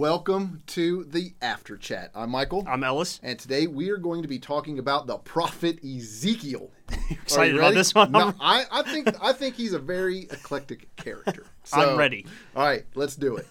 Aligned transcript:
Welcome 0.00 0.62
to 0.68 1.04
the 1.04 1.34
After 1.42 1.76
Chat. 1.76 2.10
I'm 2.14 2.30
Michael. 2.30 2.64
I'm 2.66 2.82
Ellis. 2.82 3.20
And 3.22 3.38
today 3.38 3.66
we 3.66 3.90
are 3.90 3.98
going 3.98 4.22
to 4.22 4.28
be 4.28 4.38
talking 4.38 4.78
about 4.78 5.06
the 5.06 5.18
prophet 5.18 5.78
Ezekiel. 5.84 6.70
Excited 7.10 7.54
about 7.56 7.74
this 7.74 7.94
one? 7.94 8.10
No, 8.10 8.32
I, 8.40 8.64
I 8.72 8.80
think 8.80 9.14
I 9.22 9.34
think 9.34 9.56
he's 9.56 9.74
a 9.74 9.78
very 9.78 10.20
eclectic 10.20 10.96
character. 10.96 11.44
So, 11.64 11.78
I'm 11.78 11.98
ready. 11.98 12.24
All 12.56 12.64
right, 12.64 12.86
let's 12.94 13.14
do 13.14 13.36
it. 13.36 13.46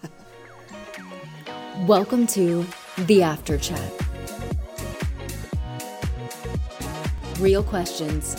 Welcome 1.86 2.26
to 2.26 2.66
the 2.98 3.22
After 3.22 3.56
Chat. 3.56 3.92
Real 7.38 7.62
questions. 7.62 8.36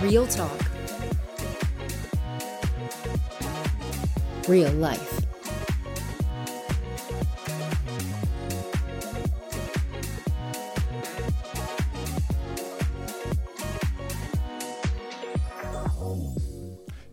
Real 0.00 0.28
talk. 0.28 0.73
Real 4.46 4.70
life. 4.72 5.24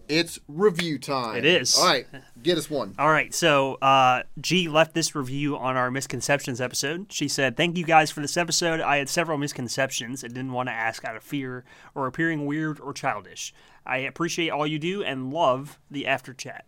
It's 0.09 0.39
review 0.49 0.99
time. 0.99 1.37
It 1.37 1.45
is. 1.45 1.77
All 1.77 1.85
right, 1.85 2.05
get 2.43 2.57
us 2.57 2.69
one. 2.69 2.95
All 2.99 3.09
right, 3.09 3.33
so 3.33 3.75
uh, 3.75 4.23
G 4.41 4.67
left 4.67 4.93
this 4.93 5.15
review 5.15 5.57
on 5.57 5.77
our 5.77 5.89
misconceptions 5.89 6.59
episode. 6.59 7.13
She 7.13 7.29
said, 7.29 7.55
"Thank 7.55 7.77
you 7.77 7.85
guys 7.85 8.11
for 8.11 8.19
this 8.19 8.35
episode. 8.35 8.81
I 8.81 8.97
had 8.97 9.07
several 9.07 9.37
misconceptions 9.37 10.21
and 10.21 10.33
didn't 10.33 10.51
want 10.51 10.67
to 10.67 10.73
ask 10.73 11.05
out 11.05 11.15
of 11.15 11.23
fear 11.23 11.63
or 11.95 12.07
appearing 12.07 12.45
weird 12.45 12.77
or 12.81 12.91
childish. 12.91 13.53
I 13.85 13.99
appreciate 13.99 14.49
all 14.49 14.67
you 14.67 14.79
do 14.79 15.01
and 15.01 15.31
love 15.31 15.79
the 15.89 16.05
after 16.05 16.33
chat." 16.33 16.65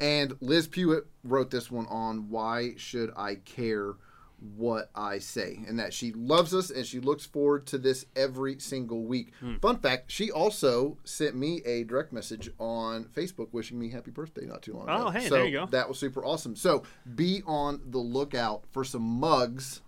And 0.00 0.36
Liz 0.40 0.66
Pewitt 0.66 1.06
wrote 1.24 1.50
this 1.50 1.70
one 1.70 1.86
on 1.86 2.28
why 2.28 2.74
should 2.76 3.10
I 3.16 3.36
care 3.36 3.94
what 4.38 4.90
I 4.94 5.18
say, 5.18 5.60
and 5.66 5.78
that 5.78 5.94
she 5.94 6.12
loves 6.12 6.54
us 6.54 6.70
and 6.70 6.84
she 6.84 7.00
looks 7.00 7.24
forward 7.24 7.66
to 7.68 7.78
this 7.78 8.04
every 8.14 8.58
single 8.58 9.04
week. 9.04 9.32
Hmm. 9.40 9.56
Fun 9.56 9.78
fact: 9.78 10.10
she 10.10 10.30
also 10.30 10.98
sent 11.04 11.34
me 11.34 11.62
a 11.64 11.84
direct 11.84 12.12
message 12.12 12.50
on 12.58 13.04
Facebook 13.04 13.48
wishing 13.52 13.78
me 13.78 13.90
happy 13.90 14.10
birthday 14.10 14.44
not 14.44 14.62
too 14.62 14.74
long 14.74 14.86
oh, 14.88 14.94
ago. 14.94 15.06
Oh, 15.06 15.10
hey, 15.10 15.28
so 15.28 15.34
there 15.36 15.46
you 15.46 15.58
go. 15.58 15.66
That 15.66 15.88
was 15.88 15.98
super 15.98 16.24
awesome. 16.24 16.54
So 16.54 16.82
be 17.14 17.42
on 17.46 17.80
the 17.86 17.98
lookout 17.98 18.64
for 18.70 18.84
some 18.84 19.02
mugs 19.02 19.80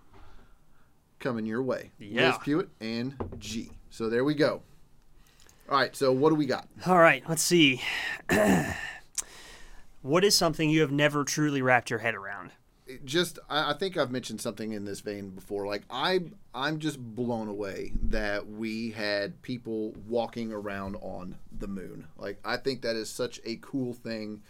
coming 1.19 1.47
your 1.47 1.63
way. 1.63 1.91
Yeah. 1.99 2.29
Liz 2.29 2.39
Pewitt 2.39 2.69
and 2.81 3.15
G. 3.39 3.73
So 3.91 4.09
there 4.09 4.25
we 4.25 4.35
go. 4.35 4.63
All 5.69 5.79
right. 5.79 5.95
So 5.95 6.13
what 6.13 6.31
do 6.31 6.37
we 6.37 6.47
got? 6.47 6.69
All 6.87 6.99
right, 6.99 7.23
let's 7.29 7.43
see. 7.43 7.83
what 10.03 10.25
is 10.25 10.37
something 10.37 10.71
you 10.71 10.81
have 10.81 10.93
never 10.93 11.25
truly 11.25 11.63
wrapped 11.63 11.91
your 11.91 12.01
head 12.01 12.15
around? 12.15 12.53
just 13.05 13.39
I, 13.49 13.71
I 13.71 13.75
think 13.75 13.97
I've 13.97 14.11
mentioned 14.11 14.41
something 14.41 14.73
in 14.73 14.85
this 14.85 15.01
vein 15.01 15.31
before. 15.31 15.67
Like 15.67 15.83
I 15.91 16.21
I'm 16.55 16.79
just 16.79 16.99
blown 16.99 17.49
away 17.49 17.93
that 18.05 18.47
we 18.47 18.91
had 18.91 19.41
people 19.43 19.95
walking 20.09 20.53
around 20.53 20.97
on 20.97 21.37
the 21.57 21.69
moon. 21.69 22.07
Like 22.17 22.39
I 22.45 22.57
think 22.57 22.83
that 22.83 22.97
is 22.97 23.11
such 23.11 23.41
a 23.45 23.57
cool 23.57 23.93
thing. 23.93 24.43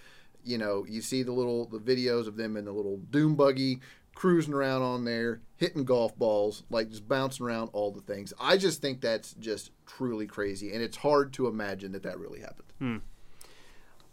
You 0.44 0.58
know, 0.58 0.86
you 0.88 1.00
see 1.00 1.22
the 1.22 1.32
little 1.32 1.66
the 1.66 1.78
videos 1.78 2.26
of 2.26 2.36
them 2.36 2.56
in 2.56 2.64
the 2.64 2.72
little 2.72 2.98
doom 3.10 3.34
buggy 3.34 3.80
cruising 4.14 4.54
around 4.54 4.82
on 4.82 5.04
there, 5.04 5.40
hitting 5.56 5.84
golf 5.84 6.16
balls, 6.18 6.64
like 6.70 6.90
just 6.90 7.06
bouncing 7.06 7.46
around 7.46 7.70
all 7.72 7.92
the 7.92 8.00
things. 8.00 8.32
I 8.40 8.56
just 8.56 8.80
think 8.80 9.00
that's 9.00 9.32
just 9.34 9.70
truly 9.86 10.26
crazy 10.26 10.72
and 10.72 10.82
it's 10.82 10.96
hard 10.96 11.32
to 11.34 11.46
imagine 11.46 11.92
that 11.92 12.02
that 12.02 12.18
really 12.18 12.40
happened. 12.40 12.72
Hmm. 12.78 12.96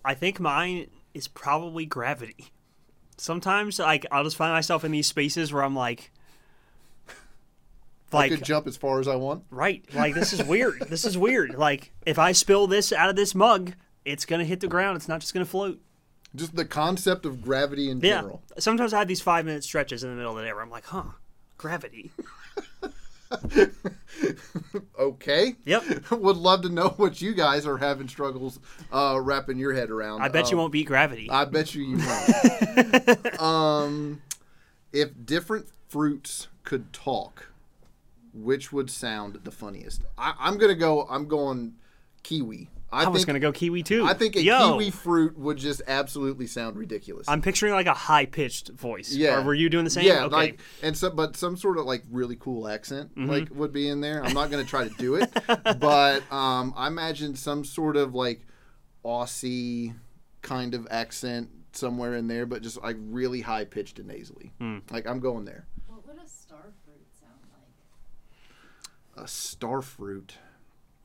I 0.03 0.13
think 0.13 0.39
mine 0.39 0.87
is 1.15 1.27
probably 1.27 1.85
gravity. 1.85 2.51
Sometimes, 3.17 3.79
like, 3.79 4.05
I'll 4.11 4.23
just 4.25 4.35
find 4.35 4.53
myself 4.53 4.83
in 4.83 4.91
these 4.91 5.07
spaces 5.07 5.51
where 5.53 5.63
I'm 5.63 5.75
like, 5.75 6.11
I 8.11 8.17
like, 8.17 8.31
could 8.31 8.43
jump 8.43 8.67
as 8.67 8.77
far 8.77 8.99
as 8.99 9.07
I 9.07 9.15
want. 9.15 9.43
right, 9.49 9.83
like 9.93 10.13
this 10.13 10.31
is 10.31 10.43
weird. 10.47 10.79
this 10.89 11.03
is 11.05 11.17
weird. 11.17 11.55
Like, 11.55 11.91
if 12.05 12.17
I 12.19 12.31
spill 12.31 12.67
this 12.67 12.93
out 12.93 13.09
of 13.09 13.15
this 13.15 13.33
mug, 13.35 13.73
it's 14.05 14.25
gonna 14.25 14.45
hit 14.45 14.59
the 14.61 14.67
ground. 14.67 14.95
It's 14.95 15.07
not 15.07 15.19
just 15.21 15.33
gonna 15.33 15.45
float. 15.45 15.79
Just 16.35 16.55
the 16.55 16.65
concept 16.65 17.25
of 17.25 17.41
gravity 17.41 17.89
in 17.89 17.99
Yeah. 17.99 18.17
general. 18.17 18.41
Sometimes 18.59 18.93
I 18.93 18.99
have 18.99 19.07
these 19.07 19.21
five 19.21 19.45
minute 19.45 19.63
stretches 19.63 20.03
in 20.03 20.09
the 20.11 20.15
middle 20.15 20.31
of 20.31 20.37
the 20.37 20.43
day 20.43 20.53
where 20.53 20.61
I'm 20.61 20.69
like, 20.69 20.85
huh, 20.85 21.03
gravity. 21.57 22.11
Okay. 24.99 25.55
Yep. 25.65 26.11
Would 26.11 26.37
love 26.37 26.61
to 26.63 26.69
know 26.69 26.89
what 26.97 27.21
you 27.21 27.33
guys 27.33 27.65
are 27.65 27.77
having 27.77 28.07
struggles 28.07 28.59
uh, 28.91 29.19
wrapping 29.21 29.57
your 29.57 29.73
head 29.73 29.89
around. 29.89 30.21
I 30.21 30.29
bet 30.29 30.49
you 30.51 30.57
Um, 30.57 30.61
won't 30.63 30.71
beat 30.73 30.87
gravity. 30.87 31.29
I 31.29 31.45
bet 31.45 31.75
you 31.75 31.83
you 31.83 31.97
won't. 31.97 33.41
um, 33.41 34.21
if 34.91 35.09
different 35.25 35.67
fruits 35.87 36.47
could 36.63 36.91
talk, 36.91 37.49
which 38.33 38.71
would 38.73 38.89
sound 38.89 39.39
the 39.43 39.51
funniest? 39.51 40.01
I, 40.17 40.33
I'm 40.39 40.57
gonna 40.57 40.75
go. 40.75 41.05
I'm 41.09 41.27
going 41.27 41.75
kiwi. 42.23 42.69
I, 42.95 43.03
I 43.03 43.07
was 43.09 43.21
think. 43.21 43.27
gonna 43.27 43.39
go 43.39 43.51
kiwi 43.51 43.83
too. 43.83 44.05
I 44.05 44.13
think 44.13 44.35
a 44.35 44.41
Yo, 44.43 44.71
kiwi 44.73 44.89
fruit 44.91 45.37
would 45.37 45.57
just 45.57 45.81
absolutely 45.87 46.47
sound 46.47 46.77
ridiculous. 46.77 47.27
I'm 47.27 47.41
picturing 47.41 47.73
like 47.73 47.87
a 47.87 47.93
high 47.93 48.25
pitched 48.25 48.69
voice. 48.69 49.13
yeah. 49.13 49.37
Or 49.37 49.41
were 49.43 49.53
you 49.53 49.69
doing 49.69 49.83
the 49.83 49.89
same? 49.91 50.05
Yeah, 50.05 50.25
Okay. 50.25 50.35
like 50.35 50.59
and 50.81 50.95
so, 50.97 51.09
but 51.09 51.35
some 51.35 51.57
sort 51.57 51.77
of 51.77 51.85
like 51.85 52.03
really 52.09 52.35
cool 52.37 52.67
accent 52.67 53.15
Mm-hmm. 53.15 53.29
like 53.29 53.49
would 53.53 53.71
be 53.73 53.87
in 53.89 54.01
there. 54.01 54.23
I'm 54.23 54.33
not 54.33 54.49
gonna 54.51 54.63
try 54.63 54.87
to 54.87 54.93
do 54.97 55.15
it, 55.15 55.29
but 55.79 56.23
um, 56.31 56.73
I 56.77 56.87
imagine 56.87 57.35
some 57.35 57.63
sort 57.63 57.97
of 57.97 58.15
like 58.15 58.41
Aussie 59.03 59.93
kind 60.41 60.73
of 60.73 60.87
accent 60.91 61.49
somewhere 61.73 62.15
in 62.15 62.27
there, 62.27 62.45
but 62.45 62.61
just 62.61 62.81
like 62.81 62.95
really 62.99 63.41
high 63.41 63.65
pitched 63.65 63.99
and 63.99 64.07
nasally. 64.07 64.51
Hmm. 64.59 64.79
Like 64.91 65.05
I'm 65.07 65.19
going 65.19 65.45
there. 65.45 65.67
What 65.87 66.05
would 66.07 66.17
a 66.23 66.27
star 66.27 66.71
fruit 66.85 67.05
sound 67.19 67.33
like? 69.15 69.23
A 69.25 69.27
star 69.27 69.81
fruit. 69.81 70.35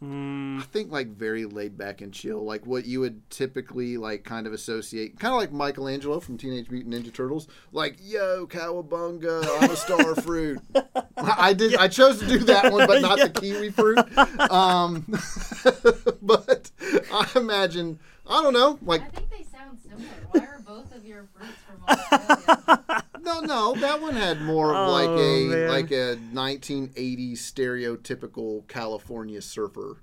Mm, 0.02 0.60
I 0.60 0.62
think 0.62 0.90
like 0.90 1.08
very 1.08 1.44
laid 1.44 1.76
back 1.76 2.00
and 2.00 2.10
chill, 2.10 2.42
like 2.42 2.64
what 2.64 2.86
you 2.86 3.00
would 3.00 3.28
typically 3.28 3.98
like 3.98 4.24
kind 4.24 4.46
of 4.46 4.54
associate, 4.54 5.18
kind 5.20 5.34
of 5.34 5.38
like 5.38 5.52
Michelangelo 5.52 6.20
from 6.20 6.38
Teenage 6.38 6.70
Mutant 6.70 6.94
Ninja 6.94 7.12
Turtles, 7.12 7.48
like 7.70 7.98
"Yo, 8.00 8.46
cowabunga, 8.46 9.44
I'm 9.60 9.70
a 9.70 9.76
star 9.76 10.14
fruit." 10.16 10.58
I 11.18 11.52
did, 11.52 11.76
I 11.76 11.88
chose 11.88 12.18
to 12.20 12.26
do 12.26 12.38
that 12.38 12.72
one, 12.72 12.86
but 12.86 13.02
not 13.02 13.18
the 13.18 13.28
kiwi 13.40 13.70
fruit. 13.70 13.98
Um, 14.50 15.04
but 16.22 16.70
I 17.12 17.30
imagine, 17.36 17.98
I 18.26 18.42
don't 18.42 18.54
know, 18.54 18.78
like 18.80 19.02
I 19.02 19.08
think 19.08 19.28
they 19.30 19.44
sound 19.52 19.78
similar. 19.82 20.08
Why 20.30 20.46
are 20.46 20.62
both 20.66 20.94
of 20.96 21.04
your 21.04 21.28
fruits 21.36 21.52
from 21.58 21.58
Australia? 21.58 21.59
no, 23.22 23.40
no, 23.40 23.74
that 23.76 24.00
one 24.00 24.14
had 24.14 24.40
more 24.42 24.74
of 24.74 24.88
Oh, 24.88 24.92
like 24.92 25.08
a 25.08 25.46
man. 25.48 25.68
like 25.68 25.90
a 25.90 26.16
1980s 26.32 27.32
stereotypical 27.38 28.66
California 28.68 29.40
surfer 29.42 29.98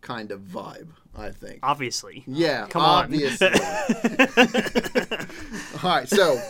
kind 0.00 0.30
of 0.30 0.40
vibe. 0.42 0.88
I 1.16 1.30
think. 1.30 1.58
obviously. 1.64 2.22
Yeah, 2.28 2.66
Come 2.68 2.82
on. 2.82 3.12
All 5.82 5.90
right, 5.90 6.08
so 6.08 6.40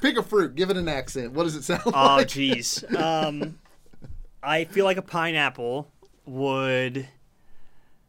pick 0.00 0.16
a 0.18 0.22
fruit, 0.22 0.56
give 0.56 0.68
it 0.70 0.76
an 0.76 0.88
accent. 0.88 1.32
What 1.32 1.44
does 1.44 1.54
it 1.54 1.62
sound 1.62 1.82
Oh, 1.86 1.90
like? 1.90 2.22
Oh, 2.22 2.24
jeez. 2.24 2.82
Um, 2.98 3.58
I 4.42 4.64
feel 4.64 4.84
like 4.84 4.96
a 4.96 5.02
pineapple 5.02 5.88
would. 6.24 7.06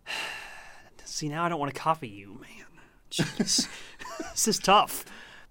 See, 1.05 1.29
now 1.29 1.43
I 1.45 1.49
don't 1.49 1.59
want 1.59 1.73
to 1.73 1.79
copy 1.79 2.07
you, 2.07 2.39
man. 2.41 2.65
Jeez. 3.11 3.67
this 4.31 4.47
is 4.47 4.57
tough. 4.59 5.05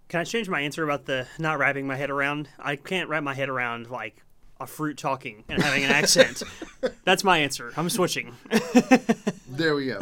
Can 0.09 0.21
I 0.21 0.25
change 0.25 0.49
my 0.49 0.61
answer 0.61 0.85
about 0.85 1.07
the 1.07 1.27
not 1.39 1.59
wrapping 1.59 1.87
my 1.87 1.97
head 1.97 2.11
around? 2.11 2.49
I 2.59 2.77
can't 2.77 3.09
wrap 3.09 3.23
my 3.23 3.35
head 3.35 3.49
around, 3.49 3.91
like, 3.91 4.23
a 4.61 4.67
fruit 4.67 4.97
talking 4.97 5.45
and 5.49 5.63
having 5.63 5.85
an 5.85 5.91
accent. 5.91 6.43
That's 7.05 7.25
my 7.25 7.39
answer. 7.39 7.73
I'm 7.77 7.91
switching. 7.91 8.35
There 9.57 9.75
we 9.75 9.87
go. 9.87 10.01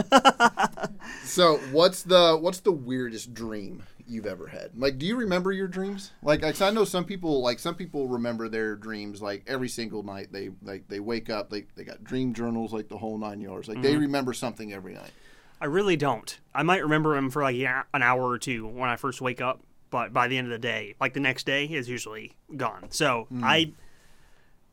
so, 1.23 1.59
what's 1.71 2.03
the 2.03 2.37
what's 2.37 2.61
the 2.61 2.73
weirdest 2.73 3.35
dream 3.35 3.85
you've 4.07 4.27
ever 4.27 4.49
had? 4.49 4.71
Like, 4.77 4.99
do 4.99 5.07
you 5.07 5.17
remember 5.17 5.53
your 5.53 5.69
dreams? 5.69 6.11
Like, 6.23 6.61
I 6.61 6.71
know 6.71 6.85
some 6.85 7.05
people 7.05 7.41
like 7.41 7.61
some 7.61 7.77
people 7.77 8.09
remember 8.09 8.49
their 8.49 8.75
dreams 8.75 9.23
like 9.23 9.45
every 9.47 9.69
single 9.69 10.03
night. 10.03 10.33
They 10.33 10.51
like 10.63 10.89
they 10.89 10.99
wake 10.99 11.31
up, 11.31 11.51
they 11.51 11.67
they 11.77 11.85
got 11.85 12.03
dream 12.03 12.35
journals 12.35 12.73
like 12.73 12.89
the 12.89 12.99
whole 12.99 13.17
nine 13.17 13.41
yards. 13.41 13.69
Like 13.69 13.81
they 13.81 13.93
mm-hmm. 13.93 14.01
remember 14.01 14.33
something 14.33 14.73
every 14.73 14.95
night. 14.95 15.13
I 15.61 15.67
really 15.67 15.97
don't. 15.97 16.37
I 16.53 16.65
might 16.65 16.83
remember 16.83 17.15
them 17.15 17.31
for 17.31 17.43
like 17.43 17.57
yeah, 17.57 17.85
an 17.95 18.03
hour 18.03 18.29
or 18.29 18.39
two 18.39 18.67
when 18.67 18.91
I 18.91 18.97
first 18.97 19.21
wake 19.21 19.41
up, 19.41 19.61
but 19.95 20.13
by 20.13 20.27
the 20.27 20.37
end 20.37 20.49
of 20.49 20.51
the 20.51 20.59
day, 20.59 20.97
like 21.01 21.15
the 21.15 21.21
next 21.21 21.47
day, 21.47 21.67
is 21.67 21.89
usually 21.89 22.33
gone. 22.57 22.87
So 22.91 23.29
I, 23.41 23.75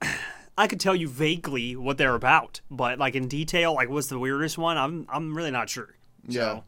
I 0.57 0.65
could 0.65 0.79
tell 0.79 0.95
you 0.95 1.07
vaguely 1.07 1.75
what 1.75 1.99
they're 1.99 2.15
about, 2.15 2.61
but 2.71 2.97
like 2.97 3.13
in 3.13 3.27
detail, 3.27 3.75
like 3.75 3.87
what's 3.87 4.07
the 4.07 4.17
weirdest 4.17 4.57
one? 4.57 4.79
I'm 4.79 5.05
I'm 5.13 5.37
really 5.37 5.51
not 5.51 5.69
sure. 5.69 5.89
Yeah. 6.27 6.61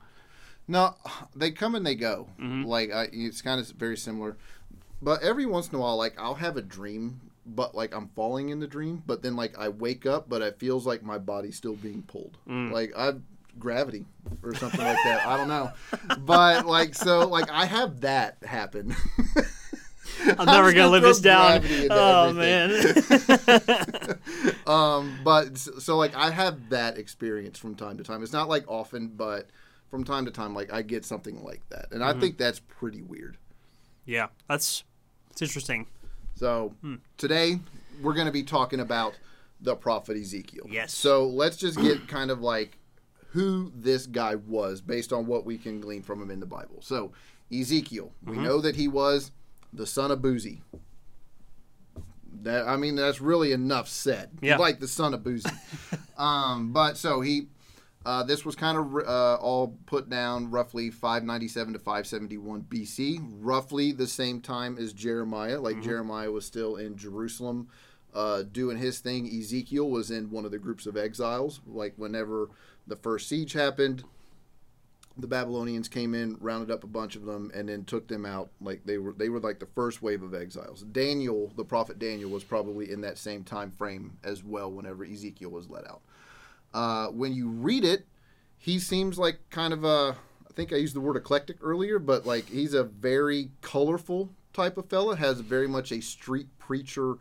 No, 0.68 0.94
they 1.36 1.50
come 1.50 1.74
and 1.74 1.84
they 1.84 1.96
go. 1.96 2.28
Mm-hmm. 2.40 2.66
Like 2.66 2.92
I, 2.92 3.10
it's 3.12 3.42
kind 3.42 3.60
of 3.60 3.68
very 3.70 3.98
similar. 3.98 4.38
But 5.02 5.24
every 5.24 5.48
once 5.48 5.70
in 5.70 5.76
a 5.76 5.80
while, 5.80 5.98
like 5.98 6.14
I'll 6.20 6.36
have 6.36 6.56
a 6.56 6.62
dream, 6.62 7.22
but 7.48 7.74
like 7.74 7.92
I'm 7.92 8.10
falling 8.10 8.50
in 8.50 8.60
the 8.60 8.68
dream. 8.68 9.02
But 9.04 9.24
then 9.24 9.36
like 9.36 9.58
I 9.58 9.70
wake 9.70 10.06
up, 10.06 10.30
but 10.30 10.44
it 10.44 10.60
feels 10.60 10.86
like 10.86 11.02
my 11.02 11.18
body's 11.18 11.56
still 11.56 11.74
being 11.74 12.04
pulled. 12.04 12.38
Mm. 12.48 12.72
Like 12.72 12.94
I, 12.96 13.14
gravity 13.60 14.06
or 14.42 14.54
something 14.56 14.82
like 14.84 14.98
that. 15.04 15.26
I 15.26 15.38
don't 15.38 15.48
know, 15.48 15.72
but 16.20 16.66
like 16.66 16.96
so, 16.96 17.28
like 17.28 17.50
I 17.50 17.66
have 17.66 18.02
that 18.02 18.38
happen. 18.44 18.96
I'm 20.38 20.46
never 20.46 20.72
gonna 20.74 20.90
live 20.90 21.02
this 21.04 21.20
down. 21.20 21.62
Oh 21.92 22.30
everything. 22.30 22.38
man. 22.38 24.20
um, 24.68 25.18
but 25.24 25.58
so, 25.58 25.80
so 25.80 25.98
like 25.98 26.16
I 26.16 26.30
have 26.30 26.70
that 26.70 26.98
experience 26.98 27.58
from 27.58 27.76
time 27.76 27.98
to 27.98 28.04
time. 28.04 28.24
It's 28.24 28.34
not 28.34 28.48
like 28.50 28.66
often, 28.68 29.08
but 29.10 29.48
from 29.90 30.04
time 30.04 30.26
to 30.26 30.32
time, 30.32 30.54
like 30.54 30.72
I 30.74 30.82
get 30.82 31.06
something 31.06 31.44
like 31.44 31.62
that, 31.70 31.88
and 31.92 32.02
Mm-hmm. 32.02 32.18
I 32.18 32.20
think 32.20 32.38
that's 32.38 32.60
pretty 32.60 33.02
weird. 33.02 33.38
yeah, 34.06 34.28
that's 34.48 34.84
it's 35.32 35.42
interesting. 35.42 35.88
So 36.36 36.74
Hmm. 36.82 36.96
today 37.18 37.60
we're 38.02 38.14
going 38.14 38.26
to 38.26 38.32
be 38.32 38.44
talking 38.44 38.80
about 38.80 39.14
the 39.62 39.76
prophet 39.76 40.18
Ezekiel. 40.18 40.66
Yes. 40.70 40.94
So 40.94 41.26
let's 41.28 41.58
just 41.58 41.80
get 41.80 42.08
kind 42.08 42.32
of 42.32 42.42
like 42.42 42.78
who 43.33 43.71
this 43.75 44.06
guy 44.07 44.35
was 44.35 44.80
based 44.81 45.12
on 45.13 45.25
what 45.27 45.45
we 45.45 45.57
can 45.57 45.80
glean 45.81 46.01
from 46.03 46.21
him 46.21 46.31
in 46.31 46.39
the 46.39 46.45
Bible. 46.45 46.77
So 46.81 47.12
Ezekiel, 47.51 48.12
we 48.25 48.33
Mm-hmm. 48.33 48.44
know 48.44 48.62
that 48.62 48.75
he 48.75 48.88
was 48.88 49.31
the 49.74 49.85
son 49.88 50.09
of 50.12 50.19
Buzi. 50.19 50.62
That 52.44 52.68
I 52.68 52.77
mean, 52.77 52.95
that's 52.95 53.21
really 53.21 53.51
enough 53.51 53.88
said. 53.88 54.30
Yeah. 54.41 54.57
Like 54.57 54.80
the 54.80 54.88
son 54.88 55.13
of 55.13 55.21
Buzi. 55.21 55.51
um, 56.18 56.71
but 56.74 56.97
so 56.97 57.21
he. 57.21 57.47
Uh, 58.06 58.21
this 58.21 58.44
was 58.44 58.53
kind 58.53 58.77
of 58.77 58.94
uh, 59.07 59.35
all 59.35 59.77
put 59.85 60.09
down 60.09 60.51
roughly 60.51 60.89
597 60.91 61.71
to 61.71 61.80
571 61.80 62.63
BC, 62.63 63.25
roughly 63.39 63.94
the 63.94 64.06
same 64.07 64.41
time 64.41 64.77
as 64.77 64.91
Jeremiah. 64.91 65.57
Like 65.62 65.81
Jeremiah 65.81 66.30
was 66.30 66.45
still 66.45 66.75
in 66.75 66.97
Jerusalem 66.97 67.69
uh, 68.13 68.44
doing 68.51 68.77
his 68.77 69.00
thing. 69.00 69.25
Ezekiel 69.25 69.89
was 69.89 70.12
in 70.12 70.30
one 70.31 70.44
of 70.44 70.51
the 70.51 70.59
groups 70.59 70.85
of 70.85 70.97
exiles. 70.97 71.62
Like 71.65 71.94
whenever 71.95 72.50
the 72.88 72.95
first 72.95 73.27
siege 73.27 73.53
happened, 73.53 74.03
the 75.18 75.27
Babylonians 75.27 75.88
came 75.88 76.15
in, 76.15 76.38
rounded 76.39 76.71
up 76.71 76.83
a 76.83 76.88
bunch 76.88 77.15
of 77.15 77.25
them, 77.25 77.51
and 77.53 77.69
then 77.69 77.85
took 77.85 78.07
them 78.07 78.25
out. 78.25 78.50
Like 78.59 78.81
they 78.85 78.97
were, 78.97 79.13
they 79.13 79.30
were 79.30 79.39
like 79.39 79.59
the 79.59 79.68
first 79.68 80.01
wave 80.01 80.24
of 80.24 80.33
exiles. 80.33 80.81
Daniel, 80.83 81.51
the 81.56 81.63
prophet 81.63 82.00
Daniel, 82.00 82.30
was 82.30 82.44
probably 82.44 82.91
in 82.91 83.01
that 83.01 83.18
same 83.18 83.44
time 83.44 83.71
frame 83.71 84.18
as 84.24 84.44
well. 84.44 84.71
Whenever 84.71 85.06
Ezekiel 85.06 85.51
was 85.51 85.69
let 85.69 85.88
out, 85.88 86.01
uh, 86.74 87.07
when 87.07 87.33
you 87.33 87.50
read 87.50 87.85
it, 87.85 88.07
he 88.57 88.80
seems 88.80 89.19
like 89.19 89.39
kind 89.50 89.74
of 89.74 89.83
a. 89.83 90.15
I 90.50 90.53
think 90.56 90.74
I 90.74 90.77
used 90.77 90.95
the 90.95 91.01
word 91.01 91.18
eclectic 91.18 91.57
earlier, 91.62 92.00
but 92.00 92.25
like 92.25 92.47
he's 92.47 92.74
a 92.74 92.83
very 92.83 93.51
colorful 93.62 94.31
type 94.51 94.77
of 94.77 94.89
fella. 94.89 95.15
Has 95.15 95.39
very 95.41 95.68
much 95.68 95.91
a 95.91 96.01
street 96.01 96.47
preacher 96.57 97.15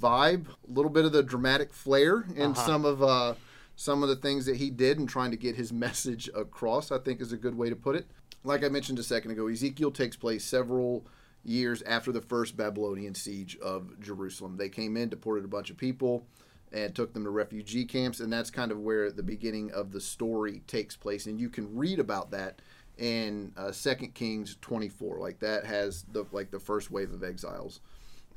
vibe, 0.00 0.46
a 0.48 0.72
little 0.72 0.90
bit 0.90 1.04
of 1.04 1.12
the 1.12 1.22
dramatic 1.22 1.72
flair 1.72 2.26
in 2.34 2.54
some 2.54 2.84
of 2.84 3.02
uh, 3.02 3.34
some 3.76 4.02
of 4.02 4.08
the 4.08 4.16
things 4.16 4.46
that 4.46 4.56
he 4.56 4.70
did 4.70 4.98
and 4.98 5.08
trying 5.08 5.30
to 5.30 5.36
get 5.36 5.54
his 5.54 5.72
message 5.86 6.28
across. 6.34 6.90
I 6.90 6.98
think 6.98 7.20
is 7.20 7.32
a 7.32 7.36
good 7.36 7.56
way 7.56 7.70
to 7.70 7.76
put 7.76 7.94
it. 7.94 8.06
Like 8.42 8.64
I 8.64 8.68
mentioned 8.68 8.98
a 8.98 9.04
second 9.04 9.30
ago, 9.30 9.48
Ezekiel 9.48 9.90
takes 9.90 10.16
place 10.16 10.44
several 10.44 11.06
years 11.44 11.82
after 11.82 12.12
the 12.12 12.20
first 12.20 12.56
Babylonian 12.56 13.14
siege 13.14 13.56
of 13.58 13.98
Jerusalem. 14.00 14.56
They 14.56 14.68
came 14.68 14.96
in, 14.96 15.08
deported 15.08 15.44
a 15.44 15.48
bunch 15.48 15.70
of 15.70 15.76
people, 15.76 16.26
and 16.72 16.94
took 16.94 17.12
them 17.12 17.24
to 17.24 17.30
refugee 17.30 17.84
camps, 17.84 18.20
and 18.20 18.32
that's 18.32 18.50
kind 18.50 18.72
of 18.72 18.80
where 18.80 19.10
the 19.10 19.22
beginning 19.22 19.70
of 19.72 19.92
the 19.92 20.00
story 20.00 20.62
takes 20.66 20.96
place. 20.96 21.26
And 21.26 21.40
you 21.40 21.48
can 21.48 21.76
read 21.76 21.98
about 21.98 22.30
that 22.32 22.60
in 22.98 23.52
uh, 23.56 23.72
Second 23.72 24.14
Kings 24.14 24.56
24. 24.60 25.18
Like 25.18 25.38
that 25.40 25.66
has 25.66 26.04
the 26.10 26.24
like 26.32 26.50
the 26.50 26.60
first 26.60 26.90
wave 26.90 27.12
of 27.12 27.22
exiles 27.22 27.80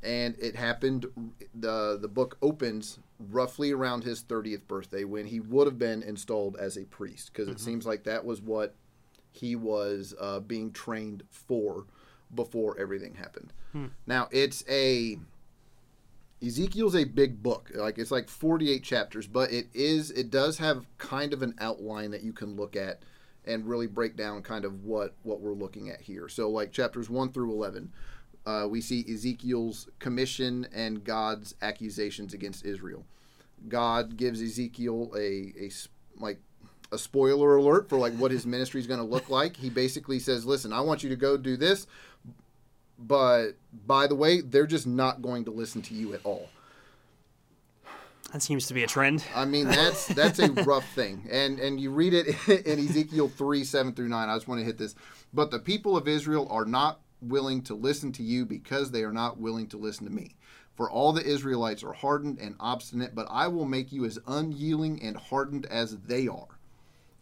and 0.02 0.34
it 0.38 0.56
happened 0.56 1.06
the 1.54 1.98
the 2.00 2.08
book 2.08 2.38
opens 2.40 2.98
roughly 3.30 3.70
around 3.70 4.02
his 4.02 4.22
30th 4.22 4.66
birthday 4.66 5.04
when 5.04 5.26
he 5.26 5.40
would 5.40 5.66
have 5.66 5.78
been 5.78 6.02
installed 6.02 6.56
as 6.56 6.76
a 6.76 6.84
priest 6.84 7.30
because 7.32 7.48
it 7.48 7.60
seems 7.60 7.84
like 7.84 8.04
that 8.04 8.24
was 8.24 8.40
what 8.40 8.74
he 9.32 9.54
was 9.54 10.14
uh, 10.18 10.40
being 10.40 10.72
trained 10.72 11.22
for 11.30 11.84
before 12.34 12.78
everything 12.78 13.14
happened. 13.14 13.52
Now 14.06 14.28
it's 14.30 14.64
a 14.68 15.18
ezekiel's 16.42 16.96
a 16.96 17.04
big 17.04 17.42
book 17.42 17.70
like 17.74 17.98
it's 17.98 18.10
like 18.10 18.26
48 18.26 18.82
chapters 18.82 19.26
but 19.26 19.52
it 19.52 19.68
is 19.74 20.10
it 20.10 20.30
does 20.30 20.56
have 20.56 20.86
kind 20.96 21.34
of 21.34 21.42
an 21.42 21.54
outline 21.58 22.10
that 22.12 22.22
you 22.22 22.32
can 22.32 22.56
look 22.56 22.76
at 22.76 23.02
and 23.44 23.66
really 23.66 23.86
break 23.86 24.16
down 24.16 24.42
kind 24.42 24.64
of 24.64 24.84
what 24.84 25.14
what 25.22 25.40
we're 25.40 25.52
looking 25.52 25.90
at 25.90 26.00
here. 26.00 26.28
So 26.28 26.48
like 26.50 26.72
chapters 26.72 27.08
1 27.08 27.32
through 27.32 27.52
11 27.52 27.92
uh, 28.46 28.66
we 28.68 28.80
see 28.80 29.04
Ezekiel's 29.12 29.88
commission 29.98 30.66
and 30.72 31.04
God's 31.04 31.54
accusations 31.62 32.34
against 32.34 32.64
Israel. 32.64 33.04
God 33.68 34.16
gives 34.16 34.40
Ezekiel 34.40 35.12
a, 35.16 35.52
a 35.58 35.70
like 36.18 36.38
a 36.92 36.98
spoiler 36.98 37.56
alert 37.56 37.88
for 37.88 37.98
like 37.98 38.14
what 38.14 38.30
his 38.30 38.46
ministry 38.46 38.80
is 38.80 38.86
going 38.86 39.00
to 39.00 39.06
look 39.06 39.28
like. 39.28 39.56
He 39.56 39.70
basically 39.70 40.18
says, 40.18 40.46
"Listen, 40.46 40.72
I 40.72 40.80
want 40.80 41.02
you 41.02 41.10
to 41.10 41.16
go 41.16 41.36
do 41.36 41.56
this, 41.56 41.86
but 42.98 43.52
by 43.86 44.06
the 44.06 44.14
way, 44.14 44.40
they're 44.40 44.66
just 44.66 44.86
not 44.86 45.22
going 45.22 45.44
to 45.44 45.50
listen 45.50 45.82
to 45.82 45.94
you 45.94 46.14
at 46.14 46.20
all." 46.24 46.48
That 48.32 48.42
seems 48.42 48.66
to 48.68 48.74
be 48.74 48.84
a 48.84 48.86
trend. 48.86 49.24
I 49.34 49.44
mean, 49.44 49.66
that's 49.66 50.06
that's 50.06 50.38
a 50.38 50.50
rough 50.52 50.88
thing, 50.94 51.28
and 51.30 51.58
and 51.58 51.78
you 51.78 51.90
read 51.90 52.14
it 52.14 52.48
in 52.66 52.78
Ezekiel 52.78 53.28
three 53.28 53.64
seven 53.64 53.92
through 53.92 54.08
nine. 54.08 54.28
I 54.28 54.36
just 54.36 54.48
want 54.48 54.60
to 54.60 54.64
hit 54.64 54.78
this, 54.78 54.94
but 55.34 55.50
the 55.50 55.58
people 55.58 55.96
of 55.96 56.08
Israel 56.08 56.48
are 56.50 56.64
not 56.64 57.00
willing 57.20 57.62
to 57.62 57.74
listen 57.74 58.12
to 58.12 58.22
you 58.22 58.46
because 58.46 58.90
they 58.90 59.02
are 59.02 59.12
not 59.12 59.38
willing 59.38 59.66
to 59.68 59.76
listen 59.76 60.06
to 60.06 60.12
me. 60.12 60.34
For 60.76 60.90
all 60.90 61.12
the 61.12 61.24
Israelites 61.24 61.84
are 61.84 61.92
hardened 61.92 62.38
and 62.38 62.54
obstinate, 62.58 63.14
but 63.14 63.26
I 63.30 63.48
will 63.48 63.66
make 63.66 63.92
you 63.92 64.04
as 64.04 64.18
unyielding 64.26 65.02
and 65.02 65.16
hardened 65.16 65.66
as 65.66 65.98
they 65.98 66.26
are. 66.26 66.58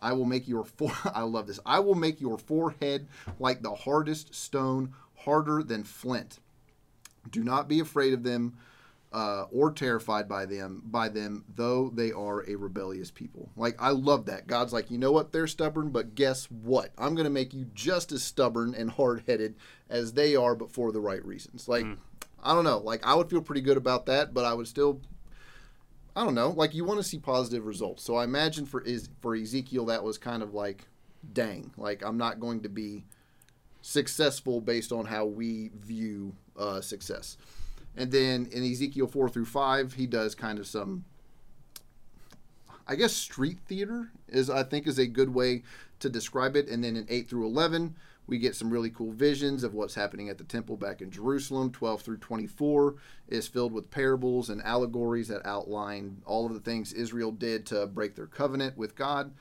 I 0.01 0.13
will 0.13 0.27
make 0.27 0.47
your 0.47 0.65
fore- 0.65 0.93
I 1.15 1.23
love 1.23 1.47
this. 1.47 1.61
I 1.67 1.81
will 1.81 1.95
make 1.95 2.21
your 2.21 2.39
forehead 2.39 3.09
like 3.39 3.63
the 3.63 3.75
hardest 3.75 4.35
stone, 4.35 4.95
harder 5.17 5.63
than 5.63 5.85
flint. 5.85 6.39
Do 7.31 7.43
not 7.43 7.69
be 7.69 7.81
afraid 7.81 8.13
of 8.13 8.23
them 8.23 8.57
uh, 9.13 9.45
or 9.51 9.73
terrified 9.73 10.29
by 10.29 10.45
them 10.45 10.83
by 10.85 11.09
them 11.09 11.45
though 11.55 11.89
they 11.89 12.13
are 12.13 12.49
a 12.49 12.57
rebellious 12.57 13.11
people. 13.11 13.51
Like 13.57 13.77
i 13.79 13.91
love 13.91 14.27
that. 14.27 14.47
God's 14.47 14.73
like 14.73 14.91
you 14.91 14.99
know 14.99 15.13
what? 15.13 15.33
They're 15.33 15.47
stubborn 15.47 15.91
but 15.91 16.15
guess 16.15 16.51
what? 16.51 16.93
I'm 16.99 17.15
going 17.15 17.25
to 17.25 17.31
make 17.31 17.55
you 17.55 17.67
just 17.75 18.13
as 18.13 18.23
stubborn 18.23 18.75
and 18.75 18.91
hard-headed 18.91 19.57
as 19.89 20.13
they 20.13 20.37
are 20.37 20.55
but 20.55 20.71
for 20.71 20.93
the 20.93 21.01
right 21.01 21.25
reasons. 21.25 21.69
Like 21.69 21.87
i 22.43 22.53
don't 22.55 22.65
know. 22.65 22.79
Like 22.79 23.07
i 23.07 23.15
would 23.15 23.31
feel 23.31 23.41
pretty 23.41 23.63
good 23.63 23.79
about 23.79 24.07
that 24.07 24.35
but 24.35 24.45
i 24.45 24.53
would 24.53 24.69
still 24.69 25.01
i 26.15 26.23
don't 26.23 26.35
know. 26.35 26.51
Like 26.51 26.75
you 26.75 26.85
want 26.85 27.01
to 27.01 27.05
see 27.05 27.19
positive 27.19 27.65
results. 27.65 28.05
So 28.05 28.17
i 28.17 28.25
imagine 28.25 28.67
for 28.67 28.83
is 28.83 29.09
for 29.21 29.35
ezekiel 29.35 29.87
that 29.87 30.05
was 30.05 30.19
kind 30.19 30.43
of 30.43 30.53
like 30.53 30.85
dang. 31.33 31.73
Like 31.79 32.05
i'm 32.05 32.19
not 32.19 32.41
going 32.41 32.61
to 32.61 32.69
be 32.69 33.05
successful 33.81 34.61
based 34.61 34.93
on 34.93 35.07
how 35.07 35.25
we 35.25 35.71
view 35.81 36.35
uh, 36.59 36.81
success 36.81 37.39
and 37.99 38.13
then 38.13 38.49
in 38.53 38.63
Ezekiel 38.63 39.09
4 39.09 39.29
through 39.29 39.47
5, 39.47 39.95
he 39.95 40.07
does 40.07 40.37
kind 40.37 40.61
of 40.61 40.69
some, 40.69 41.05
I 42.87 42.95
guess, 42.95 43.13
street 43.13 43.59
theater, 43.67 44.13
is 44.29 44.49
I 44.49 44.63
think 44.63 44.87
is 44.87 45.01
a 45.01 45.07
good 45.07 45.35
way 45.35 45.65
to 45.99 46.09
describe 46.09 46.55
it. 46.55 46.69
And 46.69 46.85
then 46.85 46.95
in 46.95 47.07
8 47.09 47.29
through 47.29 47.47
11, 47.47 47.97
we 48.29 48.39
get 48.39 48.55
some 48.55 48.71
really 48.71 48.91
cool 48.91 49.11
visions 49.11 49.65
of 49.65 49.75
what's 49.75 49.97
happening 49.97 50.29
at 50.29 50.39
the 50.39 50.45
temple 50.45 50.77
back 50.77 51.03
in 51.03 51.11
Jerusalem. 51.11 51.73
12 51.73 52.03
through 52.03 52.19
24 52.19 52.95
is 53.27 53.49
filled 53.49 53.73
with 53.73 53.91
parables 53.91 54.49
and 54.49 54.63
allegories 54.63 55.27
that 55.27 55.45
outline 55.45 56.23
all 56.25 56.47
of 56.47 56.55
the 56.55 56.61
things 56.61 56.93
Israel 56.93 57.33
did 57.33 57.67
to 57.67 57.89
break 57.89 58.15
their 58.15 58.27
covenant 58.27 58.77
with 58.77 58.95
God. 58.95 59.33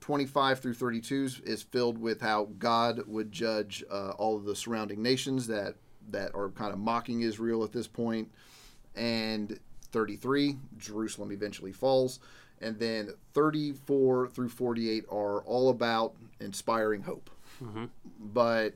25 0.00 0.60
through 0.60 0.74
32 0.74 1.30
is 1.44 1.62
filled 1.62 1.98
with 1.98 2.22
how 2.22 2.48
God 2.58 3.02
would 3.06 3.30
judge 3.30 3.84
uh, 3.90 4.10
all 4.10 4.36
of 4.36 4.44
the 4.44 4.56
surrounding 4.56 5.02
nations 5.02 5.46
that 5.48 5.74
that 6.10 6.34
are 6.34 6.50
kind 6.50 6.72
of 6.72 6.78
mocking 6.78 7.22
Israel 7.22 7.64
at 7.64 7.72
this 7.72 7.86
point. 7.86 8.30
And 8.94 9.58
33, 9.92 10.56
Jerusalem 10.78 11.32
eventually 11.32 11.72
falls. 11.72 12.20
And 12.60 12.78
then 12.78 13.10
34 13.34 14.28
through 14.28 14.48
48 14.48 15.04
are 15.10 15.42
all 15.42 15.68
about 15.68 16.14
inspiring 16.40 17.02
hope. 17.02 17.30
Mm-hmm. 17.62 17.84
But, 18.20 18.74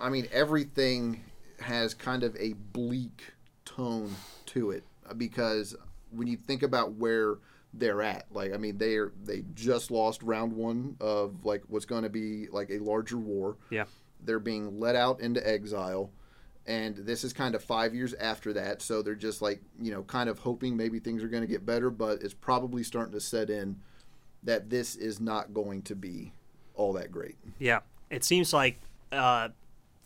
I 0.00 0.08
mean, 0.08 0.26
everything 0.32 1.22
has 1.60 1.94
kind 1.94 2.22
of 2.22 2.36
a 2.36 2.54
bleak 2.54 3.32
tone 3.64 4.14
to 4.46 4.70
it 4.70 4.84
because 5.16 5.74
when 6.10 6.26
you 6.26 6.36
think 6.36 6.62
about 6.62 6.92
where 6.92 7.36
they're 7.74 8.02
at, 8.02 8.26
like, 8.32 8.54
I 8.54 8.56
mean, 8.56 8.78
they're, 8.78 9.12
they 9.24 9.44
just 9.54 9.90
lost 9.90 10.22
round 10.22 10.52
one 10.52 10.96
of, 11.00 11.44
like, 11.44 11.62
what's 11.68 11.84
going 11.84 12.04
to 12.04 12.10
be, 12.10 12.48
like, 12.50 12.70
a 12.70 12.78
larger 12.78 13.18
war 13.18 13.56
Yeah. 13.70 13.84
They're 14.26 14.38
being 14.38 14.78
let 14.78 14.96
out 14.96 15.20
into 15.20 15.46
exile 15.48 16.10
and 16.66 16.96
this 16.96 17.22
is 17.22 17.32
kind 17.32 17.54
of 17.54 17.62
five 17.62 17.94
years 17.94 18.12
after 18.14 18.52
that 18.52 18.82
so 18.82 19.00
they're 19.02 19.14
just 19.14 19.40
like 19.40 19.60
you 19.80 19.90
know 19.90 20.02
kind 20.02 20.28
of 20.28 20.38
hoping 20.40 20.76
maybe 20.76 20.98
things 20.98 21.22
are 21.22 21.28
going 21.28 21.42
to 21.42 21.48
get 21.48 21.64
better 21.64 21.90
but 21.90 22.22
it's 22.22 22.34
probably 22.34 22.82
starting 22.82 23.12
to 23.12 23.20
set 23.20 23.48
in 23.50 23.76
that 24.42 24.68
this 24.68 24.96
is 24.96 25.20
not 25.20 25.54
going 25.54 25.82
to 25.82 25.94
be 25.94 26.32
all 26.74 26.92
that 26.92 27.10
great 27.10 27.36
Yeah, 27.58 27.80
it 28.10 28.22
seems 28.24 28.52
like 28.52 28.78
uh, 29.12 29.48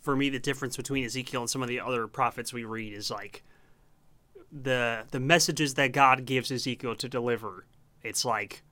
for 0.01 0.15
me 0.15 0.29
the 0.29 0.39
difference 0.39 0.77
between 0.77 1.03
Ezekiel 1.03 1.41
and 1.41 1.49
some 1.49 1.61
of 1.61 1.67
the 1.67 1.79
other 1.79 2.07
prophets 2.07 2.53
we 2.53 2.63
read 2.63 2.93
is 2.93 3.11
like 3.11 3.43
the 4.51 5.03
the 5.11 5.19
messages 5.19 5.75
that 5.75 5.91
God 5.91 6.25
gives 6.25 6.51
Ezekiel 6.51 6.95
to 6.95 7.09
deliver. 7.09 7.65
It's 8.03 8.25
like 8.25 8.63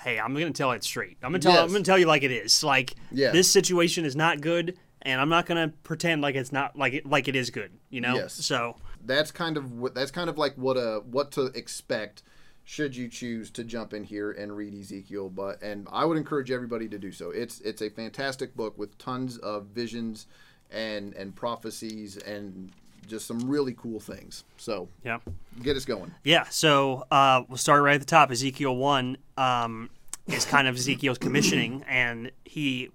hey, 0.00 0.18
I'm 0.18 0.32
gonna 0.34 0.50
tell 0.52 0.72
it 0.72 0.82
straight. 0.84 1.18
I'm 1.22 1.30
gonna 1.32 1.38
tell. 1.40 1.62
I'm 1.62 1.70
gonna 1.70 1.84
tell 1.84 1.98
you 1.98 2.06
like 2.06 2.22
it 2.22 2.32
is. 2.32 2.64
Like 2.64 2.94
Yeah. 3.10 3.30
this 3.30 3.50
situation 3.50 4.04
is 4.04 4.16
not 4.16 4.40
good, 4.40 4.78
and 5.02 5.20
I'm 5.20 5.28
not 5.28 5.46
gonna 5.46 5.72
pretend 5.82 6.22
like 6.22 6.34
it's 6.34 6.52
not 6.52 6.76
like 6.76 6.94
it 6.94 7.06
like 7.06 7.28
it 7.28 7.36
is 7.36 7.50
good. 7.50 7.72
You 7.90 8.00
know. 8.00 8.14
Yes. 8.14 8.34
So 8.34 8.76
that's 9.04 9.30
kind 9.30 9.56
of 9.56 9.72
what 9.72 9.94
that's 9.94 10.10
kind 10.10 10.30
of 10.30 10.38
like 10.38 10.54
what 10.56 10.76
a 10.76 11.02
what 11.10 11.32
to 11.32 11.46
expect 11.46 12.22
should 12.64 12.94
you 12.94 13.08
choose 13.08 13.50
to 13.50 13.64
jump 13.64 13.92
in 13.92 14.04
here 14.04 14.30
and 14.30 14.56
read 14.56 14.72
Ezekiel 14.72 15.28
but 15.28 15.60
and 15.62 15.88
I 15.90 16.04
would 16.04 16.16
encourage 16.16 16.50
everybody 16.52 16.88
to 16.88 16.98
do 16.98 17.10
so 17.10 17.30
it's 17.30 17.60
it's 17.62 17.82
a 17.82 17.90
fantastic 17.90 18.54
book 18.54 18.78
with 18.78 18.96
tons 18.98 19.36
of 19.38 19.66
visions 19.66 20.28
and 20.70 21.12
and 21.14 21.34
prophecies 21.34 22.16
and 22.18 22.70
just 23.06 23.26
some 23.26 23.40
really 23.50 23.74
cool 23.74 24.00
things 24.00 24.44
so 24.56 24.88
yeah. 25.04 25.18
get 25.62 25.76
us 25.76 25.84
going 25.84 26.12
Yeah, 26.24 26.44
so 26.50 27.04
uh, 27.10 27.42
we'll 27.48 27.58
start 27.58 27.82
right 27.82 27.94
at 27.94 28.00
the 28.00 28.06
top. 28.06 28.30
Ezekiel 28.30 28.76
1 28.76 29.16
um, 29.36 29.90
is 30.26 30.44
kind 30.44 30.68
of 30.68 30.76
Ezekiel's 30.76 31.18
commissioning, 31.18 31.84
and 31.88 32.30
he 32.44 32.90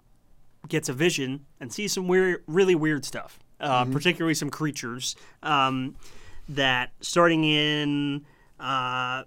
gets 0.67 0.89
a 0.89 0.93
vision 0.93 1.45
and 1.59 1.71
sees 1.71 1.93
some 1.93 2.07
weird, 2.07 2.43
really 2.47 2.75
weird 2.75 3.05
stuff, 3.05 3.39
uh, 3.59 3.85
particularly 3.85 4.33
some 4.33 4.49
creatures 4.49 5.15
um, 5.43 5.95
that, 6.49 6.91
starting 7.01 7.43
in 7.43 8.25
uh, 8.59 9.23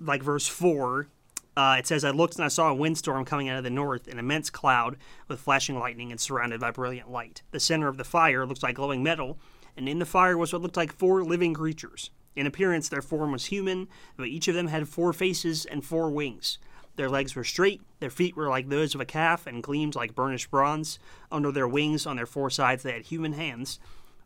like 0.00 0.22
verse 0.22 0.46
4, 0.46 1.08
uh, 1.56 1.76
it 1.78 1.86
says, 1.86 2.04
I 2.04 2.10
looked 2.10 2.36
and 2.36 2.44
I 2.44 2.48
saw 2.48 2.70
a 2.70 2.74
windstorm 2.74 3.24
coming 3.24 3.48
out 3.48 3.58
of 3.58 3.64
the 3.64 3.70
north, 3.70 4.08
an 4.08 4.18
immense 4.18 4.50
cloud 4.50 4.96
with 5.28 5.40
flashing 5.40 5.78
lightning 5.78 6.10
and 6.10 6.20
surrounded 6.20 6.60
by 6.60 6.70
brilliant 6.70 7.10
light. 7.10 7.42
The 7.52 7.60
center 7.60 7.88
of 7.88 7.96
the 7.96 8.04
fire 8.04 8.44
looked 8.44 8.62
like 8.62 8.74
glowing 8.74 9.02
metal, 9.02 9.38
and 9.76 9.88
in 9.88 9.98
the 9.98 10.06
fire 10.06 10.36
was 10.36 10.52
what 10.52 10.62
looked 10.62 10.76
like 10.76 10.92
four 10.92 11.22
living 11.22 11.54
creatures. 11.54 12.10
In 12.34 12.46
appearance, 12.46 12.88
their 12.88 13.02
form 13.02 13.30
was 13.30 13.46
human, 13.46 13.88
but 14.16 14.26
each 14.26 14.48
of 14.48 14.56
them 14.56 14.66
had 14.66 14.88
four 14.88 15.12
faces 15.12 15.64
and 15.64 15.84
four 15.84 16.10
wings. 16.10 16.58
Their 16.96 17.08
legs 17.08 17.34
were 17.34 17.44
straight, 17.44 17.82
their 17.98 18.10
feet 18.10 18.36
were 18.36 18.48
like 18.48 18.68
those 18.68 18.94
of 18.94 19.00
a 19.00 19.04
calf 19.04 19.46
and 19.46 19.62
gleamed 19.62 19.94
like 19.94 20.14
burnished 20.14 20.50
bronze. 20.50 20.98
Under 21.32 21.50
their 21.50 21.66
wings, 21.66 22.06
on 22.06 22.16
their 22.16 22.26
four 22.26 22.50
sides, 22.50 22.82
they 22.82 22.92
had 22.92 23.02
human 23.02 23.32
hands. 23.32 23.80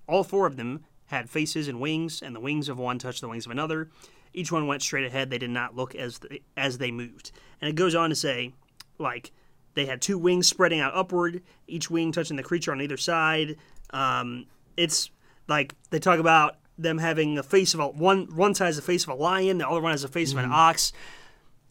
All 0.07 0.25
four 0.25 0.47
of 0.47 0.57
them 0.57 0.85
had 1.07 1.31
faces 1.31 1.69
and 1.69 1.81
wings, 1.81 2.21
and 2.21 2.37
the 2.37 2.41
wings 2.41 2.69
of 2.69 2.79
one 2.79 2.99
touched 2.99 3.23
the 3.23 3.29
wings 3.29 3.47
of 3.47 3.53
another. 3.53 3.89
Each 4.35 4.53
one 4.53 4.67
went 4.67 4.83
straight 4.83 5.07
ahead. 5.07 5.31
They 5.31 5.39
did 5.39 5.51
not 5.51 5.75
look 5.75 5.95
as 5.95 6.19
they, 6.19 6.43
as 6.57 6.79
they 6.79 6.91
moved. 6.91 7.33
And 7.61 7.71
it 7.71 7.75
goes 7.75 7.95
on 7.95 8.11
to 8.11 8.17
say, 8.17 8.53
like, 8.99 9.33
they 9.75 9.87
had 9.87 10.03
two 10.03 10.19
wings 10.19 10.47
spreading 10.47 10.81
out 10.81 10.95
upward, 10.95 11.43
each 11.67 11.91
wing 11.91 12.13
touching 12.13 12.37
the 12.37 12.43
creature 12.43 12.73
on 12.73 12.81
either 12.83 12.97
side. 12.97 13.57
Um, 13.91 14.47
it's 14.77 15.11
like 15.47 15.75
they 15.91 15.99
talk 15.99 16.19
about 16.19 16.57
them 16.77 16.99
having 16.99 17.35
the 17.35 17.43
face 17.43 17.75
of 17.75 17.81
a 17.81 17.89
one 17.89 18.27
one 18.35 18.55
side 18.55 18.67
has 18.67 18.77
the 18.77 18.83
face 18.83 19.05
of 19.05 19.11
a 19.11 19.15
lion, 19.15 19.59
the 19.59 19.69
other 19.69 19.81
one 19.81 19.93
has 19.93 20.03
the 20.03 20.09
face 20.09 20.33
of 20.33 20.39
an 20.39 20.51
ox. 20.53 20.93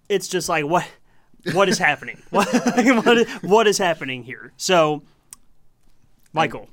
It's 0.10 0.28
just 0.28 0.50
like 0.50 0.66
what 0.66 0.88
what 1.54 1.70
is 1.70 1.78
happening? 1.78 2.22
what, 2.30 2.48
what 3.06 3.18
is, 3.18 3.30
what 3.42 3.68
is 3.68 3.78
happening 3.78 4.24
here? 4.24 4.54
So, 4.58 5.04
Michael, 6.34 6.70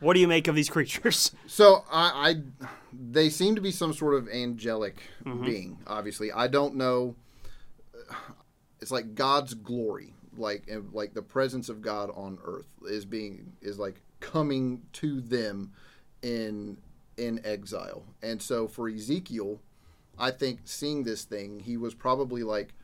what 0.00 0.14
do 0.14 0.20
you 0.20 0.28
make 0.28 0.48
of 0.48 0.54
these 0.54 0.68
creatures? 0.68 1.32
So 1.46 1.84
I, 1.90 2.30
I 2.30 2.68
they 2.92 3.28
seem 3.28 3.54
to 3.54 3.60
be 3.60 3.70
some 3.70 3.92
sort 3.92 4.14
of 4.14 4.28
angelic 4.28 5.02
mm-hmm. 5.24 5.44
being. 5.44 5.78
Obviously, 5.86 6.32
I 6.32 6.48
don't 6.48 6.74
know. 6.74 7.14
It's 8.80 8.90
like 8.90 9.14
God's 9.14 9.54
glory, 9.54 10.14
like 10.36 10.68
like 10.92 11.14
the 11.14 11.22
presence 11.22 11.68
of 11.68 11.80
God 11.80 12.10
on 12.14 12.38
earth 12.44 12.66
is 12.88 13.04
being 13.04 13.52
is 13.62 13.78
like 13.78 14.00
coming 14.18 14.82
to 14.94 15.20
them 15.20 15.72
in 16.22 16.76
in 17.16 17.40
exile. 17.44 18.04
And 18.20 18.42
so 18.42 18.66
for 18.66 18.88
Ezekiel, 18.88 19.60
I 20.18 20.30
think 20.30 20.60
seeing 20.64 21.04
this 21.04 21.24
thing, 21.24 21.60
he 21.60 21.76
was 21.76 21.94
probably 21.94 22.42
like, 22.42 22.74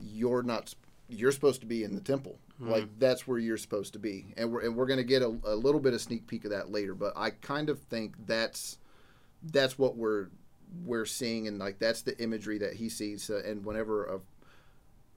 "You're 0.00 0.42
not. 0.42 0.74
You're 1.08 1.32
supposed 1.32 1.60
to 1.60 1.66
be 1.66 1.84
in 1.84 1.94
the 1.94 2.00
temple. 2.00 2.38
Like 2.60 2.98
that's 2.98 3.26
where 3.26 3.38
you're 3.38 3.56
supposed 3.56 3.92
to 3.94 3.98
be." 3.98 4.34
And 4.36 4.52
we're 4.52 4.60
and 4.60 4.76
we're 4.76 4.86
gonna 4.86 5.04
get 5.04 5.22
a, 5.22 5.28
a 5.44 5.54
little 5.54 5.80
bit 5.80 5.94
of 5.94 6.00
sneak 6.00 6.26
peek 6.26 6.44
of 6.44 6.50
that 6.50 6.70
later. 6.70 6.94
But 6.94 7.12
I 7.16 7.30
kind 7.30 7.70
of 7.70 7.78
think 7.80 8.14
that's 8.26 8.78
that's 9.42 9.78
what 9.78 9.96
we're 9.96 10.28
we're 10.84 11.06
seeing, 11.06 11.48
and 11.48 11.58
like 11.58 11.78
that's 11.78 12.02
the 12.02 12.20
imagery 12.22 12.58
that 12.58 12.74
he 12.74 12.88
sees. 12.88 13.30
Uh, 13.30 13.42
and 13.46 13.64
whenever 13.64 14.04
a 14.06 14.20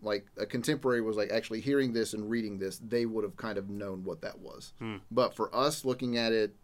like 0.03 0.25
a 0.37 0.45
contemporary 0.45 1.01
was 1.01 1.15
like 1.15 1.31
actually 1.31 1.61
hearing 1.61 1.93
this 1.93 2.13
and 2.13 2.29
reading 2.29 2.57
this, 2.57 2.79
they 2.79 3.05
would 3.05 3.23
have 3.23 3.35
kind 3.37 3.57
of 3.57 3.69
known 3.69 4.03
what 4.03 4.21
that 4.21 4.39
was. 4.39 4.73
But 5.11 5.35
for 5.35 5.53
us 5.55 5.85
looking 5.85 6.17
at 6.17 6.31
it 6.31 6.55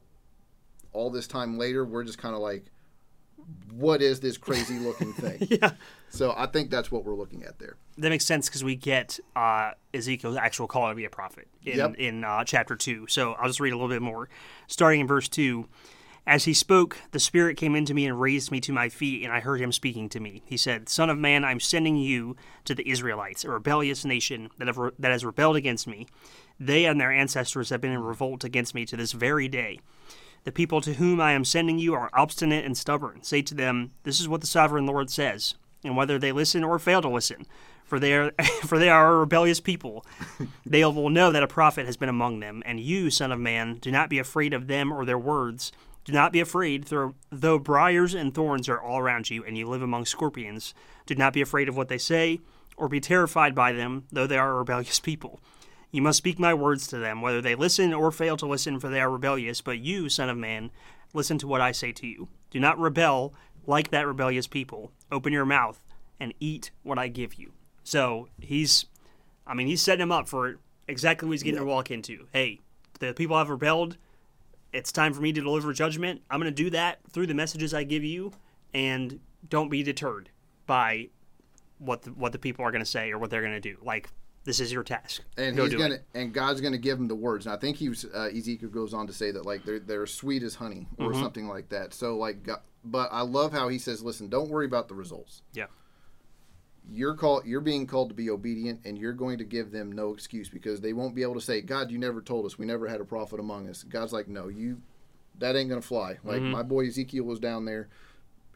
all 0.94 1.10
this 1.12 1.28
time 1.28 1.58
later, 1.58 1.86
we're 1.86 2.04
just 2.04 2.18
kind 2.18 2.34
of 2.34 2.42
like, 2.42 2.66
what 3.74 4.02
is 4.02 4.20
this 4.20 4.38
crazy 4.38 4.80
looking 4.80 5.14
thing? 5.22 5.48
yeah, 5.50 5.72
So 6.10 6.34
I 6.36 6.48
think 6.48 6.70
that's 6.72 6.92
what 6.92 7.06
we're 7.06 7.16
looking 7.16 7.44
at 7.44 7.60
there. 7.60 7.78
that 7.98 8.10
makes 8.10 8.26
sense 8.26 8.48
because 8.50 8.64
we 8.64 8.76
get 8.76 9.20
uh, 9.36 9.72
Ezekiel's 9.94 10.36
actual 10.38 10.68
call 10.68 10.90
to 10.90 10.96
be 10.96 11.06
a 11.06 11.10
prophet 11.10 11.48
in 11.64 11.78
Yep. 11.78 11.96
in 11.98 12.24
uh, 12.24 12.44
chapter 12.44 12.76
two. 12.76 13.06
So 13.08 13.34
I'll 13.34 13.48
just 13.48 13.60
read 13.60 13.72
a 13.74 13.76
little 13.76 13.90
bit 13.90 14.02
more, 14.02 14.30
starting 14.68 15.02
in 15.02 15.08
verse 15.08 15.28
two. 15.30 15.68
As 16.30 16.44
he 16.44 16.54
spoke, 16.54 16.98
the 17.12 17.22
Spirit 17.22 17.56
came 17.56 17.74
into 17.74 17.94
me 17.94 18.06
and 18.06 18.20
raised 18.20 18.52
me 18.52 18.60
to 18.60 18.74
my 18.74 18.90
feet, 18.90 19.24
and 19.24 19.32
I 19.32 19.40
heard 19.40 19.62
him 19.62 19.72
speaking 19.72 20.10
to 20.10 20.20
me. 20.20 20.42
He 20.46 20.58
said, 20.58 20.90
Son 20.90 21.10
of 21.10 21.18
man, 21.18 21.46
I'm 21.46 21.62
sending 21.62 21.96
you 21.96 22.36
to 22.66 22.76
the 22.76 22.90
Israelites, 22.90 23.46
a 23.46 23.50
rebellious 23.50 24.04
nation 24.04 24.50
that, 24.58 24.68
have 24.68 24.78
re- 24.78 24.92
that 25.00 25.12
has 25.14 25.24
rebelled 25.24 25.56
against 25.56 25.88
me. 25.88 26.06
They 26.60 26.84
and 26.84 27.00
their 27.00 27.14
ancestors 27.14 27.70
have 27.70 27.80
been 27.80 27.94
in 27.94 28.02
revolt 28.02 28.44
against 28.44 28.76
me 28.76 28.86
to 28.88 28.98
this 28.98 29.14
very 29.14 29.48
day. 29.48 29.80
The 30.48 30.54
people 30.54 30.80
to 30.80 30.94
whom 30.94 31.20
I 31.20 31.34
am 31.34 31.44
sending 31.44 31.78
you 31.78 31.94
are 31.94 32.10
obstinate 32.14 32.64
and 32.64 32.78
stubborn. 32.78 33.22
Say 33.22 33.42
to 33.42 33.54
them, 33.54 33.92
This 34.04 34.22
is 34.22 34.30
what 34.30 34.40
the 34.40 34.48
sovereign 34.48 34.86
Lord 34.86 35.10
says, 35.10 35.56
and 35.84 35.98
whether 35.98 36.18
they 36.18 36.32
listen 36.32 36.64
or 36.64 36.80
fail 36.80 37.02
to 37.02 37.10
listen, 37.10 37.46
for 37.84 38.00
they 38.00 38.14
are 38.14 38.32
for 38.64 38.80
they 38.80 38.88
are 38.88 39.12
a 39.12 39.18
rebellious 39.18 39.60
people, 39.60 40.06
they 40.66 40.86
will 40.86 41.10
know 41.10 41.34
that 41.34 41.44
a 41.44 41.50
prophet 41.50 41.86
has 41.86 41.98
been 41.98 42.08
among 42.08 42.40
them. 42.40 42.64
And 42.66 42.80
you, 42.80 43.10
son 43.10 43.34
of 43.34 43.42
man, 43.42 43.80
do 43.82 43.92
not 43.92 44.10
be 44.10 44.20
afraid 44.20 44.54
of 44.54 44.68
them 44.68 44.94
or 44.94 45.04
their 45.04 45.20
words. 45.20 45.74
Do 46.06 46.14
not 46.14 46.32
be 46.32 46.40
afraid, 46.40 46.86
though, 46.86 47.16
though 47.30 47.60
briars 47.60 48.14
and 48.14 48.34
thorns 48.34 48.70
are 48.70 48.80
all 48.80 49.00
around 49.00 49.30
you, 49.30 49.44
and 49.44 49.58
you 49.58 49.68
live 49.68 49.82
among 49.82 50.06
scorpions. 50.06 50.74
Do 51.06 51.16
not 51.16 51.34
be 51.34 51.42
afraid 51.42 51.68
of 51.68 51.76
what 51.76 51.90
they 51.90 51.98
say, 51.98 52.40
or 52.78 52.88
be 52.88 53.02
terrified 53.02 53.54
by 53.54 53.74
them, 53.74 54.06
though 54.14 54.26
they 54.26 54.38
are 54.38 54.52
a 54.52 54.60
rebellious 54.60 55.00
people. 55.02 55.42
You 55.92 56.02
must 56.02 56.18
speak 56.18 56.38
my 56.38 56.54
words 56.54 56.88
to 56.88 56.98
them, 56.98 57.22
whether 57.22 57.42
they 57.42 57.56
listen 57.56 57.94
or 57.94 58.12
fail 58.12 58.38
to 58.38 58.46
listen, 58.46 58.80
for 58.80 58.90
they 58.90 59.00
are 59.00 59.10
rebellious. 59.10 59.62
But 59.62 59.80
you, 59.80 60.10
son 60.10 60.30
of 60.30 60.38
man, 60.38 60.72
listen 61.14 61.38
to 61.40 61.48
what 61.48 61.62
I 61.62 61.72
say 61.72 61.92
to 61.94 62.08
you. 62.08 62.28
Do 62.52 62.60
not 62.60 62.78
rebel 62.78 63.34
like 63.66 63.92
that 63.92 64.08
rebellious 64.08 64.48
people. 64.48 64.92
Open 65.12 65.34
your 65.34 65.46
mouth 65.46 65.80
and 66.20 66.34
eat 66.40 66.72
what 66.84 66.98
I 66.98 67.08
give 67.08 67.36
you. 67.36 67.54
So 67.84 68.28
he's, 68.42 68.86
I 69.46 69.54
mean, 69.54 69.68
he's 69.68 69.82
setting 69.82 70.04
him 70.04 70.12
up 70.12 70.28
for 70.28 70.60
exactly 70.88 71.28
what 71.28 71.34
he's 71.34 71.44
getting 71.44 71.60
to 71.60 71.66
walk 71.66 71.90
into. 71.90 72.28
Hey, 72.34 72.60
the 73.00 73.14
people 73.14 73.38
have 73.38 73.50
rebelled. 73.50 73.98
It's 74.74 74.92
time 74.92 75.14
for 75.14 75.22
me 75.22 75.32
to 75.32 75.42
deliver 75.42 75.72
judgment. 75.72 76.22
I'm 76.30 76.40
going 76.40 76.54
to 76.54 76.64
do 76.64 76.70
that 76.72 77.00
through 77.10 77.28
the 77.28 77.34
messages 77.34 77.74
I 77.74 77.84
give 77.84 78.04
you, 78.04 78.34
and 78.74 79.20
don't 79.48 79.70
be 79.70 79.84
deterred 79.84 80.30
by 80.66 81.10
what 81.78 82.02
the, 82.02 82.12
what 82.12 82.34
the 82.34 82.40
people 82.40 82.66
are 82.66 82.72
going 82.72 82.84
to 82.84 82.90
say 82.90 83.12
or 83.12 83.18
what 83.18 83.30
they're 83.30 83.42
going 83.42 83.54
to 83.54 83.60
do. 83.62 83.78
Like 83.82 84.10
this 84.48 84.60
is 84.60 84.72
your 84.72 84.82
task. 84.84 85.22
And 85.38 85.56
Go 85.56 85.66
he's 85.66 85.76
gonna 85.76 85.96
it. 85.96 86.06
and 86.16 86.34
God's 86.34 86.62
gonna 86.62 86.78
give 86.80 86.98
him 86.98 87.08
the 87.08 87.16
words. 87.16 87.46
And 87.46 87.54
I 87.54 87.58
think 87.60 87.78
he 87.78 87.90
was 87.90 88.06
uh, 88.06 88.30
Ezekiel 88.36 88.70
goes 88.70 88.94
on 88.96 89.06
to 89.06 89.14
say 89.14 89.30
that 89.32 89.46
like 89.46 89.64
they're 89.64 89.78
they're 89.80 90.08
sweet 90.08 90.42
as 90.42 90.56
honey 90.56 90.88
or 90.98 91.12
Mm-hmm. 91.12 91.22
something 91.22 91.48
like 91.48 91.70
that. 91.70 91.94
So 91.94 92.18
like, 92.18 92.42
God, 92.44 92.62
but 92.84 93.10
I 93.12 93.22
love 93.22 93.52
how 93.52 93.68
he 93.68 93.78
says, 93.78 94.02
"Listen, 94.02 94.30
don't 94.30 94.50
worry 94.50 94.66
about 94.66 94.88
the 94.88 94.96
results. 94.96 95.44
Yeah. 95.54 95.66
You're 96.90 97.16
called. 97.16 97.46
You're 97.46 97.60
being 97.62 97.86
called 97.86 98.10
to 98.10 98.16
be 98.16 98.30
obedient, 98.30 98.80
and 98.86 98.98
you're 98.98 99.12
going 99.14 99.38
to 99.40 99.44
give 99.44 99.72
them 99.72 99.92
no 99.92 100.14
excuse 100.14 100.48
because 100.48 100.80
they 100.80 100.94
won't 100.94 101.14
be 101.16 101.22
able 101.22 101.34
to 101.34 101.42
say, 101.42 101.60
God, 101.62 101.92
you 101.92 101.98
never 101.98 102.22
told 102.22 102.46
us. 102.46 102.58
We 102.58 102.66
never 102.66 102.88
had 102.88 103.02
a 103.02 103.06
prophet 103.06 103.40
among 103.42 103.68
us.' 103.70 103.84
God's 103.84 104.14
like, 104.14 104.28
No, 104.30 104.48
you. 104.48 104.82
That 105.40 105.56
ain't 105.56 105.70
gonna 105.70 105.82
fly. 105.82 106.18
Like 106.24 106.38
Mm-hmm. 106.42 106.52
my 106.52 106.64
boy 106.64 106.88
Ezekiel 106.88 107.26
was 107.26 107.40
down 107.40 107.66
there. 107.66 107.90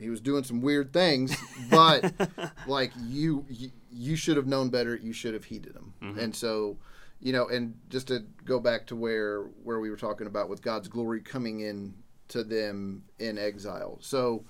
He 0.01 0.10
was 0.10 0.20
doing 0.20 0.43
some 0.43 0.62
weird 0.62 0.91
things, 0.91 1.36
but 1.70 2.12
like 2.67 2.91
you, 3.03 3.46
you, 3.50 3.72
you 3.91 4.15
should 4.15 4.38
have 4.38 4.48
known 4.48 4.70
better. 4.70 4.96
You 4.96 5.13
should 5.13 5.34
have 5.34 5.46
heeded 5.46 5.75
him. 5.75 5.93
Mm-hmm. 6.01 6.20
And 6.20 6.36
so, 6.36 6.77
you 7.20 7.31
know, 7.34 7.48
and 7.48 7.75
just 7.89 8.08
to 8.08 8.25
go 8.46 8.60
back 8.60 8.88
to 8.88 8.96
where 8.96 9.43
where 9.63 9.79
we 9.79 9.89
were 9.89 9.98
talking 9.98 10.27
about 10.27 10.50
with 10.50 10.62
God's 10.62 10.88
glory 10.88 11.22
coming 11.22 11.62
in 11.62 11.93
to 12.29 12.43
them 12.43 13.03
in 13.20 13.38
exile. 13.38 13.98
So 14.01 14.46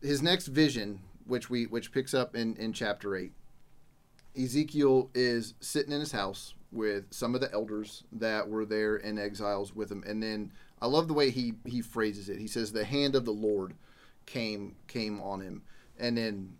his 0.00 0.22
next 0.22 0.46
vision, 0.46 1.00
which 1.26 1.50
we 1.50 1.66
which 1.66 1.92
picks 1.92 2.14
up 2.14 2.34
in 2.34 2.56
in 2.56 2.72
chapter 2.72 3.16
eight, 3.16 3.32
Ezekiel 4.36 5.10
is 5.14 5.54
sitting 5.60 5.92
in 5.92 6.00
his 6.00 6.12
house 6.12 6.54
with 6.72 7.04
some 7.12 7.34
of 7.34 7.40
the 7.40 7.52
elders 7.52 8.04
that 8.12 8.48
were 8.48 8.64
there 8.64 8.96
in 8.96 9.18
exiles 9.18 9.74
with 9.74 9.90
him, 9.90 10.02
and 10.06 10.22
then 10.22 10.52
I 10.84 10.86
love 10.86 11.08
the 11.08 11.14
way 11.14 11.30
he 11.30 11.54
he 11.64 11.80
phrases 11.80 12.28
it. 12.28 12.38
He 12.38 12.46
says, 12.46 12.70
"The 12.70 12.84
hand 12.84 13.14
of 13.14 13.24
the 13.24 13.32
Lord 13.32 13.72
came 14.26 14.76
came 14.86 15.18
on 15.22 15.40
him," 15.40 15.62
and 15.98 16.18
then 16.18 16.58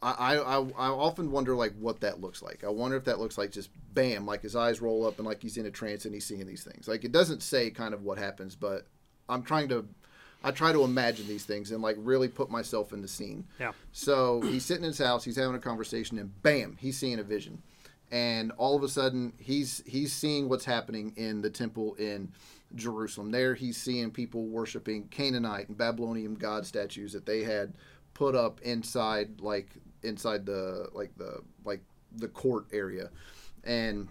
I, 0.00 0.36
I, 0.36 0.58
I 0.58 0.88
often 0.88 1.32
wonder 1.32 1.56
like 1.56 1.74
what 1.80 2.00
that 2.02 2.20
looks 2.20 2.42
like. 2.42 2.62
I 2.62 2.68
wonder 2.68 2.96
if 2.96 3.04
that 3.06 3.18
looks 3.18 3.36
like 3.36 3.50
just 3.50 3.70
bam, 3.92 4.24
like 4.24 4.42
his 4.42 4.54
eyes 4.54 4.80
roll 4.80 5.04
up 5.04 5.18
and 5.18 5.26
like 5.26 5.42
he's 5.42 5.56
in 5.56 5.66
a 5.66 5.70
trance 5.70 6.04
and 6.04 6.14
he's 6.14 6.26
seeing 6.26 6.46
these 6.46 6.62
things. 6.62 6.86
Like 6.86 7.02
it 7.02 7.10
doesn't 7.10 7.42
say 7.42 7.70
kind 7.70 7.92
of 7.92 8.04
what 8.04 8.18
happens, 8.18 8.54
but 8.54 8.86
I'm 9.28 9.42
trying 9.42 9.68
to 9.70 9.84
I 10.44 10.52
try 10.52 10.70
to 10.70 10.84
imagine 10.84 11.26
these 11.26 11.44
things 11.44 11.72
and 11.72 11.82
like 11.82 11.96
really 11.98 12.28
put 12.28 12.48
myself 12.48 12.92
in 12.92 13.02
the 13.02 13.08
scene. 13.08 13.44
Yeah. 13.58 13.72
So 13.90 14.40
he's 14.42 14.64
sitting 14.64 14.84
in 14.84 14.90
his 14.90 14.98
house, 14.98 15.24
he's 15.24 15.36
having 15.36 15.56
a 15.56 15.60
conversation, 15.60 16.18
and 16.18 16.40
bam, 16.42 16.76
he's 16.78 16.96
seeing 16.96 17.18
a 17.18 17.24
vision. 17.24 17.62
And 18.12 18.52
all 18.52 18.76
of 18.76 18.84
a 18.84 18.88
sudden, 18.88 19.32
he's 19.38 19.82
he's 19.84 20.12
seeing 20.12 20.48
what's 20.48 20.64
happening 20.64 21.12
in 21.16 21.42
the 21.42 21.50
temple 21.50 21.94
in 21.96 22.32
Jerusalem. 22.74 23.30
There, 23.30 23.54
he's 23.54 23.76
seeing 23.76 24.10
people 24.10 24.46
worshiping 24.46 25.08
Canaanite 25.08 25.68
and 25.68 25.76
Babylonian 25.76 26.34
god 26.34 26.66
statues 26.66 27.12
that 27.12 27.26
they 27.26 27.42
had 27.42 27.72
put 28.14 28.34
up 28.34 28.60
inside, 28.62 29.40
like 29.40 29.68
inside 30.02 30.46
the 30.46 30.88
like 30.92 31.16
the 31.16 31.40
like 31.64 31.82
the 32.16 32.28
court 32.28 32.66
area, 32.72 33.10
and 33.64 34.08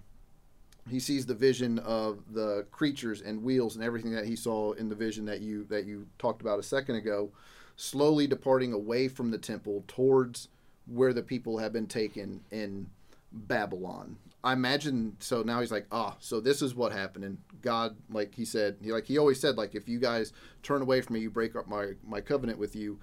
he 0.89 0.99
sees 0.99 1.25
the 1.25 1.35
vision 1.35 1.79
of 1.79 2.19
the 2.33 2.65
creatures 2.71 3.21
and 3.21 3.43
wheels 3.43 3.75
and 3.75 3.83
everything 3.83 4.11
that 4.11 4.25
he 4.25 4.35
saw 4.35 4.71
in 4.73 4.89
the 4.89 4.95
vision 4.95 5.25
that 5.25 5.41
you 5.41 5.65
that 5.65 5.85
you 5.85 6.07
talked 6.17 6.41
about 6.41 6.59
a 6.59 6.63
second 6.63 6.95
ago 6.95 7.29
slowly 7.77 8.25
departing 8.27 8.73
away 8.73 9.07
from 9.07 9.31
the 9.31 9.37
temple 9.37 9.83
towards 9.87 10.49
where 10.87 11.13
the 11.13 11.21
people 11.21 11.59
have 11.59 11.71
been 11.71 11.87
taken 11.87 12.41
in 12.51 12.89
Babylon. 13.31 14.17
I 14.43 14.53
imagine 14.53 15.17
so 15.19 15.41
now 15.41 15.59
he's 15.59 15.71
like, 15.71 15.87
ah, 15.91 16.15
so 16.19 16.39
this 16.39 16.61
is 16.61 16.75
what 16.75 16.91
happened. 16.91 17.25
And 17.25 17.37
God, 17.61 17.97
like 18.09 18.33
he 18.35 18.45
said, 18.45 18.77
he 18.81 18.91
like 18.91 19.05
he 19.05 19.17
always 19.17 19.39
said, 19.39 19.57
like 19.57 19.75
if 19.75 19.89
you 19.89 19.99
guys 19.99 20.31
turn 20.63 20.81
away 20.81 21.01
from 21.01 21.15
me, 21.15 21.19
you 21.21 21.29
break 21.29 21.55
up 21.55 21.67
my 21.67 21.93
my 22.05 22.21
covenant 22.21 22.59
with 22.59 22.75
you, 22.75 22.99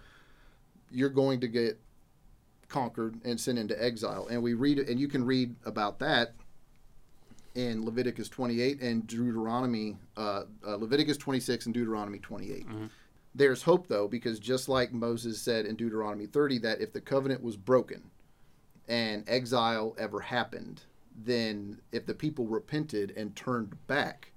you're 0.90 1.10
going 1.10 1.40
to 1.40 1.48
get 1.48 1.78
conquered 2.68 3.20
and 3.24 3.38
sent 3.38 3.58
into 3.58 3.80
exile. 3.82 4.26
And 4.28 4.42
we 4.42 4.54
read 4.54 4.78
and 4.78 4.98
you 4.98 5.08
can 5.08 5.24
read 5.24 5.54
about 5.64 5.98
that 5.98 6.34
in 7.54 7.84
Leviticus 7.84 8.28
28 8.28 8.80
and 8.80 9.06
Deuteronomy, 9.06 9.96
uh, 10.16 10.42
uh, 10.66 10.76
Leviticus 10.76 11.16
26 11.16 11.66
and 11.66 11.74
Deuteronomy 11.74 12.18
28. 12.18 12.66
There's 13.34 13.62
hope 13.62 13.86
though, 13.88 14.08
because 14.08 14.38
just 14.38 14.68
like 14.68 14.92
Moses 14.92 15.40
said 15.40 15.66
in 15.66 15.76
Deuteronomy 15.76 16.26
30, 16.26 16.58
that 16.58 16.80
if 16.80 16.92
the 16.92 17.00
covenant 17.00 17.42
was 17.42 17.56
broken 17.56 18.02
and 18.88 19.24
exile 19.28 19.94
ever 19.98 20.20
happened, 20.20 20.82
then 21.14 21.80
if 21.92 22.06
the 22.06 22.14
people 22.14 22.46
repented 22.46 23.12
and 23.16 23.36
turned 23.36 23.86
back, 23.86 24.32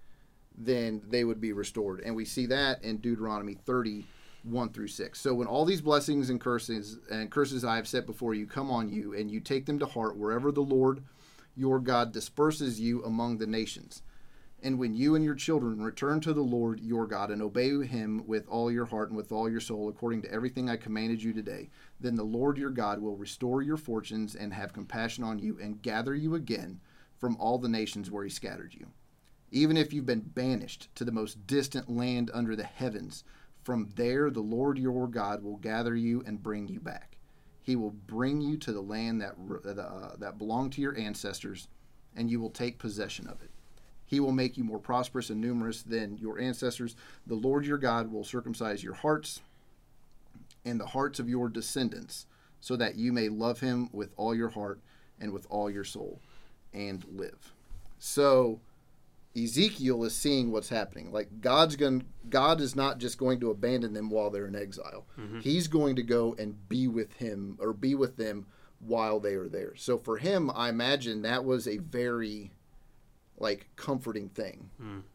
then 0.58 1.02
they 1.10 1.24
would 1.24 1.42
be 1.42 1.54
restored. 1.54 2.02
And 2.02 2.16
we 2.16 2.26
see 2.26 2.46
that 2.48 2.84
in 2.84 2.98
Deuteronomy 2.98 3.54
30, 3.54 4.06
1 4.44 4.70
through 4.70 4.88
6. 4.88 5.20
So 5.20 5.34
when 5.34 5.48
all 5.48 5.66
these 5.66 5.82
blessings 5.82 6.30
and 6.30 6.40
curses 6.40 7.00
and 7.12 7.30
curses 7.30 7.64
I 7.64 7.76
have 7.76 7.88
set 7.88 8.06
before 8.06 8.34
you 8.34 8.48
come 8.48 8.72
on 8.72 8.90
you, 8.90 9.14
and 9.14 9.30
you 9.30 9.40
take 9.40 9.66
them 9.66 9.80
to 9.80 9.86
heart 9.86 10.18
wherever 10.18 10.52
the 10.52 10.62
Lord 10.62 11.04
your 11.56 11.80
God 11.80 12.12
disperses 12.12 12.80
you 12.80 13.04
among 13.04 13.38
the 13.38 13.48
nations. 13.48 14.04
And 14.64 14.80
when 14.80 14.96
you 14.96 15.14
and 15.14 15.24
your 15.24 15.36
children 15.36 15.82
return 15.82 16.20
to 16.22 16.34
the 16.34 16.42
Lord 16.42 16.80
your 16.80 17.06
God 17.06 17.30
and 17.30 17.44
obey 17.44 17.70
him 17.86 18.24
with 18.26 18.48
all 18.48 18.72
your 18.72 18.86
heart 18.86 19.10
and 19.10 19.18
with 19.18 19.32
all 19.32 19.50
your 19.50 19.60
soul, 19.60 19.88
according 19.88 20.24
to 20.24 20.32
everything 20.32 20.68
I 20.68 20.78
commanded 20.78 21.22
you 21.22 21.32
today, 21.32 21.70
then 22.00 22.16
the 22.16 22.24
Lord 22.24 22.58
your 22.58 22.72
God 22.72 23.00
will 23.00 23.16
restore 23.16 23.62
your 23.62 23.78
fortunes 23.78 24.36
and 24.36 24.54
have 24.54 24.74
compassion 24.74 25.24
on 25.24 25.38
you 25.38 25.60
and 25.62 25.82
gather 25.82 26.16
you 26.16 26.34
again 26.34 26.80
from 27.18 27.38
all 27.38 27.60
the 27.60 27.70
nations 27.70 28.10
where 28.10 28.24
he 28.24 28.30
scattered 28.30 28.74
you. 28.74 28.88
Even 29.52 29.78
if 29.78 29.94
you've 29.94 30.06
been 30.06 30.22
banished 30.22 30.94
to 30.96 31.06
the 31.06 31.12
most 31.12 31.46
distant 31.46 31.90
land 31.90 32.32
under 32.34 32.56
the 32.56 32.64
heavens, 32.64 33.24
from 33.64 33.90
there 33.96 34.30
the 34.32 34.42
Lord 34.42 34.80
your 34.80 35.08
God 35.08 35.44
will 35.44 35.58
gather 35.58 35.96
you 35.96 36.24
and 36.26 36.42
bring 36.42 36.68
you 36.68 36.80
back. 36.80 37.18
He 37.62 37.76
will 37.76 37.92
bring 37.92 38.42
you 38.42 38.58
to 38.58 38.72
the 38.72 38.82
land 38.82 39.22
that 39.22 39.36
uh, 39.66 40.16
that 40.18 40.38
belonged 40.38 40.72
to 40.74 40.82
your 40.82 40.98
ancestors, 40.98 41.68
and 42.16 42.32
you 42.32 42.40
will 42.40 42.50
take 42.50 42.80
possession 42.80 43.28
of 43.28 43.42
it. 43.42 43.52
He 44.08 44.20
will 44.20 44.32
make 44.32 44.58
you 44.58 44.64
more 44.64 44.80
prosperous 44.80 45.30
and 45.30 45.40
numerous 45.40 45.84
than 45.84 46.18
your 46.18 46.40
ancestors. 46.40 46.96
The 47.28 47.36
Lord 47.36 47.66
your 47.66 47.78
God 47.78 48.12
will 48.12 48.24
circumcise 48.24 48.84
your 48.84 48.96
hearts 48.96 49.42
and 50.66 50.80
the 50.80 50.88
hearts 50.88 51.20
of 51.20 51.30
your 51.30 51.50
descendants, 51.50 52.26
so 52.60 52.76
that 52.76 52.96
you 52.96 53.14
may 53.14 53.30
love 53.30 53.60
him 53.60 53.90
with 53.94 54.12
all 54.18 54.34
your 54.34 54.50
heart 54.50 54.80
and 55.20 55.32
with 55.32 55.46
all 55.50 55.70
your 55.70 55.84
soul 55.84 56.20
and 56.74 57.06
live. 57.10 57.54
So 58.00 58.60
Ezekiel 59.36 60.04
is 60.04 60.16
seeing 60.16 60.52
what's 60.52 60.70
happening. 60.70 61.12
Like 61.12 61.42
God's 61.42 61.76
going 61.76 62.06
God 62.30 62.60
is 62.62 62.76
not 62.76 62.98
just 62.98 63.18
going 63.18 63.40
to 63.42 63.52
abandon 63.52 63.94
them 63.94 64.10
while 64.10 64.30
they're 64.30 64.48
in 64.48 64.56
exile. 64.56 65.06
Mm-hmm. 65.20 65.40
He's 65.40 65.68
going 65.68 65.96
to 65.98 66.04
go 66.04 66.36
and 66.40 66.68
be 66.68 66.88
with 66.88 67.14
him 67.14 67.58
or 67.60 67.74
be 67.74 67.96
with 67.96 68.18
them 68.18 68.48
while 68.80 69.20
they 69.20 69.36
are 69.36 69.48
there. 69.48 69.74
So 69.76 69.98
for 69.98 70.18
him, 70.18 70.52
I 70.54 70.70
imagine 70.70 71.22
that 71.22 71.46
was 71.46 71.68
a 71.68 71.78
very 71.78 72.52
like 73.40 73.68
comforting 73.76 74.30
thing 74.30 74.70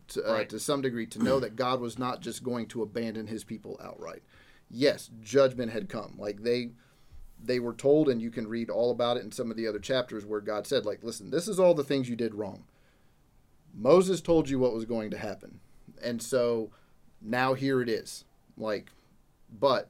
to, 0.08 0.28
uh, 0.28 0.32
Right. 0.32 0.48
to 0.48 0.60
some 0.60 0.80
degree 0.82 1.06
to 1.06 1.22
know 1.22 1.40
that 1.40 1.56
God 1.56 1.80
was 1.80 1.98
not 1.98 2.20
just 2.20 2.44
going 2.44 2.66
to 2.68 2.82
abandon 2.82 3.26
his 3.26 3.42
people 3.44 3.80
outright. 3.82 4.22
Yes, 4.70 5.10
judgment 5.22 5.72
had 5.72 5.88
come. 5.88 6.14
Like 6.18 6.42
they 6.42 6.70
they 7.44 7.58
were 7.58 7.74
told 7.74 8.08
and 8.08 8.22
you 8.22 8.30
can 8.30 8.46
read 8.46 8.70
all 8.70 8.92
about 8.92 9.16
it 9.16 9.24
in 9.24 9.32
some 9.32 9.50
of 9.50 9.56
the 9.56 9.66
other 9.66 9.80
chapters 9.80 10.24
where 10.24 10.40
God 10.40 10.66
said 10.66 10.86
like 10.86 11.02
listen, 11.02 11.30
this 11.30 11.48
is 11.48 11.58
all 11.58 11.74
the 11.74 11.82
things 11.84 12.08
you 12.08 12.14
did 12.16 12.34
wrong. 12.34 12.64
Moses 13.74 14.20
told 14.20 14.48
you 14.48 14.58
what 14.58 14.74
was 14.74 14.84
going 14.84 15.10
to 15.10 15.18
happen. 15.18 15.60
And 16.02 16.22
so 16.22 16.70
now 17.20 17.54
here 17.54 17.80
it 17.82 17.88
is. 17.88 18.24
Like 18.56 18.92
but 19.58 19.88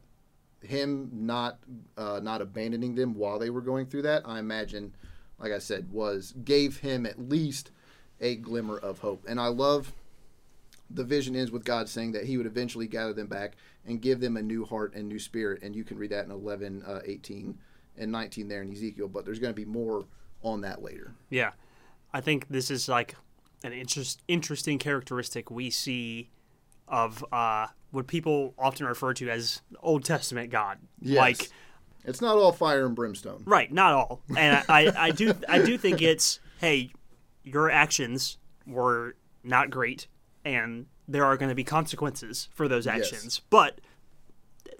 him 0.62 1.10
not 1.12 1.58
uh, 1.96 2.20
not 2.22 2.40
abandoning 2.40 2.94
them 2.94 3.14
while 3.14 3.38
they 3.38 3.50
were 3.50 3.60
going 3.60 3.86
through 3.86 4.02
that, 4.02 4.22
I 4.24 4.38
imagine 4.38 4.94
like 5.38 5.52
I 5.52 5.58
said 5.58 5.92
was 5.92 6.32
gave 6.44 6.78
him 6.78 7.04
at 7.04 7.28
least 7.28 7.70
a 8.22 8.36
glimmer 8.36 8.78
of 8.78 9.00
hope. 9.00 9.24
And 9.28 9.38
I 9.38 9.48
love 9.48 9.92
the 10.88 11.04
vision 11.04 11.36
ends 11.36 11.50
with 11.50 11.64
God 11.64 11.88
saying 11.88 12.12
that 12.12 12.24
he 12.24 12.36
would 12.36 12.46
eventually 12.46 12.86
gather 12.86 13.12
them 13.12 13.26
back 13.26 13.54
and 13.86 14.00
give 14.00 14.20
them 14.20 14.36
a 14.36 14.42
new 14.42 14.64
heart 14.64 14.94
and 14.94 15.08
new 15.08 15.18
spirit. 15.18 15.62
And 15.62 15.74
you 15.74 15.84
can 15.84 15.98
read 15.98 16.10
that 16.10 16.24
in 16.24 16.30
11, 16.30 16.82
uh, 16.86 17.00
18, 17.04 17.58
and 17.98 18.12
19 18.12 18.48
there 18.48 18.62
in 18.62 18.72
Ezekiel. 18.72 19.08
But 19.08 19.24
there's 19.24 19.38
going 19.38 19.52
to 19.52 19.56
be 19.56 19.64
more 19.64 20.04
on 20.42 20.60
that 20.62 20.82
later. 20.82 21.12
Yeah, 21.30 21.52
I 22.12 22.20
think 22.20 22.48
this 22.48 22.70
is 22.70 22.88
like 22.88 23.14
an 23.64 23.72
interest, 23.72 24.22
interesting 24.28 24.78
characteristic 24.78 25.50
we 25.50 25.70
see 25.70 26.30
of 26.88 27.24
uh, 27.32 27.68
what 27.90 28.06
people 28.06 28.54
often 28.58 28.86
refer 28.86 29.14
to 29.14 29.30
as 29.30 29.62
Old 29.80 30.04
Testament 30.04 30.50
God. 30.50 30.78
Yes. 31.00 31.18
Like, 31.18 31.48
It's 32.04 32.20
not 32.20 32.36
all 32.36 32.52
fire 32.52 32.84
and 32.86 32.94
brimstone. 32.94 33.42
right? 33.46 33.72
Not 33.72 33.94
all, 33.94 34.20
and 34.36 34.64
I, 34.68 34.86
I, 34.86 34.92
I 35.06 35.10
do, 35.10 35.32
I 35.48 35.62
do 35.62 35.78
think 35.78 36.02
it's 36.02 36.40
hey, 36.60 36.92
your 37.44 37.70
actions 37.70 38.38
were 38.66 39.16
not 39.42 39.70
great, 39.70 40.06
and 40.44 40.86
there 41.08 41.24
are 41.24 41.36
going 41.36 41.48
to 41.48 41.54
be 41.54 41.64
consequences 41.64 42.48
for 42.52 42.68
those 42.68 42.86
Yes. 42.86 43.12
actions, 43.12 43.40
but. 43.50 43.80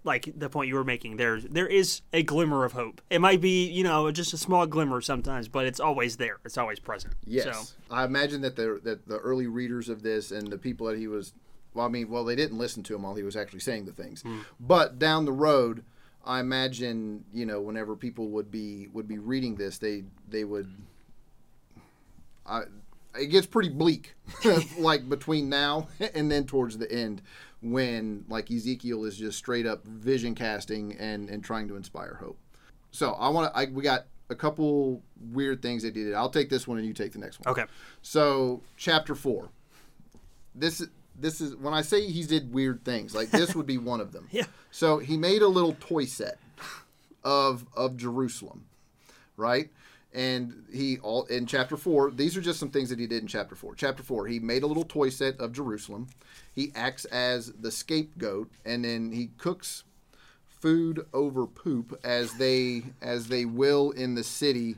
Like 0.04 0.32
the 0.36 0.48
point 0.48 0.66
you 0.68 0.74
were 0.74 0.84
making, 0.84 1.16
there 1.16 1.40
there 1.40 1.66
is 1.66 2.02
a 2.12 2.24
glimmer 2.24 2.64
of 2.64 2.72
hope. 2.72 3.00
It 3.08 3.20
might 3.20 3.40
be, 3.40 3.68
you 3.68 3.84
know, 3.84 4.10
just 4.10 4.32
a 4.32 4.36
small 4.36 4.66
glimmer 4.66 5.00
sometimes, 5.00 5.46
but 5.46 5.64
it's 5.64 5.78
always 5.78 6.16
there. 6.16 6.38
It's 6.44 6.58
always 6.58 6.80
present. 6.80 7.14
Yes, 7.24 7.44
So, 7.44 7.74
I 7.88 8.04
imagine 8.04 8.40
that 8.40 8.56
the 8.56 8.80
that 8.82 9.06
the 9.06 9.18
early 9.18 9.46
readers 9.46 9.88
of 9.88 10.02
this 10.02 10.32
and 10.32 10.48
the 10.48 10.58
people 10.58 10.88
that 10.88 10.98
he 10.98 11.06
was, 11.06 11.32
well, 11.74 11.86
I 11.86 11.88
mean, 11.88 12.08
well, 12.10 12.24
they 12.24 12.34
didn't 12.34 12.58
listen 12.58 12.82
to 12.84 12.94
him 12.96 13.02
while 13.02 13.14
he 13.14 13.22
was 13.22 13.36
actually 13.36 13.60
saying 13.60 13.84
the 13.84 13.92
things, 13.92 14.24
mm. 14.24 14.44
but 14.58 14.98
down 14.98 15.24
the 15.24 15.32
road, 15.32 15.84
I 16.24 16.40
imagine 16.40 17.24
you 17.32 17.46
know 17.46 17.60
whenever 17.60 17.94
people 17.94 18.28
would 18.30 18.50
be 18.50 18.88
would 18.92 19.06
be 19.06 19.18
reading 19.18 19.54
this, 19.56 19.78
they 19.78 20.02
they 20.28 20.42
would. 20.44 20.68
I, 22.46 22.62
it 23.18 23.26
gets 23.26 23.46
pretty 23.46 23.68
bleak, 23.68 24.14
like 24.78 25.08
between 25.08 25.48
now 25.48 25.88
and 26.14 26.30
then 26.30 26.44
towards 26.44 26.78
the 26.78 26.90
end, 26.90 27.22
when 27.60 28.24
like 28.28 28.50
Ezekiel 28.50 29.04
is 29.04 29.16
just 29.16 29.38
straight 29.38 29.66
up 29.66 29.84
vision 29.84 30.34
casting 30.34 30.94
and 30.98 31.28
and 31.28 31.44
trying 31.44 31.68
to 31.68 31.76
inspire 31.76 32.18
hope. 32.20 32.38
So 32.90 33.12
I 33.12 33.28
want 33.28 33.52
to. 33.52 33.58
I 33.58 33.66
we 33.66 33.82
got 33.82 34.06
a 34.30 34.34
couple 34.34 35.02
weird 35.32 35.62
things 35.62 35.82
that 35.82 35.94
he 35.94 36.04
did. 36.04 36.14
I'll 36.14 36.30
take 36.30 36.48
this 36.48 36.66
one 36.66 36.78
and 36.78 36.86
you 36.86 36.92
take 36.94 37.12
the 37.12 37.18
next 37.18 37.40
one. 37.40 37.52
okay. 37.52 37.64
So 38.02 38.62
chapter 38.76 39.14
four. 39.14 39.50
This 40.54 40.84
this 41.18 41.40
is 41.40 41.54
when 41.56 41.74
I 41.74 41.82
say 41.82 42.06
he 42.06 42.24
did 42.24 42.52
weird 42.52 42.84
things. 42.84 43.14
Like 43.14 43.30
this 43.30 43.54
would 43.54 43.66
be 43.66 43.78
one 43.78 44.00
of 44.00 44.12
them. 44.12 44.28
Yeah. 44.32 44.44
So 44.70 44.98
he 44.98 45.18
made 45.18 45.42
a 45.42 45.48
little 45.48 45.76
toy 45.80 46.06
set 46.06 46.38
of 47.24 47.66
of 47.76 47.96
Jerusalem, 47.96 48.64
right? 49.36 49.70
And 50.14 50.66
he 50.70 50.98
all 50.98 51.24
in 51.24 51.46
chapter 51.46 51.76
four. 51.76 52.10
These 52.10 52.36
are 52.36 52.42
just 52.42 52.60
some 52.60 52.70
things 52.70 52.90
that 52.90 52.98
he 52.98 53.06
did 53.06 53.22
in 53.22 53.28
chapter 53.28 53.54
four. 53.54 53.74
Chapter 53.74 54.02
four, 54.02 54.26
he 54.26 54.38
made 54.38 54.62
a 54.62 54.66
little 54.66 54.84
toy 54.84 55.08
set 55.08 55.40
of 55.40 55.52
Jerusalem. 55.52 56.08
He 56.54 56.70
acts 56.74 57.06
as 57.06 57.52
the 57.52 57.70
scapegoat, 57.70 58.50
and 58.64 58.84
then 58.84 59.12
he 59.12 59.30
cooks 59.38 59.84
food 60.46 61.06
over 61.12 61.46
poop 61.46 61.98
as 62.04 62.34
they 62.34 62.82
as 63.00 63.28
they 63.28 63.44
will 63.44 63.90
in 63.90 64.14
the 64.14 64.22
city 64.22 64.76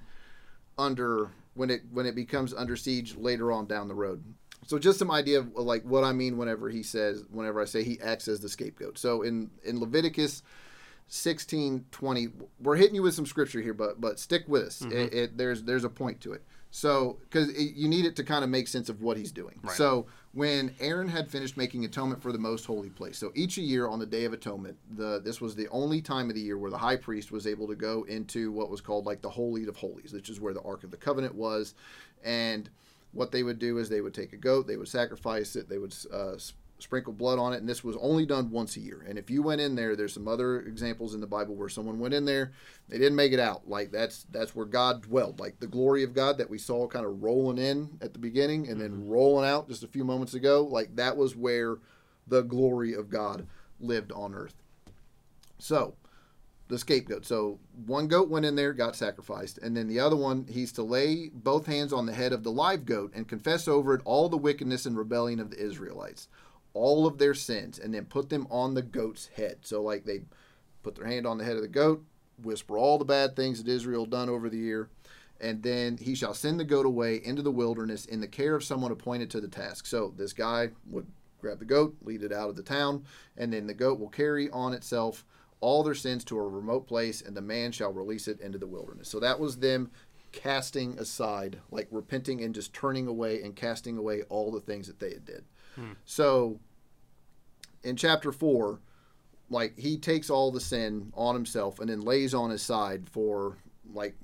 under 0.79 1.31
when 1.55 1.70
it 1.70 1.83
when 1.92 2.07
it 2.07 2.14
becomes 2.14 2.55
under 2.55 2.77
siege 2.77 3.16
later 3.16 3.53
on 3.53 3.66
down 3.66 3.88
the 3.88 3.94
road. 3.94 4.23
So 4.66 4.79
just 4.79 4.99
some 4.99 5.11
idea 5.11 5.40
of 5.40 5.53
like 5.57 5.83
what 5.83 6.05
I 6.05 6.12
mean 6.12 6.38
whenever 6.38 6.70
he 6.70 6.83
says 6.83 7.25
whenever 7.31 7.61
I 7.61 7.66
say 7.66 7.83
he 7.83 8.01
acts 8.01 8.29
as 8.29 8.40
the 8.40 8.49
scapegoat. 8.49 8.99
So 8.99 9.23
in 9.23 9.51
in 9.62 9.79
Leviticus 9.79 10.42
16 11.07 11.85
20 11.90 12.29
we're 12.61 12.77
hitting 12.77 12.95
you 12.95 13.03
with 13.03 13.14
some 13.14 13.27
scripture 13.27 13.61
here 13.61 13.75
but 13.75 14.01
but 14.01 14.19
stick 14.19 14.45
with 14.49 14.62
us. 14.64 14.83
It, 14.83 15.14
it, 15.14 15.38
there's 15.38 15.62
there's 15.62 15.85
a 15.85 15.90
point 15.90 16.21
to 16.23 16.33
it. 16.33 16.43
So, 16.75 17.19
because 17.21 17.57
you 17.57 17.87
need 17.87 18.05
it 18.05 18.17
to 18.17 18.25
kind 18.25 18.43
of 18.43 18.51
make 18.51 18.67
sense 18.67 18.88
of 18.88 19.01
what 19.01 19.17
he's 19.17 19.31
doing. 19.31 19.61
Right. 19.62 19.77
So, 19.77 20.07
when 20.33 20.75
Aaron 20.81 21.07
had 21.07 21.31
finished 21.31 21.57
making 21.57 21.85
atonement 21.85 22.21
for 22.21 22.33
the 22.33 22.38
most 22.38 22.67
holy 22.67 22.90
place, 22.90 23.17
so 23.17 23.31
each 23.37 23.57
year 23.57 23.87
on 23.87 24.01
the 24.01 24.07
Day 24.07 24.25
of 24.25 24.33
Atonement, 24.33 24.77
the 24.97 25.21
this 25.21 25.40
was 25.40 25.55
the 25.55 25.69
only 25.69 26.03
time 26.03 26.29
of 26.31 26.35
the 26.35 26.40
year 26.40 26.59
where 26.59 26.73
the 26.73 26.79
high 26.79 26.97
priest 26.97 27.31
was 27.31 27.47
able 27.47 27.69
to 27.69 27.77
go 27.77 28.03
into 28.09 28.51
what 28.51 28.71
was 28.71 28.81
called 28.81 29.07
like 29.07 29.23
the 29.23 29.31
Holy 29.31 29.64
of 29.69 29.77
Holies, 29.77 30.12
which 30.12 30.29
is 30.29 30.40
where 30.40 30.53
the 30.53 30.62
Ark 30.62 30.83
of 30.83 30.90
the 30.90 30.97
Covenant 30.97 31.37
was, 31.37 31.77
and 32.25 32.69
what 33.12 33.31
they 33.31 33.45
would 33.45 33.61
do 33.61 33.79
is 33.79 33.88
they 33.88 34.01
would 34.01 34.12
take 34.12 34.33
a 34.33 34.37
goat, 34.37 34.67
they 34.67 34.77
would 34.77 34.88
sacrifice 34.88 35.55
it, 35.55 35.69
they 35.69 35.79
would 35.79 35.95
uh, 36.12 36.35
s- 36.75 36.85
sprinkle 36.85 37.13
blood 37.13 37.39
on 37.39 37.53
it, 37.53 37.59
and 37.59 37.69
this 37.69 37.85
was 37.85 37.97
only 38.01 38.27
done 38.27 38.51
once 38.51 38.77
a 38.77 38.81
year. 38.81 39.05
And 39.09 39.19
if 39.19 39.31
you 39.31 39.43
went 39.43 39.61
in 39.61 39.75
there, 39.75 39.97
there's 39.97 40.15
some 40.15 40.29
other 40.29 40.61
examples 40.61 41.15
in 41.15 41.21
the 41.21 41.27
Bible 41.27 41.55
where 41.55 41.69
someone 41.69 41.99
went 41.99 42.15
in 42.15 42.25
there, 42.25 42.53
they 42.89 42.99
didn't 42.99 43.17
make 43.17 43.33
it 43.33 43.41
out. 43.41 43.69
Like 43.69 43.91
that's 43.91 44.25
that's 44.31 44.55
where 44.55 44.67
God 44.67 45.03
dwelled, 45.03 45.41
like 45.41 45.61
the 45.61 45.67
glory 45.67 46.03
of 46.03 46.15
God 46.15 46.39
that 46.39 46.51
we 46.51 46.59
saw 46.59 46.87
kind 46.87 47.07
of 47.07 47.23
rolling 47.23 47.59
in 47.59 47.99
at 48.01 48.13
the 48.13 48.19
beginning 48.19 48.69
and 48.69 48.81
then 48.81 48.91
mm-hmm. 48.91 49.09
rolling 49.09 49.49
out 49.49 49.69
just 49.69 49.85
a 49.85 49.89
few 49.89 50.05
moments 50.05 50.35
ago. 50.35 50.65
Like 50.65 50.97
that 50.97 51.17
was 51.17 51.37
where 51.37 51.79
the 52.27 52.43
glory 52.43 52.95
of 52.95 53.11
God 53.11 53.47
lived 53.81 54.13
on 54.13 54.35
earth. 54.35 54.55
So 55.59 55.95
the 56.69 56.79
scapegoat. 56.79 57.27
So 57.27 57.59
one 57.87 58.09
goat 58.09 58.29
went 58.29 58.47
in 58.47 58.57
there, 58.57 58.73
got 58.73 58.97
sacrificed, 58.97 59.59
and 59.59 59.77
then 59.77 59.87
the 59.87 60.01
other 60.01 60.17
one, 60.17 60.47
he's 60.49 60.73
to 60.73 60.83
lay 60.83 61.31
both 61.33 61.67
hands 61.67 61.93
on 61.93 62.07
the 62.07 62.15
head 62.15 62.33
of 62.33 62.43
the 62.43 62.51
live 62.51 62.87
goat 62.87 63.13
and 63.15 63.29
confess 63.29 63.69
over 63.69 63.95
it 63.95 64.01
all 64.05 64.29
the 64.29 64.37
wickedness 64.37 64.87
and 64.87 64.97
rebellion 64.97 65.41
of 65.41 65.51
the 65.51 65.63
Israelites, 65.63 66.29
all 66.75 67.07
of 67.07 67.19
their 67.19 67.35
sins, 67.35 67.79
and 67.79 67.95
then 67.95 68.05
put 68.05 68.29
them 68.29 68.47
on 68.51 68.75
the 68.75 68.83
goat's 68.83 69.29
head. 69.29 69.59
So 69.63 69.83
like 69.83 70.05
they 70.05 70.23
put 70.83 70.97
their 70.97 71.07
hand 71.07 71.27
on 71.27 71.39
the 71.39 71.45
head 71.45 71.57
of 71.57 71.63
the 71.63 71.69
goat, 71.69 72.05
whisper 72.43 72.77
all 72.77 72.99
the 72.99 73.05
bad 73.05 73.35
things 73.35 73.63
that 73.63 73.71
Israel 73.71 74.07
done 74.07 74.29
over 74.29 74.51
the 74.51 74.59
year, 74.59 74.91
and 75.41 75.63
then 75.63 75.97
he 75.97 76.15
shall 76.15 76.35
send 76.35 76.61
the 76.61 76.65
goat 76.65 76.87
away 76.87 77.17
into 77.25 77.43
the 77.43 77.51
wilderness 77.51 78.05
in 78.05 78.21
the 78.21 78.29
care 78.29 78.55
of 78.55 78.65
someone 78.65 78.93
appointed 78.93 79.31
to 79.31 79.41
the 79.41 79.49
task. 79.49 79.87
So 79.87 80.13
this 80.17 80.33
guy 80.33 80.71
would 80.91 81.07
grab 81.41 81.59
the 81.59 81.65
goat, 81.65 81.97
lead 82.03 82.23
it 82.23 82.33
out 82.33 82.49
of 82.49 82.57
the 82.57 82.63
town, 82.63 83.05
and 83.37 83.53
then 83.53 83.67
the 83.67 83.75
goat 83.75 83.99
will 83.99 84.09
carry 84.09 84.51
on 84.51 84.73
itself 84.73 85.25
all 85.61 85.83
their 85.83 85.95
sins 85.95 86.25
to 86.25 86.39
a 86.39 86.43
remote 86.43 86.87
place, 86.87 87.23
and 87.23 87.37
the 87.37 87.41
man 87.41 87.73
shall 87.73 87.93
release 87.93 88.29
it 88.29 88.41
into 88.41 88.59
the 88.59 88.67
wilderness. 88.67 89.09
So 89.09 89.21
that 89.21 89.39
was 89.39 89.59
them 89.59 89.91
casting 90.33 90.99
aside, 90.99 91.61
like 91.71 91.87
repenting 91.91 92.43
and 92.43 92.55
just 92.55 92.75
turning 92.75 93.07
away 93.07 93.43
and 93.43 93.55
casting 93.55 93.97
away 93.97 94.23
all 94.29 94.51
the 94.51 94.61
things 94.61 94.87
that 94.89 94.99
they 94.99 95.13
had 95.13 95.25
did. 95.25 95.45
So 96.05 96.59
in 97.83 97.97
chapter 97.97 98.33
four, 98.33 98.81
like 99.51 99.79
he 99.79 99.97
takes 99.97 100.31
all 100.31 100.51
the 100.51 100.61
sin 100.61 101.13
on 101.15 101.35
himself 101.35 101.79
and 101.81 101.89
then 101.89 102.01
lays 102.01 102.35
on 102.35 102.51
his 102.51 102.63
side 102.63 103.09
for 103.09 103.57
like 103.93 104.15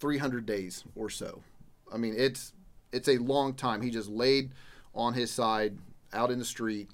300 0.00 0.46
days 0.46 0.84
or 0.94 1.10
so. 1.10 1.42
I 1.92 1.96
mean, 1.96 2.14
it's 2.16 2.52
it's 2.92 3.08
a 3.08 3.18
long 3.18 3.54
time. 3.54 3.82
He 3.82 3.90
just 3.90 4.08
laid 4.08 4.52
on 4.94 5.14
his 5.14 5.30
side 5.30 5.76
out 6.12 6.30
in 6.30 6.38
the 6.38 6.44
street. 6.44 6.90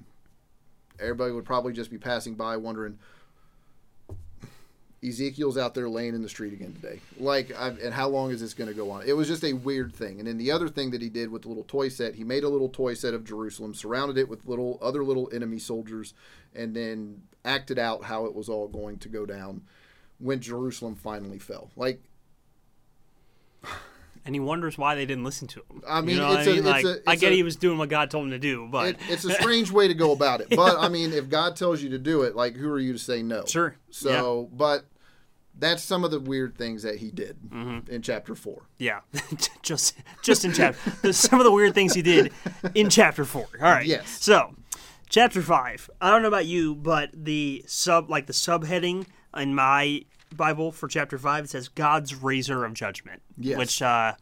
Everybody 0.98 1.33
would 1.33 1.44
probably 1.44 1.72
just 1.72 1.90
be 1.90 1.98
passing 1.98 2.35
by 2.35 2.57
wondering 2.57 2.98
Ezekiel's 5.02 5.56
out 5.56 5.74
there 5.74 5.88
laying 5.88 6.14
in 6.14 6.22
the 6.22 6.28
street 6.28 6.52
again 6.52 6.74
today. 6.74 7.00
Like, 7.18 7.58
I, 7.58 7.68
and 7.68 7.94
how 7.94 8.08
long 8.08 8.30
is 8.32 8.40
this 8.40 8.52
going 8.52 8.68
to 8.68 8.76
go 8.76 8.90
on? 8.90 9.02
It 9.06 9.16
was 9.16 9.28
just 9.28 9.44
a 9.44 9.54
weird 9.54 9.94
thing. 9.94 10.18
And 10.18 10.28
then 10.28 10.36
the 10.36 10.50
other 10.50 10.68
thing 10.68 10.90
that 10.90 11.00
he 11.00 11.08
did 11.08 11.30
with 11.30 11.42
the 11.42 11.48
little 11.48 11.64
toy 11.64 11.88
set, 11.88 12.14
he 12.14 12.24
made 12.24 12.44
a 12.44 12.48
little 12.48 12.68
toy 12.68 12.92
set 12.94 13.14
of 13.14 13.24
Jerusalem, 13.24 13.74
surrounded 13.74 14.18
it 14.18 14.28
with 14.28 14.46
little 14.46 14.78
other 14.82 15.02
little 15.02 15.30
enemy 15.32 15.58
soldiers, 15.58 16.12
and 16.54 16.76
then 16.76 17.22
acted 17.44 17.78
out 17.78 18.04
how 18.04 18.26
it 18.26 18.34
was 18.34 18.50
all 18.50 18.68
going 18.68 18.98
to 18.98 19.08
go 19.08 19.24
down 19.24 19.62
when 20.18 20.40
Jerusalem 20.40 20.96
finally 20.96 21.38
fell. 21.38 21.70
Like, 21.76 22.02
And 24.24 24.35
he 24.35 24.40
wonders 24.40 24.76
why 24.76 24.94
they 24.94 25.06
didn't 25.06 25.24
listen 25.24 25.48
to 25.48 25.61
him. 25.70 25.83
I 25.88 26.00
mean, 26.02 26.16
you 26.16 26.20
know 26.22 26.33
it's 26.33 26.46
I 26.48 26.52
mean? 26.52 26.66
it's 26.66 26.85
a- 26.85 27.00
I 27.09 27.12
it's 27.12 27.20
get 27.20 27.33
a- 27.33 27.35
he 27.35 27.42
was 27.42 27.56
doing 27.56 27.78
what 27.78 27.88
God 27.88 28.11
told 28.11 28.24
him 28.26 28.30
to 28.33 28.38
do, 28.38 28.68
but 28.70 28.88
it, 28.88 28.96
it's 29.09 29.24
a 29.24 29.33
strange 29.33 29.70
way 29.70 29.88
to 29.88 29.94
go 29.94 30.12
about 30.12 30.40
it. 30.42 30.48
But 30.56 30.78
I 30.78 30.88
mean, 30.88 31.12
if 31.12 31.28
God 31.30 31.56
tells 31.56 31.83
you 31.83 31.88
to 31.90 31.98
do 31.98 32.22
it, 32.22 32.37
like, 32.37 32.54
who 32.56 32.68
are 32.70 32.78
you 32.78 32.92
to 32.92 32.98
say 32.98 33.22
no? 33.22 33.44
Sure. 33.46 33.76
So, 33.90 34.50
but 34.52 34.85
that's 35.59 35.83
some 35.83 36.04
of 36.04 36.11
the 36.11 36.20
weird 36.20 36.56
things 36.56 36.83
that 36.85 36.96
he 36.96 37.11
did 37.11 37.37
Mm-hmm. 37.50 37.90
in 37.92 38.02
chapter 38.02 38.35
four. 38.35 38.62
yeah, 38.78 39.00
just 39.62 39.96
just 40.22 40.44
in 40.44 40.52
chapter 40.52 41.12
some 41.12 41.40
of 41.40 41.44
the 41.44 41.52
weird 41.52 41.74
things 41.74 41.94
he 41.94 42.02
did 42.02 42.30
in 42.74 42.90
chapter 42.90 43.24
four. 43.24 43.46
All 43.61 43.70
right. 43.70 43.87
Yes. 43.87 44.09
So, 44.22 44.54
chapter 45.09 45.40
five. 45.42 45.88
I 46.00 46.11
don't 46.11 46.22
know 46.22 46.28
about 46.28 46.46
you, 46.46 46.74
but 46.74 47.11
the 47.14 47.64
sub 47.66 48.11
like 48.11 48.26
the 48.26 48.33
subheading 48.35 49.06
in 49.37 49.54
my 49.54 50.04
Bible 50.36 50.72
for 50.72 50.88
chapter 50.88 51.18
five 51.18 51.44
it 51.44 51.50
says 51.50 51.68
God's 51.68 52.14
razor 52.14 52.64
of 52.64 52.74
judgment. 52.74 53.22
Yes. 53.38 53.58
Which 53.58 53.82
uh 53.82 54.14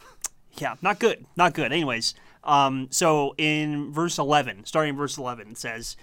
yeah, 0.56 0.74
not 0.82 0.98
good. 0.98 1.26
Not 1.36 1.54
good. 1.54 1.72
Anyways, 1.72 2.14
um 2.44 2.88
so 2.90 3.34
in 3.38 3.92
verse 3.92 4.18
11, 4.18 4.64
starting 4.66 4.90
in 4.90 4.96
verse 4.96 5.18
11 5.18 5.48
it 5.48 5.58
says 5.58 5.96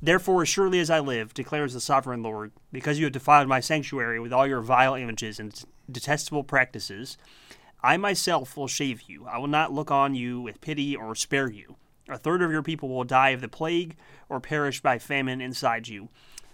Therefore, 0.00 0.42
as 0.42 0.48
surely 0.48 0.78
as 0.78 0.90
I 0.90 1.00
live, 1.00 1.32
declares 1.32 1.72
the 1.72 1.80
sovereign 1.80 2.22
Lord, 2.22 2.52
because 2.70 2.98
you 2.98 3.06
have 3.06 3.12
defiled 3.12 3.48
my 3.48 3.60
sanctuary 3.60 4.20
with 4.20 4.32
all 4.32 4.46
your 4.46 4.60
vile 4.60 4.94
images 4.94 5.40
and 5.40 5.58
detestable 5.90 6.44
practices, 6.44 7.16
I 7.82 7.96
myself 7.96 8.56
will 8.56 8.68
shave 8.68 9.02
you. 9.02 9.26
I 9.26 9.38
will 9.38 9.46
not 9.46 9.72
look 9.72 9.90
on 9.90 10.14
you 10.14 10.40
with 10.40 10.60
pity 10.60 10.94
or 10.94 11.14
spare 11.14 11.50
you. 11.50 11.76
A 12.08 12.18
third 12.18 12.42
of 12.42 12.50
your 12.50 12.62
people 12.62 12.88
will 12.88 13.04
die 13.04 13.30
of 13.30 13.40
the 13.40 13.48
plague 13.48 13.96
or 14.28 14.38
perish 14.38 14.80
by 14.80 14.98
famine 14.98 15.40
inside 15.40 15.88
you. 15.88 16.08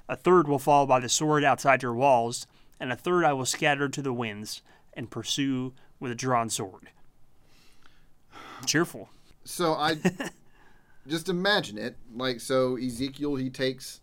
A 0.08 0.16
third 0.16 0.48
will 0.48 0.58
fall 0.58 0.86
by 0.86 1.00
the 1.00 1.08
sword 1.08 1.44
outside 1.44 1.82
your 1.82 1.94
walls, 1.94 2.46
and 2.82 2.92
a 2.92 2.96
third 2.96 3.24
I 3.24 3.32
will 3.32 3.46
scatter 3.46 3.88
to 3.88 4.02
the 4.02 4.12
winds 4.12 4.60
and 4.92 5.08
pursue 5.08 5.72
with 6.00 6.10
a 6.10 6.16
drawn 6.16 6.50
sword. 6.50 6.90
Cheerful. 8.66 9.08
So 9.44 9.74
I 9.74 9.98
just 11.06 11.28
imagine 11.28 11.78
it 11.78 11.96
like 12.12 12.40
so 12.40 12.76
Ezekiel 12.76 13.36
he 13.36 13.50
takes 13.50 14.00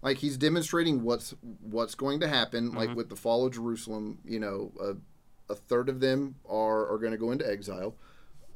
like 0.00 0.16
he's 0.16 0.38
demonstrating 0.38 1.02
what's 1.02 1.34
what's 1.60 1.94
going 1.94 2.20
to 2.20 2.28
happen 2.28 2.72
like 2.72 2.94
with 2.94 3.10
the 3.10 3.16
fall 3.16 3.46
of 3.46 3.52
Jerusalem. 3.52 4.18
You 4.24 4.40
know, 4.40 4.72
a, 4.80 5.52
a 5.52 5.54
third 5.54 5.90
of 5.90 6.00
them 6.00 6.36
are 6.48 6.90
are 6.90 6.98
going 6.98 7.12
to 7.12 7.18
go 7.18 7.32
into 7.32 7.48
exile. 7.48 7.94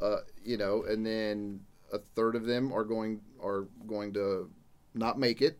Uh, 0.00 0.20
you 0.42 0.56
know, 0.56 0.84
and 0.84 1.04
then 1.04 1.60
a 1.92 1.98
third 1.98 2.34
of 2.34 2.46
them 2.46 2.72
are 2.72 2.84
going 2.84 3.20
are 3.42 3.66
going 3.86 4.14
to 4.14 4.50
not 4.94 5.18
make 5.18 5.42
it, 5.42 5.58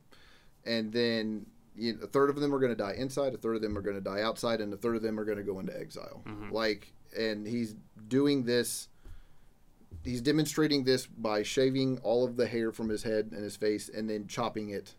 and 0.64 0.90
then 0.90 1.44
you 1.80 1.94
know, 1.94 2.00
a 2.02 2.06
third 2.06 2.30
of 2.30 2.36
them 2.36 2.54
are 2.54 2.58
going 2.58 2.72
to 2.72 2.76
die 2.76 2.94
inside, 2.96 3.34
a 3.34 3.38
third 3.38 3.56
of 3.56 3.62
them 3.62 3.76
are 3.76 3.82
going 3.82 3.96
to 3.96 4.02
die 4.02 4.22
outside, 4.22 4.60
and 4.60 4.72
a 4.72 4.76
third 4.76 4.96
of 4.96 5.02
them 5.02 5.18
are 5.18 5.24
going 5.24 5.38
to 5.38 5.44
go 5.44 5.58
into 5.58 5.78
exile. 5.78 6.22
Mm-hmm. 6.26 6.52
Like, 6.52 6.92
and 7.16 7.46
he's 7.46 7.74
doing 8.08 8.44
this. 8.44 8.88
He's 10.04 10.20
demonstrating 10.20 10.84
this 10.84 11.06
by 11.06 11.42
shaving 11.42 11.98
all 12.02 12.24
of 12.24 12.36
the 12.36 12.46
hair 12.46 12.72
from 12.72 12.88
his 12.88 13.02
head 13.02 13.30
and 13.32 13.42
his 13.42 13.56
face, 13.56 13.88
and 13.88 14.08
then 14.08 14.26
chopping 14.26 14.70
it. 14.70 14.94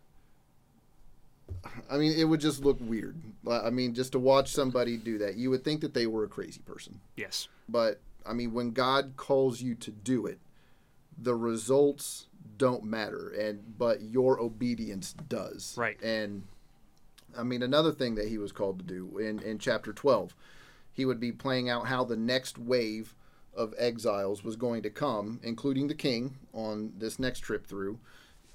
I 1.90 1.98
mean, 1.98 2.12
it 2.16 2.24
would 2.24 2.40
just 2.40 2.64
look 2.64 2.78
weird. 2.80 3.16
I 3.48 3.70
mean, 3.70 3.94
just 3.94 4.12
to 4.12 4.18
watch 4.18 4.52
somebody 4.52 4.96
do 4.96 5.18
that, 5.18 5.36
you 5.36 5.50
would 5.50 5.64
think 5.64 5.80
that 5.82 5.94
they 5.94 6.06
were 6.06 6.24
a 6.24 6.28
crazy 6.28 6.60
person. 6.60 7.00
Yes. 7.16 7.48
But 7.68 8.00
I 8.26 8.32
mean, 8.32 8.52
when 8.52 8.72
God 8.72 9.14
calls 9.16 9.60
you 9.60 9.74
to 9.76 9.90
do 9.90 10.26
it, 10.26 10.38
the 11.18 11.34
results 11.34 12.26
don't 12.56 12.84
matter, 12.84 13.28
and 13.30 13.76
but 13.78 14.00
your 14.02 14.40
obedience 14.40 15.14
does. 15.28 15.74
Right. 15.76 16.00
And 16.02 16.44
I 17.36 17.42
mean, 17.42 17.62
another 17.62 17.92
thing 17.92 18.14
that 18.16 18.28
he 18.28 18.38
was 18.38 18.52
called 18.52 18.78
to 18.78 18.84
do 18.84 19.18
in 19.18 19.40
in 19.40 19.58
chapter 19.58 19.92
twelve, 19.92 20.34
he 20.92 21.04
would 21.04 21.20
be 21.20 21.32
playing 21.32 21.68
out 21.68 21.86
how 21.86 22.04
the 22.04 22.16
next 22.16 22.58
wave 22.58 23.14
of 23.54 23.74
exiles 23.78 24.42
was 24.42 24.56
going 24.56 24.82
to 24.82 24.90
come, 24.90 25.40
including 25.42 25.88
the 25.88 25.94
king 25.94 26.38
on 26.52 26.92
this 26.96 27.18
next 27.18 27.40
trip 27.40 27.66
through. 27.66 27.98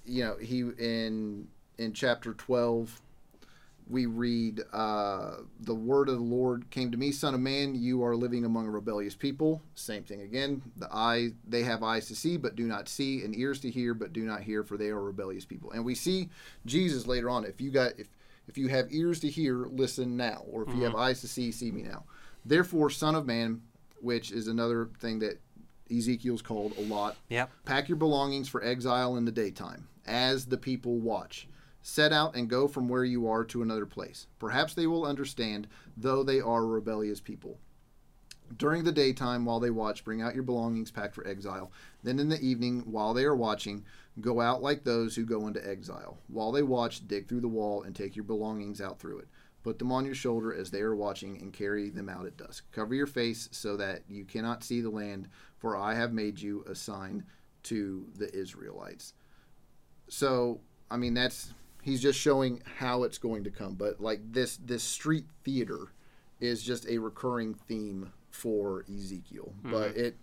You 0.06 0.24
know, 0.24 0.38
he 0.38 0.60
in 0.60 1.48
in 1.78 1.94
chapter 1.94 2.34
twelve 2.34 3.02
we 3.90 4.06
read, 4.06 4.62
uh, 4.74 5.38
The 5.62 5.76
word 5.76 6.10
of 6.10 6.16
the 6.16 6.24
Lord 6.24 6.70
came 6.70 6.92
to 6.92 6.98
me, 6.98 7.12
Son 7.12 7.34
of 7.34 7.40
man, 7.40 7.76
you 7.76 8.04
are 8.04 8.16
living 8.16 8.46
among 8.46 8.68
a 8.68 8.72
rebellious 8.72 9.16
people. 9.16 9.62
Same 9.76 10.04
thing 10.04 10.22
again. 10.22 10.62
The 10.78 10.94
eye, 10.94 11.30
they 11.48 11.64
have 11.64 11.84
eyes 11.84 12.08
to 12.08 12.16
see, 12.16 12.38
but 12.38 12.56
do 12.56 12.66
not 12.66 12.90
see, 12.90 13.24
and 13.24 13.36
ears 13.36 13.60
to 13.62 13.72
hear, 13.72 13.94
but 13.94 14.14
do 14.14 14.24
not 14.24 14.42
hear, 14.42 14.64
for 14.64 14.78
they 14.78 14.90
are 14.90 15.02
rebellious 15.02 15.46
people. 15.46 15.72
And 15.72 15.86
we 15.86 15.96
see 15.96 16.30
Jesus 16.66 17.08
later 17.08 17.30
on. 17.30 17.46
If 17.46 17.62
you 17.62 17.72
got, 17.72 17.94
if 17.98 18.10
if 18.48 18.58
you 18.58 18.68
have 18.70 18.92
ears 18.92 19.20
to 19.22 19.30
hear, 19.30 19.68
listen 19.68 20.18
now, 20.18 20.44
or 20.50 20.64
if 20.64 20.70
you 20.70 20.84
have 20.84 20.94
mm-hmm. 20.94 21.02
eyes 21.02 21.22
to 21.22 21.28
see, 21.28 21.52
see 21.52 21.72
me 21.72 21.84
now. 21.84 22.06
Therefore, 22.46 22.90
Son 22.90 23.16
of 23.16 23.26
Man, 23.26 23.62
which 24.00 24.32
is 24.32 24.48
another 24.48 24.90
thing 25.00 25.20
that 25.20 25.40
Ezekiel's 25.92 26.42
called 26.42 26.74
a 26.78 26.82
lot. 26.82 27.18
Yep. 27.30 27.52
Pack 27.66 27.90
your 27.90 27.98
belongings 27.98 28.48
for 28.48 28.64
exile 28.64 29.18
in 29.18 29.26
the 29.26 29.32
daytime, 29.32 29.88
as 30.06 30.46
the 30.46 30.58
people 30.58 31.00
watch. 31.00 31.48
Set 31.82 32.12
out 32.12 32.36
and 32.36 32.50
go 32.50 32.68
from 32.68 32.90
where 32.90 33.06
you 33.06 33.30
are 33.30 33.46
to 33.46 33.62
another 33.62 33.86
place. 33.86 34.28
Perhaps 34.40 34.74
they 34.74 34.88
will 34.88 35.06
understand, 35.06 35.68
though 35.96 36.24
they 36.24 36.42
are 36.42 36.64
a 36.64 36.66
rebellious 36.66 37.22
people. 37.22 37.60
During 38.56 38.84
the 38.84 38.92
daytime, 38.92 39.46
while 39.46 39.60
they 39.60 39.70
watch, 39.70 40.04
bring 40.06 40.22
out 40.22 40.36
your 40.36 40.44
belongings 40.44 40.92
packed 40.92 41.16
for 41.16 41.28
exile. 41.28 41.72
Then 42.04 42.20
in 42.20 42.30
the 42.30 42.40
evening, 42.40 42.84
while 42.86 43.14
they 43.14 43.26
are 43.26 43.36
watching, 43.36 43.84
go 44.22 44.40
out 44.40 44.62
like 44.62 44.84
those 44.84 45.16
who 45.16 45.26
go 45.26 45.48
into 45.48 45.68
exile. 45.68 46.18
While 46.28 46.52
they 46.52 46.64
watch, 46.64 47.08
dig 47.08 47.28
through 47.28 47.42
the 47.42 47.48
wall 47.48 47.84
and 47.84 47.96
take 47.96 48.16
your 48.16 48.24
belongings 48.24 48.80
out 48.80 49.00
through 49.00 49.20
it. 49.20 49.28
Put 49.64 49.80
them 49.80 49.92
on 49.92 50.06
your 50.06 50.16
shoulder 50.16 50.54
as 50.54 50.72
they 50.72 50.82
are 50.82 50.96
watching, 50.96 51.42
and 51.42 51.52
carry 51.52 51.90
them 51.90 52.08
out 52.08 52.26
at 52.26 52.38
dusk. 52.38 52.64
Cover 52.72 52.96
your 52.96 53.08
face 53.08 53.50
so 53.52 53.76
that 53.76 54.04
you 54.08 54.24
cannot 54.24 54.64
see 54.64 54.80
the 54.80 54.90
land, 54.90 55.28
for 55.58 55.76
I 55.76 55.94
have 55.96 56.14
made 56.14 56.40
you 56.40 56.64
a 56.70 56.76
sign 56.76 57.26
to 57.64 58.08
the 58.18 58.34
Israelites. 58.34 59.14
So, 60.08 60.62
I 60.90 60.96
mean, 60.96 61.14
that's 61.14 61.54
he's 61.82 62.02
just 62.02 62.18
showing 62.20 62.62
how 62.78 63.04
it's 63.04 63.18
going 63.18 63.44
to 63.44 63.52
come. 63.52 63.76
But 63.76 64.00
like 64.00 64.22
this, 64.32 64.58
this 64.58 64.84
street 64.84 65.26
theater 65.44 65.92
is 66.40 66.64
just 66.64 66.88
a 66.88 67.00
recurring 67.00 67.54
theme 67.54 68.14
for 68.38 68.86
Ezekiel. 68.94 69.54
Mm-hmm. 69.60 69.72
But 69.72 69.98
it, 69.98 70.18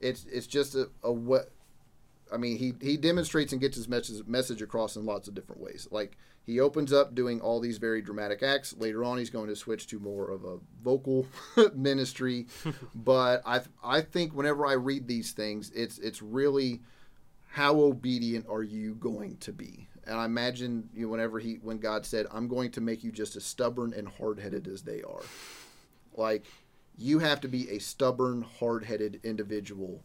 it's 0.00 0.26
it's 0.32 0.46
just 0.46 0.74
a, 0.74 0.88
a 1.02 1.12
what. 1.12 1.52
I 2.32 2.36
mean, 2.36 2.58
he, 2.58 2.74
he 2.80 2.96
demonstrates 2.96 3.50
and 3.50 3.60
gets 3.60 3.76
his 3.76 3.88
message, 3.88 4.24
message 4.24 4.62
across 4.62 4.94
in 4.94 5.04
lots 5.04 5.26
of 5.26 5.34
different 5.34 5.60
ways. 5.60 5.88
Like, 5.90 6.16
he 6.46 6.60
opens 6.60 6.92
up 6.92 7.12
doing 7.12 7.40
all 7.40 7.58
these 7.58 7.78
very 7.78 8.00
dramatic 8.00 8.40
acts. 8.40 8.72
Later 8.76 9.02
on, 9.02 9.18
he's 9.18 9.30
going 9.30 9.48
to 9.48 9.56
switch 9.56 9.88
to 9.88 9.98
more 9.98 10.30
of 10.30 10.44
a 10.44 10.58
vocal 10.80 11.26
ministry. 11.74 12.46
but 12.94 13.42
I, 13.44 13.62
I 13.82 14.00
think 14.02 14.32
whenever 14.32 14.64
I 14.64 14.74
read 14.74 15.08
these 15.08 15.32
things, 15.32 15.72
it's, 15.74 15.98
it's 15.98 16.22
really 16.22 16.82
how 17.48 17.80
obedient 17.80 18.46
are 18.48 18.62
you 18.62 18.94
going 18.94 19.36
to 19.38 19.52
be? 19.52 19.88
And 20.06 20.16
I 20.18 20.24
imagine 20.24 20.88
you 20.94 21.06
know, 21.06 21.08
whenever 21.08 21.40
he, 21.40 21.54
when 21.54 21.78
God 21.78 22.06
said, 22.06 22.26
I'm 22.32 22.46
going 22.46 22.70
to 22.72 22.80
make 22.80 23.02
you 23.02 23.10
just 23.10 23.34
as 23.34 23.44
stubborn 23.44 23.92
and 23.92 24.06
hard 24.06 24.38
headed 24.38 24.68
as 24.68 24.82
they 24.82 25.02
are. 25.02 25.22
Like, 26.16 26.46
you 27.00 27.18
have 27.20 27.40
to 27.40 27.48
be 27.48 27.68
a 27.70 27.78
stubborn, 27.78 28.42
hard 28.42 28.84
headed 28.84 29.20
individual 29.24 30.02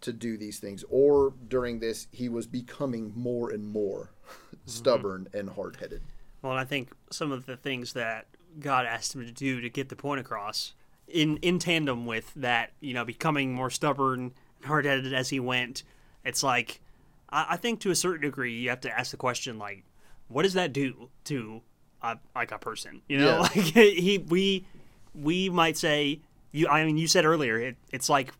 to 0.00 0.12
do 0.12 0.38
these 0.38 0.58
things. 0.58 0.84
Or 0.88 1.34
during 1.48 1.80
this, 1.80 2.08
he 2.12 2.28
was 2.28 2.46
becoming 2.46 3.12
more 3.14 3.50
and 3.50 3.68
more 3.68 4.10
mm-hmm. 4.26 4.56
stubborn 4.64 5.28
and 5.34 5.50
hard 5.50 5.76
headed. 5.76 6.02
Well, 6.40 6.52
and 6.52 6.60
I 6.60 6.64
think 6.64 6.92
some 7.10 7.30
of 7.30 7.44
the 7.44 7.56
things 7.56 7.92
that 7.92 8.26
God 8.58 8.86
asked 8.86 9.14
him 9.14 9.24
to 9.26 9.32
do 9.32 9.60
to 9.60 9.68
get 9.68 9.90
the 9.90 9.96
point 9.96 10.20
across, 10.20 10.72
in 11.08 11.36
in 11.38 11.58
tandem 11.58 12.06
with 12.06 12.32
that, 12.34 12.72
you 12.80 12.94
know, 12.94 13.04
becoming 13.04 13.52
more 13.52 13.70
stubborn 13.70 14.32
and 14.58 14.66
hard 14.66 14.86
headed 14.86 15.12
as 15.12 15.28
he 15.28 15.40
went, 15.40 15.82
it's 16.24 16.42
like 16.42 16.80
I, 17.28 17.46
I 17.50 17.56
think 17.56 17.80
to 17.80 17.90
a 17.90 17.94
certain 17.94 18.22
degree 18.22 18.54
you 18.54 18.70
have 18.70 18.80
to 18.82 18.98
ask 18.98 19.10
the 19.10 19.16
question 19.16 19.58
like, 19.58 19.84
what 20.28 20.42
does 20.42 20.54
that 20.54 20.72
do 20.72 21.10
to 21.24 21.60
a, 22.02 22.18
like 22.34 22.50
a 22.50 22.58
person? 22.58 23.02
You 23.08 23.18
know, 23.18 23.26
Yeah. 23.26 23.38
like 23.40 23.52
he 23.52 24.18
we 24.18 24.66
we 25.16 25.48
might 25.48 25.76
say 25.76 26.20
you. 26.52 26.68
I 26.68 26.84
mean, 26.84 26.96
you 26.96 27.06
said 27.06 27.24
earlier 27.24 27.58
it, 27.58 27.76
it's 27.92 28.08
like 28.08 28.32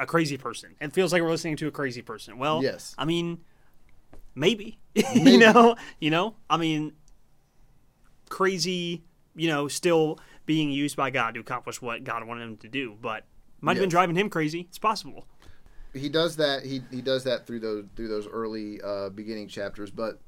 a 0.00 0.06
crazy 0.06 0.36
person. 0.36 0.74
It 0.80 0.92
feels 0.92 1.12
like 1.12 1.22
we're 1.22 1.30
listening 1.30 1.56
to 1.56 1.68
a 1.68 1.70
crazy 1.70 2.02
person. 2.02 2.38
Well, 2.38 2.62
Yes. 2.62 2.94
I 2.98 3.04
mean, 3.04 3.38
maybe. 4.34 4.78
you 5.14 5.38
know, 5.38 5.76
you 6.00 6.10
know. 6.10 6.34
I 6.50 6.56
mean, 6.56 6.92
crazy. 8.28 9.02
You 9.34 9.48
know, 9.48 9.68
still 9.68 10.18
being 10.46 10.70
used 10.70 10.96
by 10.96 11.10
God 11.10 11.34
to 11.34 11.40
accomplish 11.40 11.80
what 11.80 12.02
God 12.04 12.24
wanted 12.26 12.42
him 12.42 12.56
to 12.58 12.68
do, 12.68 12.96
but 13.00 13.24
might 13.60 13.76
have 13.76 13.82
been 13.82 13.90
driving 13.90 14.16
him 14.16 14.30
crazy. 14.30 14.60
It's 14.68 14.78
possible. 14.78 15.26
he 15.94 16.08
does 16.08 16.36
that 16.36 16.64
he, 16.64 16.82
he 16.90 17.00
does 17.00 17.24
that 17.24 17.46
through 17.46 17.60
those 17.60 17.84
through 17.96 18.08
those 18.08 18.26
early 18.28 18.80
uh, 18.82 19.08
beginning 19.08 19.48
chapters 19.48 19.90
but 19.90 20.20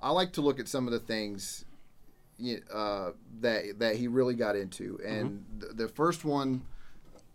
i 0.00 0.10
like 0.10 0.32
to 0.32 0.40
look 0.40 0.58
at 0.58 0.66
some 0.66 0.86
of 0.88 0.92
the 0.92 0.98
things 0.98 1.64
uh, 2.72 3.10
that 3.40 3.78
that 3.78 3.96
he 3.96 4.08
really 4.08 4.34
got 4.34 4.56
into. 4.56 4.98
And 5.04 5.44
the, 5.58 5.66
the 5.84 5.88
first 5.88 6.24
one 6.24 6.62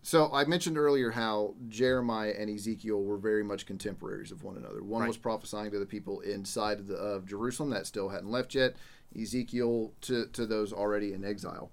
so 0.03 0.31
i 0.33 0.43
mentioned 0.45 0.79
earlier 0.79 1.11
how 1.11 1.53
jeremiah 1.69 2.33
and 2.35 2.49
ezekiel 2.49 3.03
were 3.03 3.17
very 3.19 3.43
much 3.43 3.67
contemporaries 3.67 4.31
of 4.31 4.43
one 4.43 4.57
another. 4.57 4.81
One 4.83 5.01
Right. 5.01 5.07
was 5.07 5.17
prophesying 5.17 5.69
to 5.71 5.77
the 5.79 5.85
people 5.85 6.21
inside 6.21 6.79
of, 6.79 6.87
the, 6.87 6.95
of 6.95 7.25
jerusalem 7.27 7.69
that 7.69 7.85
still 7.85 8.09
hadn't 8.09 8.31
left 8.31 8.55
yet 8.55 8.75
ezekiel 9.19 9.93
to, 10.01 10.25
to 10.27 10.45
those 10.47 10.73
already 10.73 11.13
in 11.13 11.23
exile. 11.23 11.69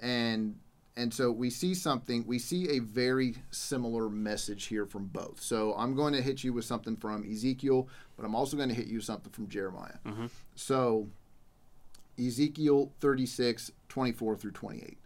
And 0.00 0.58
and 0.96 1.12
so 1.12 1.32
we 1.32 1.48
see 1.50 1.74
something 1.74 2.24
we 2.26 2.38
see 2.38 2.68
a 2.68 2.78
very 2.80 3.34
similar 3.50 4.08
message 4.10 4.66
here 4.66 4.84
from 4.86 5.06
both. 5.06 5.40
So 5.40 5.74
i'm 5.78 5.94
going 5.96 6.12
to 6.12 6.20
hit 6.22 6.44
you 6.44 6.52
with 6.52 6.64
something 6.66 6.96
from 6.96 7.24
ezekiel 7.30 7.88
but 8.16 8.24
i'm 8.26 8.34
also 8.34 8.56
going 8.58 8.68
to 8.68 8.74
hit 8.74 8.86
you 8.88 8.96
with 8.96 9.04
something 9.06 9.32
from 9.32 9.48
jeremiah. 9.48 9.96
So 10.54 11.08
ezekiel 12.18 12.92
36 13.00 13.70
24 13.88 14.36
through 14.36 14.50
28 14.50 14.98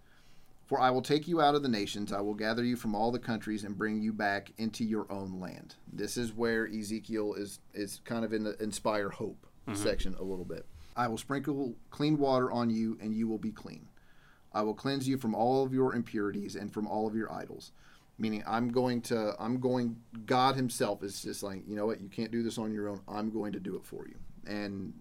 for 0.66 0.80
i 0.80 0.90
will 0.90 1.02
take 1.02 1.28
you 1.28 1.40
out 1.40 1.54
of 1.54 1.62
the 1.62 1.68
nations 1.68 2.12
i 2.12 2.20
will 2.20 2.34
gather 2.34 2.64
you 2.64 2.76
from 2.76 2.94
all 2.94 3.10
the 3.10 3.18
countries 3.18 3.64
and 3.64 3.78
bring 3.78 4.00
you 4.00 4.12
back 4.12 4.52
into 4.58 4.84
your 4.84 5.10
own 5.10 5.40
land 5.40 5.74
this 5.92 6.16
is 6.16 6.32
where 6.32 6.66
ezekiel 6.66 7.34
is 7.34 7.60
is 7.74 8.00
kind 8.04 8.24
of 8.24 8.32
in 8.32 8.44
the 8.44 8.60
inspire 8.62 9.08
hope 9.08 9.46
mm-hmm. 9.66 9.74
section 9.74 10.14
a 10.18 10.22
little 10.22 10.44
bit 10.44 10.66
i 10.96 11.06
will 11.06 11.18
sprinkle 11.18 11.74
clean 11.90 12.18
water 12.18 12.50
on 12.50 12.70
you 12.70 12.98
and 13.00 13.14
you 13.14 13.26
will 13.26 13.38
be 13.38 13.52
clean 13.52 13.88
I 14.52 14.62
will 14.62 14.74
cleanse 14.74 15.06
you 15.06 15.18
from 15.18 15.34
all 15.34 15.64
of 15.64 15.72
your 15.72 15.94
impurities 15.94 16.56
and 16.56 16.72
from 16.72 16.86
all 16.86 17.06
of 17.06 17.14
your 17.14 17.32
idols. 17.32 17.72
Meaning, 18.18 18.42
I'm 18.46 18.70
going 18.70 19.00
to, 19.02 19.34
I'm 19.38 19.60
going, 19.60 19.96
God 20.26 20.56
Himself 20.56 21.04
is 21.04 21.22
just 21.22 21.42
like, 21.42 21.62
you 21.68 21.76
know 21.76 21.86
what, 21.86 22.00
you 22.00 22.08
can't 22.08 22.32
do 22.32 22.42
this 22.42 22.58
on 22.58 22.72
your 22.72 22.88
own. 22.88 23.00
I'm 23.06 23.30
going 23.30 23.52
to 23.52 23.60
do 23.60 23.76
it 23.76 23.84
for 23.84 24.08
you. 24.08 24.16
And 24.46 24.92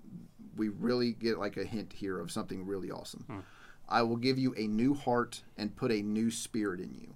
we 0.57 0.69
really 0.69 1.13
get 1.13 1.39
like 1.39 1.57
a 1.57 1.65
hint 1.65 1.93
here 1.93 2.19
of 2.19 2.31
something 2.31 2.65
really 2.65 2.91
awesome. 2.91 3.23
Hmm. 3.27 3.39
I 3.89 4.01
will 4.01 4.17
give 4.17 4.37
you 4.37 4.53
a 4.57 4.67
new 4.67 4.93
heart 4.93 5.43
and 5.57 5.75
put 5.75 5.91
a 5.91 6.01
new 6.01 6.29
spirit 6.29 6.81
in 6.81 6.93
you. 6.93 7.15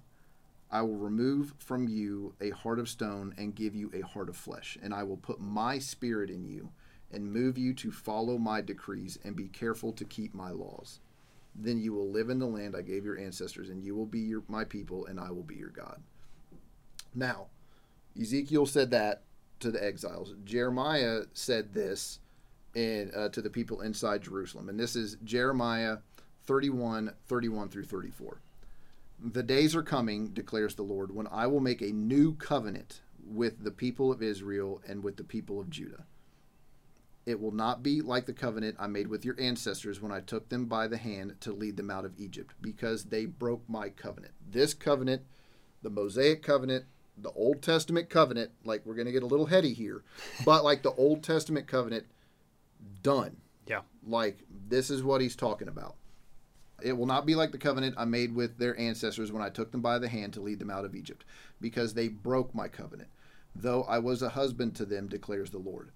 I 0.69 0.84
will 0.84 0.95
remove 0.95 1.54
from 1.58 1.89
you 1.89 2.34
a 2.39 2.51
heart 2.51 2.80
of 2.80 2.88
stone 2.88 3.34
and 3.38 3.54
give 3.54 3.75
you 3.75 3.91
a 3.93 4.08
heart 4.08 4.30
of 4.30 4.38
flesh. 4.38 4.77
And 4.82 4.93
I 4.93 5.04
will 5.04 5.17
put 5.17 5.41
my 5.41 5.80
spirit 5.80 6.30
in 6.30 6.45
you 6.45 6.71
and 7.12 7.34
move 7.34 7.58
you 7.58 7.73
to 7.73 7.91
follow 7.91 8.38
my 8.38 8.62
decrees 8.62 9.19
and 9.25 9.36
be 9.36 9.49
careful 9.49 9.91
to 9.91 10.06
keep 10.06 10.34
my 10.34 10.51
laws 10.51 10.99
then 11.56 11.80
you 11.80 11.93
will 11.93 12.10
live 12.10 12.30
in 12.30 12.39
the 12.39 12.47
land 12.47 12.75
I 12.75 12.82
gave 12.82 13.04
your 13.04 13.17
ancestors, 13.17 13.69
and 13.69 13.84
you 13.84 13.95
will 13.95 14.06
be 14.06 14.19
your, 14.19 14.43
my 14.47 14.63
people, 14.63 15.06
and 15.06 15.19
I 15.19 15.32
will 15.32 15.43
be 15.43 15.56
your 15.56 15.69
God. 15.69 16.01
Now, 17.13 17.47
Ezekiel 18.19 18.65
said 18.65 18.91
that 18.91 19.23
to 19.60 19.71
the 19.71 19.84
exiles. 19.84 20.34
Jeremiah 20.43 21.23
said 21.34 21.73
this 21.73 22.19
in, 22.76 23.12
uh, 23.16 23.30
to 23.30 23.42
the 23.42 23.50
people 23.50 23.82
inside 23.82 24.24
Jerusalem. 24.24 24.70
And 24.70 24.80
this 24.80 24.96
is 24.96 25.18
Jeremiah 25.24 25.98
31 26.44 27.14
31 27.28 27.70
through 27.70 27.84
34. 27.84 28.42
The 29.24 29.44
days 29.44 29.76
are 29.76 29.84
coming, 29.84 30.30
declares 30.30 30.76
the 30.76 30.82
Lord, 30.82 31.14
when 31.14 31.28
I 31.28 31.46
will 31.48 31.60
make 31.60 31.82
a 31.82 31.92
new 31.92 32.34
covenant 32.36 33.02
with 33.24 33.64
the 33.64 33.72
people 33.72 34.12
of 34.12 34.24
Israel 34.24 34.82
and 34.88 35.04
with 35.04 35.18
the 35.18 35.24
people 35.24 35.60
of 35.60 35.70
Judah. 35.70 36.06
It 37.26 37.40
will 37.40 37.52
not 37.52 37.84
be 37.84 38.02
like 38.02 38.26
the 38.26 38.34
covenant 38.34 38.78
I 38.80 38.88
made 38.88 39.08
with 39.08 39.24
your 39.24 39.40
ancestors 39.40 40.02
when 40.02 40.12
I 40.12 40.22
took 40.22 40.50
them 40.50 40.66
by 40.66 40.88
the 40.88 40.98
hand 40.98 41.36
to 41.42 41.54
lead 41.54 41.78
them 41.78 41.92
out 41.92 42.04
of 42.04 42.20
Egypt, 42.20 42.56
because 42.60 43.06
they 43.06 43.26
broke 43.26 43.62
my 43.70 43.90
covenant. 43.90 44.34
This 44.50 44.74
covenant, 44.74 45.22
the 45.84 45.92
Mosaic 45.92 46.42
covenant, 46.42 46.86
the 47.16 47.32
Old 47.32 47.62
Testament 47.62 48.10
covenant, 48.10 48.52
like 48.64 48.84
we're 48.86 48.96
going 48.96 49.06
to 49.06 49.12
get 49.12 49.22
a 49.22 49.28
little 49.28 49.46
heady 49.46 49.74
here, 49.74 50.04
but 50.46 50.64
like 50.64 50.82
the 50.82 50.94
Old 50.94 51.24
Testament 51.24 51.68
covenant, 51.68 52.06
done. 53.04 53.38
Yeah. 53.67 53.82
Like 54.06 54.39
this 54.67 54.89
is 54.89 55.04
what 55.04 55.22
he's 55.22 55.36
talking 55.36 55.67
about. 55.67 55.96
It 56.82 56.98
will 56.98 57.06
not 57.06 57.26
be 57.26 57.36
like 57.36 57.52
the 57.52 57.58
covenant 57.58 57.96
I 57.98 58.06
made 58.06 58.34
with 58.34 58.58
their 58.58 58.78
ancestors 58.80 59.32
when 59.32 59.44
I 59.44 59.50
took 59.50 59.72
them 59.72 59.82
by 59.82 60.00
the 60.00 60.10
hand 60.10 60.34
to 60.34 60.41
lead 60.41 60.60
them 60.60 60.72
out 60.72 60.86
of 60.86 60.96
Egypt, 60.96 61.26
because 61.60 61.94
they 61.94 62.08
broke 62.08 62.56
my 62.56 62.67
covenant, 62.67 63.10
though 63.56 63.84
I 63.84 64.00
was 64.00 64.22
a 64.22 64.30
husband 64.30 64.76
to 64.76 64.86
them, 64.86 65.08
declares 65.08 65.52
the 65.52 65.60
Lord. 65.60 65.91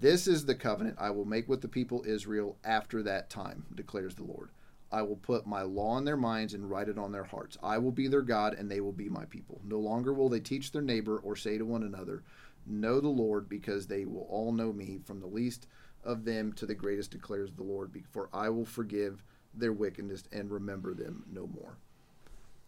This 0.00 0.26
is 0.26 0.44
the 0.44 0.54
covenant 0.54 0.96
I 0.98 1.10
will 1.10 1.24
make 1.24 1.48
with 1.48 1.60
the 1.60 1.68
people 1.68 2.04
Israel 2.06 2.56
after 2.64 3.02
that 3.02 3.30
time, 3.30 3.66
declares 3.74 4.14
the 4.14 4.24
Lord. 4.24 4.50
I 4.90 5.02
will 5.02 5.16
put 5.16 5.46
my 5.46 5.62
law 5.62 5.98
in 5.98 6.04
their 6.04 6.16
minds 6.16 6.54
and 6.54 6.70
write 6.70 6.88
it 6.88 6.98
on 6.98 7.12
their 7.12 7.24
hearts. 7.24 7.58
I 7.62 7.76
will 7.78 7.92
be 7.92 8.08
their 8.08 8.22
God, 8.22 8.54
and 8.54 8.70
they 8.70 8.80
will 8.80 8.92
be 8.92 9.08
my 9.08 9.26
people. 9.26 9.60
No 9.64 9.78
longer 9.78 10.14
will 10.14 10.30
they 10.30 10.40
teach 10.40 10.72
their 10.72 10.82
neighbor 10.82 11.18
or 11.18 11.36
say 11.36 11.58
to 11.58 11.64
one 11.64 11.82
another, 11.82 12.22
Know 12.66 13.00
the 13.00 13.08
Lord, 13.08 13.48
because 13.48 13.86
they 13.86 14.04
will 14.06 14.26
all 14.30 14.52
know 14.52 14.72
me, 14.72 15.00
from 15.04 15.20
the 15.20 15.26
least 15.26 15.66
of 16.08 16.24
them 16.24 16.52
to 16.54 16.66
the 16.66 16.74
greatest, 16.74 17.10
declares 17.10 17.52
the 17.52 17.62
Lord. 17.62 17.92
For 18.10 18.28
I 18.32 18.48
will 18.48 18.64
forgive 18.64 19.22
their 19.54 19.72
wickedness 19.72 20.24
and 20.32 20.50
remember 20.50 20.94
them 20.94 21.24
no 21.30 21.46
more. 21.46 21.76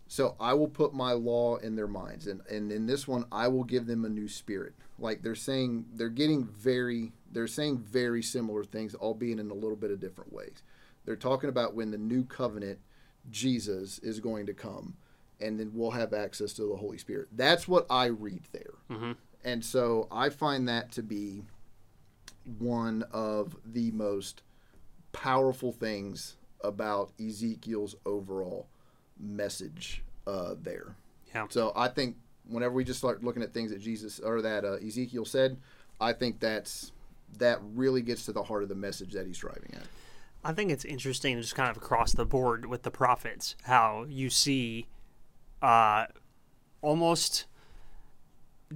So 0.07 0.35
I 0.41 0.55
will 0.55 0.69
put 0.69 0.93
my 0.93 1.13
law 1.13 1.57
in 1.57 1.77
their 1.77 1.89
minds, 1.89 2.27
and 2.27 2.41
and 2.51 2.71
in 2.71 2.87
this 2.87 3.09
one 3.09 3.25
I 3.33 3.49
will 3.49 3.65
give 3.65 3.87
them 3.87 4.05
a 4.05 4.09
new 4.09 4.29
spirit. 4.29 4.75
Like 4.99 5.23
they're 5.23 5.35
saying, 5.35 5.87
they're 5.95 6.09
getting 6.09 6.45
very, 6.45 7.13
they're 7.33 7.47
saying 7.47 7.79
very 7.79 8.23
similar 8.23 8.65
things, 8.65 8.95
albeit 8.95 9.39
in 9.39 9.51
a 9.51 9.55
little 9.55 9.77
bit 9.77 9.91
of 9.91 10.01
different 10.01 10.33
ways. 10.33 10.63
They're 11.05 11.17
talking 11.17 11.49
about 11.49 11.75
when 11.75 11.91
the 11.91 11.97
new 11.97 12.25
covenant, 12.25 12.81
Jesus, 13.31 13.99
is 14.01 14.21
going 14.21 14.47
to 14.47 14.53
come, 14.53 14.97
and 15.41 15.59
then 15.59 15.71
we'll 15.73 15.93
have 15.93 16.13
access 16.13 16.53
to 16.55 16.69
the 16.69 16.77
Holy 16.77 16.99
Spirit. 16.99 17.29
That's 17.33 17.67
what 17.67 17.87
I 17.89 18.07
read 18.07 18.43
there, 18.53 18.75
mm-hmm. 18.91 19.13
and 19.45 19.65
so 19.65 20.09
I 20.11 20.29
find 20.29 20.69
that 20.69 20.91
to 20.93 21.03
be 21.03 21.45
one 22.59 23.05
of 23.13 23.57
the 23.65 23.91
most 23.93 24.43
powerful 25.13 25.73
things 25.73 26.37
about 26.63 27.13
Ezekiel's 27.21 27.97
overall 28.05 28.69
message 29.19 30.03
uh, 30.27 30.55
there. 30.61 30.97
Yeah. 31.35 31.47
So 31.49 31.73
I 31.75 31.89
think 31.89 32.17
whenever 32.49 32.75
we 32.75 32.85
just 32.85 32.99
start 32.99 33.23
looking 33.23 33.43
at 33.43 33.53
things 33.53 33.71
that 33.71 33.81
Jesus 33.81 34.19
or 34.21 34.43
that 34.43 34.65
uh, 34.65 34.75
Ezekiel 34.75 35.25
said, 35.25 35.57
I 36.01 36.13
think 36.13 36.41
that's 36.41 36.93
that 37.39 37.61
really 37.75 38.03
gets 38.03 38.27
to 38.27 38.33
the 38.33 38.43
heart 38.43 38.63
of 38.63 38.69
the 38.69 38.75
message 38.75 39.13
that 39.13 39.27
he's 39.27 39.39
driving 39.39 39.71
at. 39.75 39.87
I 40.43 40.53
think 40.53 40.71
it's 40.71 40.85
interesting, 40.85 41.41
just 41.41 41.55
kind 41.55 41.71
of 41.71 41.77
across 41.77 42.13
the 42.13 42.25
board 42.25 42.67
with 42.67 42.83
the 42.83 42.91
prophets, 42.91 43.57
how 43.65 44.07
you 44.09 44.31
see 44.31 44.87
uh, 45.61 46.07
almost 46.81 47.47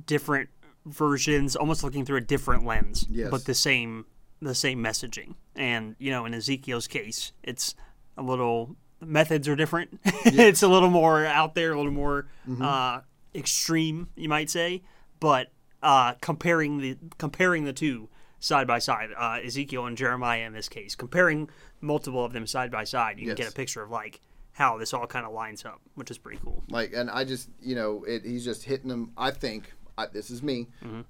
different 0.07 0.50
versions, 0.87 1.57
almost 1.57 1.83
looking 1.85 2.05
through 2.05 2.18
a 2.18 2.23
different 2.23 2.64
lens, 2.64 3.07
Yes. 3.11 3.31
but 3.31 3.44
the 3.44 3.55
same 3.55 4.07
the 4.40 4.55
same 4.55 4.83
messaging. 4.83 5.35
And 5.57 5.97
you 5.99 6.11
know, 6.11 6.25
in 6.27 6.35
Ezekiel's 6.35 6.87
case, 6.87 7.33
it's 7.42 7.75
a 8.16 8.23
little 8.23 8.77
methods 9.01 9.49
are 9.49 9.57
different. 9.57 10.01
it's 10.05 10.62
a 10.62 10.68
little 10.68 10.90
more 10.90 11.25
out 11.25 11.55
there, 11.55 11.73
a 11.73 11.77
little 11.77 11.92
more 11.92 12.27
uh, 12.61 13.01
extreme, 13.35 14.09
you 14.16 14.29
might 14.29 14.51
say. 14.51 14.83
But 15.20 15.51
uh, 15.83 16.14
comparing 16.20 16.79
the 16.79 16.99
comparing 17.18 17.64
the 17.64 17.73
two 17.73 18.09
side 18.38 18.66
by 18.66 18.79
side, 18.79 19.11
uh, 19.16 19.38
Ezekiel 19.44 19.87
and 19.87 19.97
Jeremiah 19.97 20.47
in 20.47 20.53
this 20.53 20.68
case, 20.68 20.94
comparing 20.94 21.49
multiple 21.81 22.25
of 22.25 22.33
them 22.33 22.47
side 22.47 22.70
by 22.70 22.85
side, 22.85 23.18
you 23.18 23.27
can 23.27 23.37
get 23.37 23.49
a 23.49 23.53
picture 23.55 23.83
of 23.83 23.90
like 23.90 24.20
how 24.53 24.79
this 24.79 24.92
all 24.94 25.07
kind 25.07 25.25
of 25.27 25.33
lines 25.33 25.64
up, 25.64 25.81
which 25.94 26.11
is 26.11 26.18
pretty 26.18 26.38
cool. 26.44 26.62
Like, 26.68 26.92
and 26.94 27.11
I 27.11 27.25
just, 27.25 27.49
you 27.61 27.75
know, 27.75 28.05
it, 28.07 28.25
he's 28.25 28.44
just 28.44 28.62
hitting 28.64 28.88
them. 28.88 29.12
I 29.16 29.31
think 29.33 29.73
I, 29.96 30.07
this 30.07 30.30
is 30.30 30.42
me. 30.42 30.66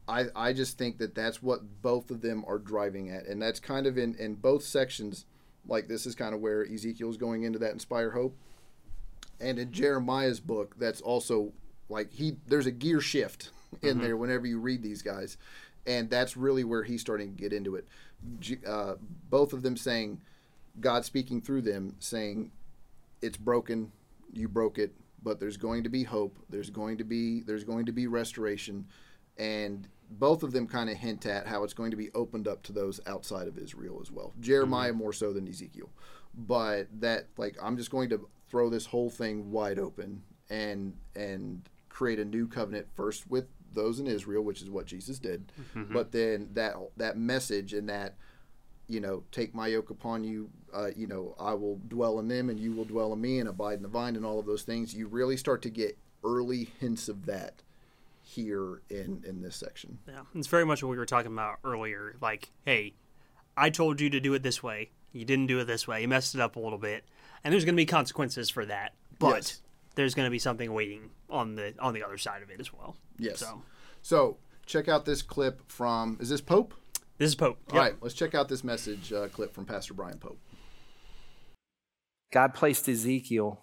I, 0.07 0.27
I 0.37 0.53
just 0.53 0.77
think 0.77 0.99
that 0.99 1.15
that's 1.15 1.43
what 1.43 1.83
both 1.83 2.11
of 2.11 2.21
them 2.21 2.45
are 2.47 2.59
driving 2.59 3.11
at, 3.11 3.27
and 3.27 3.41
that's 3.41 3.61
kind 3.61 3.87
of 3.87 3.97
in 3.97 4.15
in 4.17 4.35
both 4.35 4.63
sections. 4.65 5.25
Like 5.67 5.89
this 5.89 6.05
is 6.07 6.15
kind 6.15 6.35
of 6.35 6.41
where 6.41 6.63
Ezekiel's 6.65 7.17
going 7.17 7.45
into 7.45 7.59
that 7.61 7.73
inspire 7.73 8.11
hope, 8.11 8.37
and 9.41 9.59
in 9.59 9.73
Jeremiah's 9.73 10.41
book, 10.41 10.75
that's 10.79 11.01
also 11.01 11.53
like 11.89 12.13
he 12.13 12.37
there's 12.47 12.67
a 12.67 12.71
gear 12.71 13.01
shift 13.01 13.51
in 13.83 14.01
there 14.01 14.17
whenever 14.17 14.47
you 14.47 14.59
read 14.61 14.83
these 14.83 15.01
guys, 15.03 15.39
and 15.87 16.11
that's 16.11 16.37
really 16.37 16.65
where 16.65 16.83
he's 16.83 17.01
starting 17.01 17.35
to 17.35 17.43
get 17.43 17.53
into 17.53 17.77
it. 17.77 17.87
Uh, 18.67 18.95
both 19.31 19.53
of 19.53 19.63
them 19.63 19.77
saying, 19.77 20.21
God 20.81 21.05
speaking 21.05 21.41
through 21.41 21.63
them, 21.63 21.97
saying, 21.99 22.51
"It's 23.23 23.37
broken, 23.39 23.93
you 24.33 24.49
broke 24.49 24.79
it, 24.79 24.93
but 25.25 25.41
there's 25.41 25.57
going 25.57 25.83
to 25.83 25.89
be 25.89 26.05
hope. 26.05 26.39
There's 26.49 26.71
going 26.71 26.99
to 26.99 27.05
be 27.05 27.43
there's 27.43 27.65
going 27.65 27.87
to 27.87 27.93
be 27.93 28.07
restoration." 28.07 28.87
And 29.37 29.89
both 30.11 30.43
of 30.43 30.53
them 30.53 30.67
kind 30.69 30.89
of 30.91 30.97
hint 30.97 31.27
at 31.27 31.47
how 31.47 31.65
it's 31.65 31.73
going 31.73 31.91
to 31.91 31.97
be 31.97 32.11
opened 32.15 32.47
up 32.47 32.63
to 32.65 32.73
those 32.73 33.01
outside 33.07 33.49
of 33.49 33.59
Israel 33.59 33.99
as 34.01 34.13
well. 34.13 34.33
Jeremiah 34.39 34.91
mm-hmm. 34.91 34.99
more 34.99 35.13
so 35.13 35.33
than 35.33 35.49
Ezekiel, 35.49 35.91
but 36.35 36.87
that 37.01 37.29
like 37.37 37.57
I'm 37.61 37.77
just 37.77 37.91
going 37.91 38.11
to 38.11 38.29
throw 38.49 38.69
this 38.71 38.87
whole 38.87 39.11
thing 39.11 39.51
wide 39.51 39.79
open 39.79 40.23
and 40.51 40.95
and 41.17 41.69
create 41.89 42.19
a 42.19 42.25
new 42.25 42.47
covenant 42.47 42.87
first 42.95 43.29
with 43.31 43.47
those 43.73 43.99
in 43.99 44.07
Israel, 44.07 44.45
which 44.45 44.63
is 44.63 44.71
what 44.71 44.87
Jesus 44.87 45.19
did, 45.19 45.51
mm-hmm. 45.75 45.93
but 45.93 46.13
then 46.13 46.51
that 46.53 46.77
that 46.97 47.17
message 47.17 47.73
and 47.73 47.89
that 47.89 48.17
you 48.89 49.01
know, 49.01 49.23
take 49.33 49.55
my 49.55 49.67
yoke 49.69 49.91
upon 49.91 50.25
you. 50.25 50.51
Uh, 50.73 50.91
you 50.97 51.07
know, 51.07 51.35
I 51.39 51.55
will 51.55 51.81
dwell 51.89 52.19
in 52.19 52.29
them, 52.29 52.51
and 52.51 52.59
you 52.59 52.73
will 52.73 52.85
dwell 52.85 53.13
in 53.13 53.21
me, 53.21 53.39
and 53.39 53.49
abide 53.49 53.75
in 53.79 53.83
the 53.83 53.89
vine, 53.89 54.17
and 54.17 54.25
all 54.27 54.39
of 54.39 54.47
those 54.47 54.63
things. 54.63 54.95
You 54.95 55.07
really 55.07 55.37
start 55.37 55.63
to 55.63 55.71
get 55.71 55.97
early 56.25 56.71
hints 56.81 57.09
of 57.09 57.27
that 57.27 57.63
here 58.23 58.83
in 58.91 59.23
in 59.27 59.43
this 59.43 59.57
section. 59.57 59.99
Yeah, 60.09 60.23
it's 60.35 60.47
very 60.49 60.65
much 60.67 60.83
what 60.83 60.91
we 60.91 60.97
were 60.97 61.07
talking 61.07 61.33
about 61.33 61.59
earlier. 61.65 62.17
Like, 62.21 62.51
hey, 62.65 62.95
I 63.57 63.71
told 63.71 64.01
you 64.01 64.11
to 64.11 64.21
do 64.21 64.35
it 64.35 64.43
this 64.43 64.63
way. 64.63 64.91
You 65.13 65.25
didn't 65.25 65.47
do 65.47 65.61
it 65.61 65.65
this 65.67 65.87
way. 65.87 66.03
You 66.03 66.09
messed 66.09 66.35
it 66.35 66.41
up 66.41 66.57
a 66.57 66.61
little 66.61 66.79
bit, 66.79 67.05
and 67.45 67.53
there's 67.53 67.65
going 67.65 67.75
to 67.75 67.81
be 67.81 67.87
consequences 67.87 68.51
for 68.51 68.67
that. 68.67 68.95
But 69.19 69.35
Yes. 69.37 69.61
there's 69.95 70.15
going 70.15 70.27
to 70.27 70.31
be 70.31 70.39
something 70.41 70.73
waiting 70.73 71.11
on 71.31 71.55
the 71.55 71.75
on 71.79 71.95
the 71.95 72.03
other 72.03 72.19
side 72.19 72.43
of 72.43 72.51
it 72.51 72.59
as 72.61 72.73
well. 72.73 72.97
Yes. 73.19 73.39
So 73.41 73.63
So 74.03 74.37
check 74.67 74.89
out 74.89 75.05
this 75.05 75.23
clip 75.23 75.61
from. 75.71 76.17
Is 76.21 76.29
this 76.31 76.41
Pope? 76.41 76.75
This 77.19 77.29
is 77.29 77.35
Pope. 77.35 77.59
All 77.71 77.79
right, 77.79 77.95
let's 78.01 78.15
check 78.15 78.35
out 78.35 78.49
this 78.49 78.65
message 78.65 79.13
uh, 79.13 79.29
clip 79.29 79.55
from 79.55 79.65
Pastor 79.65 79.95
Brian 79.95 80.19
Pope. 80.19 80.39
God 82.33 82.55
placed 82.55 82.89
Ezekiel 82.89 83.61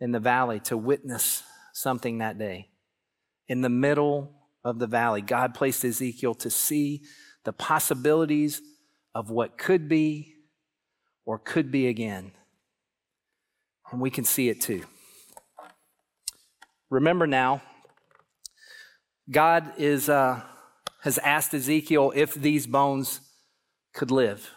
in 0.00 0.12
the 0.12 0.20
valley 0.20 0.60
to 0.60 0.76
witness 0.76 1.42
something 1.72 2.18
that 2.18 2.38
day. 2.38 2.68
In 3.48 3.60
the 3.62 3.68
middle 3.68 4.32
of 4.64 4.78
the 4.78 4.86
valley, 4.86 5.22
God 5.22 5.54
placed 5.54 5.84
Ezekiel 5.84 6.34
to 6.36 6.50
see 6.50 7.02
the 7.44 7.52
possibilities 7.52 8.60
of 9.14 9.30
what 9.30 9.58
could 9.58 9.88
be 9.88 10.34
or 11.24 11.38
could 11.38 11.70
be 11.70 11.88
again. 11.88 12.32
And 13.90 14.00
we 14.00 14.10
can 14.10 14.24
see 14.24 14.48
it 14.48 14.60
too. 14.60 14.84
Remember 16.90 17.26
now, 17.26 17.62
God 19.30 19.72
is, 19.78 20.08
uh, 20.08 20.42
has 21.06 21.18
asked 21.18 21.54
Ezekiel 21.54 22.12
if 22.16 22.34
these 22.34 22.66
bones 22.66 23.20
could 23.94 24.10
live. 24.10 24.50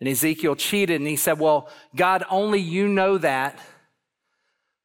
And 0.00 0.08
Ezekiel 0.08 0.56
cheated 0.56 1.02
and 1.02 1.06
he 1.06 1.16
said, 1.16 1.38
Well, 1.38 1.68
God, 1.94 2.24
only 2.30 2.60
you 2.60 2.88
know 2.88 3.18
that. 3.18 3.58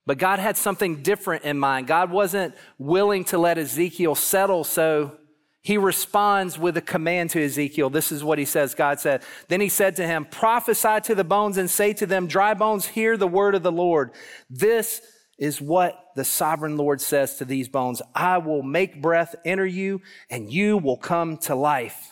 But 0.05 0.17
God 0.17 0.39
had 0.39 0.57
something 0.57 1.01
different 1.01 1.45
in 1.45 1.57
mind. 1.57 1.87
God 1.87 2.11
wasn't 2.11 2.55
willing 2.77 3.23
to 3.25 3.37
let 3.37 3.57
Ezekiel 3.57 4.15
settle, 4.15 4.65
so 4.65 5.15
he 5.61 5.77
responds 5.77 6.59
with 6.59 6.75
a 6.75 6.81
command 6.81 7.29
to 7.29 7.45
Ezekiel. 7.45 7.89
This 7.89 8.11
is 8.11 8.21
what 8.21 8.37
he 8.37 8.43
says 8.43 8.75
God 8.75 8.99
said. 8.99 9.23
Then 9.47 9.61
he 9.61 9.69
said 9.69 9.95
to 9.95 10.05
him, 10.05 10.25
Prophesy 10.25 10.99
to 11.05 11.15
the 11.15 11.23
bones 11.23 11.57
and 11.57 11.69
say 11.69 11.93
to 11.93 12.05
them, 12.05 12.27
Dry 12.27 12.53
bones, 12.53 12.87
hear 12.87 13.15
the 13.15 13.29
word 13.29 13.55
of 13.55 13.63
the 13.63 13.71
Lord. 13.71 14.11
This 14.49 15.01
is 15.37 15.59
what 15.59 16.11
the 16.15 16.23
sovereign 16.23 16.77
Lord 16.77 17.01
says 17.01 17.35
to 17.37 17.45
these 17.45 17.67
bones 17.67 18.01
I 18.13 18.37
will 18.37 18.63
make 18.63 19.01
breath 19.01 19.35
enter 19.45 19.65
you, 19.65 20.01
and 20.29 20.51
you 20.51 20.77
will 20.77 20.97
come 20.97 21.37
to 21.37 21.55
life. 21.55 22.11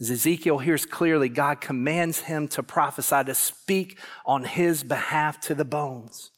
As 0.00 0.10
Ezekiel 0.10 0.58
hears 0.58 0.84
clearly, 0.84 1.28
God 1.28 1.60
commands 1.60 2.20
him 2.20 2.48
to 2.48 2.62
prophesy, 2.62 3.24
to 3.24 3.34
speak 3.34 3.98
on 4.26 4.44
his 4.44 4.82
behalf 4.84 5.40
to 5.42 5.54
the 5.54 5.64
bones. 5.64 6.32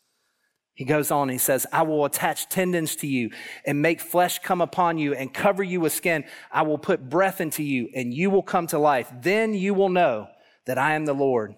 He 0.74 0.84
goes 0.84 1.10
on, 1.10 1.28
he 1.28 1.38
says, 1.38 1.66
I 1.72 1.82
will 1.82 2.04
attach 2.04 2.48
tendons 2.48 2.94
to 2.96 3.08
you 3.08 3.30
and 3.66 3.82
make 3.82 4.00
flesh 4.00 4.38
come 4.38 4.60
upon 4.60 4.96
you 4.96 5.12
and 5.12 5.34
cover 5.34 5.64
you 5.64 5.80
with 5.80 5.92
skin. 5.92 6.24
I 6.52 6.62
will 6.62 6.78
put 6.78 7.10
breath 7.10 7.40
into 7.40 7.64
you 7.64 7.88
and 7.96 8.14
you 8.14 8.30
will 8.30 8.44
come 8.44 8.68
to 8.68 8.78
life. 8.78 9.12
Then 9.20 9.54
you 9.54 9.74
will 9.74 9.88
know 9.88 10.28
that 10.66 10.78
I 10.78 10.94
am 10.94 11.04
the 11.04 11.14
Lord. 11.14 11.56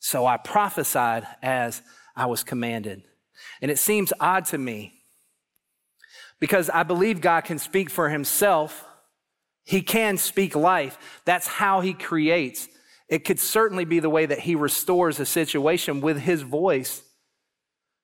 So 0.00 0.26
I 0.26 0.36
prophesied 0.36 1.28
as 1.42 1.80
I 2.20 2.26
was 2.26 2.44
commanded. 2.44 3.02
And 3.62 3.70
it 3.70 3.78
seems 3.78 4.12
odd 4.20 4.44
to 4.46 4.58
me 4.58 4.92
because 6.38 6.68
I 6.68 6.82
believe 6.82 7.22
God 7.22 7.44
can 7.44 7.58
speak 7.58 7.88
for 7.88 8.10
himself. 8.10 8.84
He 9.64 9.80
can 9.80 10.18
speak 10.18 10.54
life. 10.54 10.98
That's 11.24 11.46
how 11.46 11.80
he 11.80 11.94
creates. 11.94 12.68
It 13.08 13.24
could 13.24 13.40
certainly 13.40 13.86
be 13.86 14.00
the 14.00 14.10
way 14.10 14.26
that 14.26 14.40
he 14.40 14.54
restores 14.54 15.18
a 15.18 15.24
situation 15.24 16.02
with 16.02 16.18
his 16.20 16.42
voice. 16.42 17.02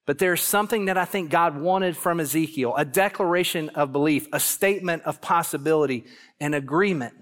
But 0.07 0.19
there's 0.19 0.41
something 0.41 0.87
that 0.87 0.97
I 0.97 1.05
think 1.05 1.31
God 1.31 1.61
wanted 1.61 1.95
from 1.95 2.19
Ezekiel 2.19 2.75
a 2.75 2.87
declaration 2.87 3.69
of 3.71 3.93
belief, 3.93 4.29
a 4.33 4.41
statement 4.41 5.03
of 5.03 5.21
possibility, 5.21 6.07
an 6.41 6.55
agreement 6.55 7.15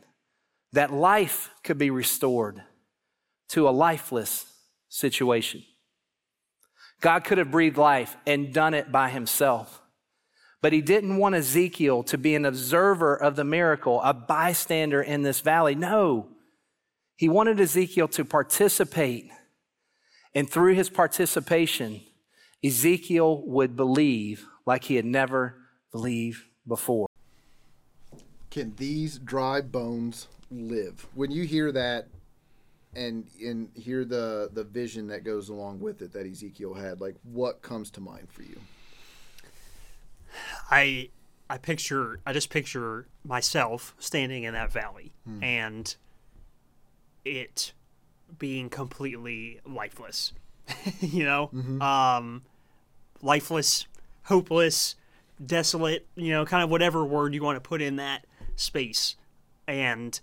that 0.72 0.92
life 0.92 1.50
could 1.64 1.78
be 1.78 1.90
restored 1.90 2.62
to 3.48 3.68
a 3.68 3.70
lifeless 3.70 4.46
situation. 4.88 5.64
God 7.04 7.24
could 7.24 7.36
have 7.36 7.50
breathed 7.50 7.76
life 7.76 8.16
and 8.26 8.50
done 8.50 8.72
it 8.72 8.90
by 8.90 9.10
himself. 9.10 9.82
But 10.62 10.72
he 10.72 10.80
didn't 10.80 11.18
want 11.18 11.34
Ezekiel 11.34 12.02
to 12.04 12.16
be 12.16 12.34
an 12.34 12.46
observer 12.46 13.14
of 13.14 13.36
the 13.36 13.44
miracle, 13.44 14.00
a 14.00 14.14
bystander 14.14 15.02
in 15.02 15.20
this 15.20 15.40
valley. 15.40 15.74
No, 15.74 16.28
he 17.14 17.28
wanted 17.28 17.60
Ezekiel 17.60 18.08
to 18.08 18.24
participate. 18.24 19.30
And 20.34 20.48
through 20.48 20.76
his 20.76 20.88
participation, 20.88 22.00
Ezekiel 22.64 23.42
would 23.48 23.76
believe 23.76 24.46
like 24.64 24.84
he 24.84 24.96
had 24.96 25.04
never 25.04 25.56
believed 25.92 26.42
before. 26.66 27.06
Can 28.50 28.72
these 28.78 29.18
dry 29.18 29.60
bones 29.60 30.26
live? 30.50 31.06
When 31.14 31.30
you 31.30 31.42
hear 31.44 31.70
that 31.70 32.06
and 32.96 33.26
and 33.42 33.68
hear 33.74 34.04
the 34.04 34.50
the 34.52 34.64
vision 34.64 35.06
that 35.08 35.24
goes 35.24 35.48
along 35.48 35.80
with 35.80 36.02
it 36.02 36.12
that 36.12 36.26
Ezekiel 36.26 36.74
had, 36.74 37.00
like 37.00 37.16
what 37.22 37.62
comes 37.62 37.90
to 37.92 38.00
mind 38.00 38.28
for 38.30 38.42
you? 38.42 38.58
I 40.70 41.10
I 41.48 41.58
picture 41.58 42.20
I 42.26 42.32
just 42.32 42.50
picture 42.50 43.06
myself 43.24 43.94
standing 43.98 44.44
in 44.44 44.54
that 44.54 44.72
valley 44.72 45.12
Hmm. 45.24 45.42
and 45.42 45.96
it 47.24 47.72
being 48.38 48.68
completely 48.68 49.60
lifeless. 49.66 50.32
you 51.00 51.24
know? 51.24 51.50
Mm-hmm. 51.54 51.80
Um 51.82 52.42
lifeless, 53.22 53.86
hopeless, 54.24 54.96
desolate, 55.44 56.06
you 56.16 56.30
know, 56.30 56.44
kind 56.44 56.62
of 56.64 56.70
whatever 56.70 57.04
word 57.04 57.34
you 57.34 57.42
want 57.42 57.56
to 57.56 57.60
put 57.60 57.80
in 57.80 57.96
that 57.96 58.26
space. 58.56 59.16
And 59.66 60.18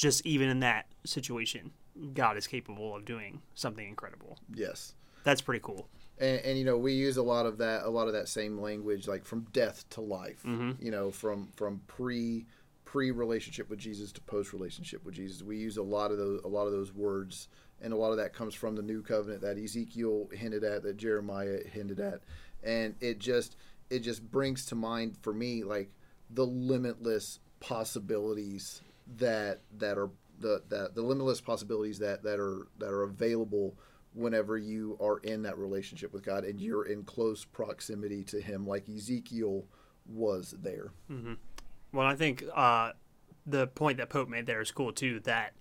just 0.00 0.24
even 0.24 0.48
in 0.48 0.60
that 0.60 0.86
situation, 1.04 1.72
God 2.14 2.38
is 2.38 2.46
capable 2.46 2.96
of 2.96 3.04
doing 3.04 3.42
something 3.54 3.86
incredible. 3.86 4.38
Yes. 4.54 4.94
That's 5.24 5.42
pretty 5.42 5.60
cool. 5.62 5.88
and, 6.18 6.40
and 6.40 6.58
you 6.58 6.64
know 6.64 6.78
we 6.78 6.94
use 6.94 7.18
a 7.18 7.22
lot 7.22 7.44
of 7.44 7.58
that 7.58 7.82
a 7.82 7.90
lot 7.90 8.06
of 8.06 8.14
that 8.14 8.26
same 8.26 8.58
language 8.58 9.06
like 9.06 9.24
from 9.26 9.46
death 9.52 9.84
to 9.90 10.00
life 10.00 10.42
mm-hmm. 10.46 10.72
you 10.82 10.90
know 10.90 11.10
from 11.10 11.48
from 11.56 11.80
pre 11.86 12.46
pre-relationship 12.86 13.70
with 13.70 13.78
Jesus 13.78 14.10
to 14.10 14.20
post-relationship 14.22 15.04
with 15.04 15.14
Jesus. 15.14 15.44
We 15.44 15.56
use 15.58 15.76
a 15.76 15.82
lot 15.82 16.10
of 16.10 16.18
those 16.18 16.40
a 16.44 16.48
lot 16.48 16.66
of 16.66 16.72
those 16.72 16.92
words, 16.94 17.48
and 17.82 17.92
a 17.92 17.96
lot 17.96 18.10
of 18.10 18.16
that 18.16 18.32
comes 18.32 18.54
from 18.54 18.74
the 18.74 18.82
new 18.82 19.02
covenant 19.02 19.42
that 19.42 19.58
Ezekiel 19.58 20.28
hinted 20.32 20.64
at, 20.64 20.82
that 20.82 20.96
Jeremiah 20.96 21.58
hinted 21.70 22.00
at, 22.00 22.20
and 22.64 22.94
it 23.00 23.18
just 23.18 23.56
it 23.90 24.00
just 24.00 24.28
brings 24.30 24.64
to 24.66 24.74
mind 24.74 25.18
for 25.20 25.34
me 25.34 25.62
like 25.62 25.90
the 26.30 26.46
limitless 26.46 27.38
possibilities 27.60 28.80
that 29.18 29.60
that 29.78 29.98
are 29.98 30.10
the 30.38 30.62
that 30.68 30.94
the 30.94 31.02
limitless 31.02 31.40
possibilities 31.40 31.98
that 31.98 32.22
that 32.22 32.38
are 32.40 32.68
that 32.78 32.88
are 32.90 33.02
available 33.02 33.76
whenever 34.14 34.58
you 34.58 34.96
are 35.00 35.18
in 35.18 35.42
that 35.42 35.56
relationship 35.58 36.12
with 36.12 36.24
God 36.24 36.44
and 36.44 36.60
you're 36.60 36.84
in 36.86 37.04
close 37.04 37.44
proximity 37.44 38.24
to 38.24 38.40
Him, 38.40 38.66
like 38.66 38.88
Ezekiel 38.88 39.64
was 40.06 40.54
there. 40.62 40.92
Well, 41.92 42.06
I 42.06 42.16
think 42.16 42.42
uh, 42.54 42.92
the 43.46 43.66
point 43.68 43.98
that 43.98 44.08
Pope 44.08 44.28
made 44.28 44.46
there 44.46 44.60
is 44.60 44.70
cool 44.72 44.92
too. 44.92 45.20
That 45.20 45.52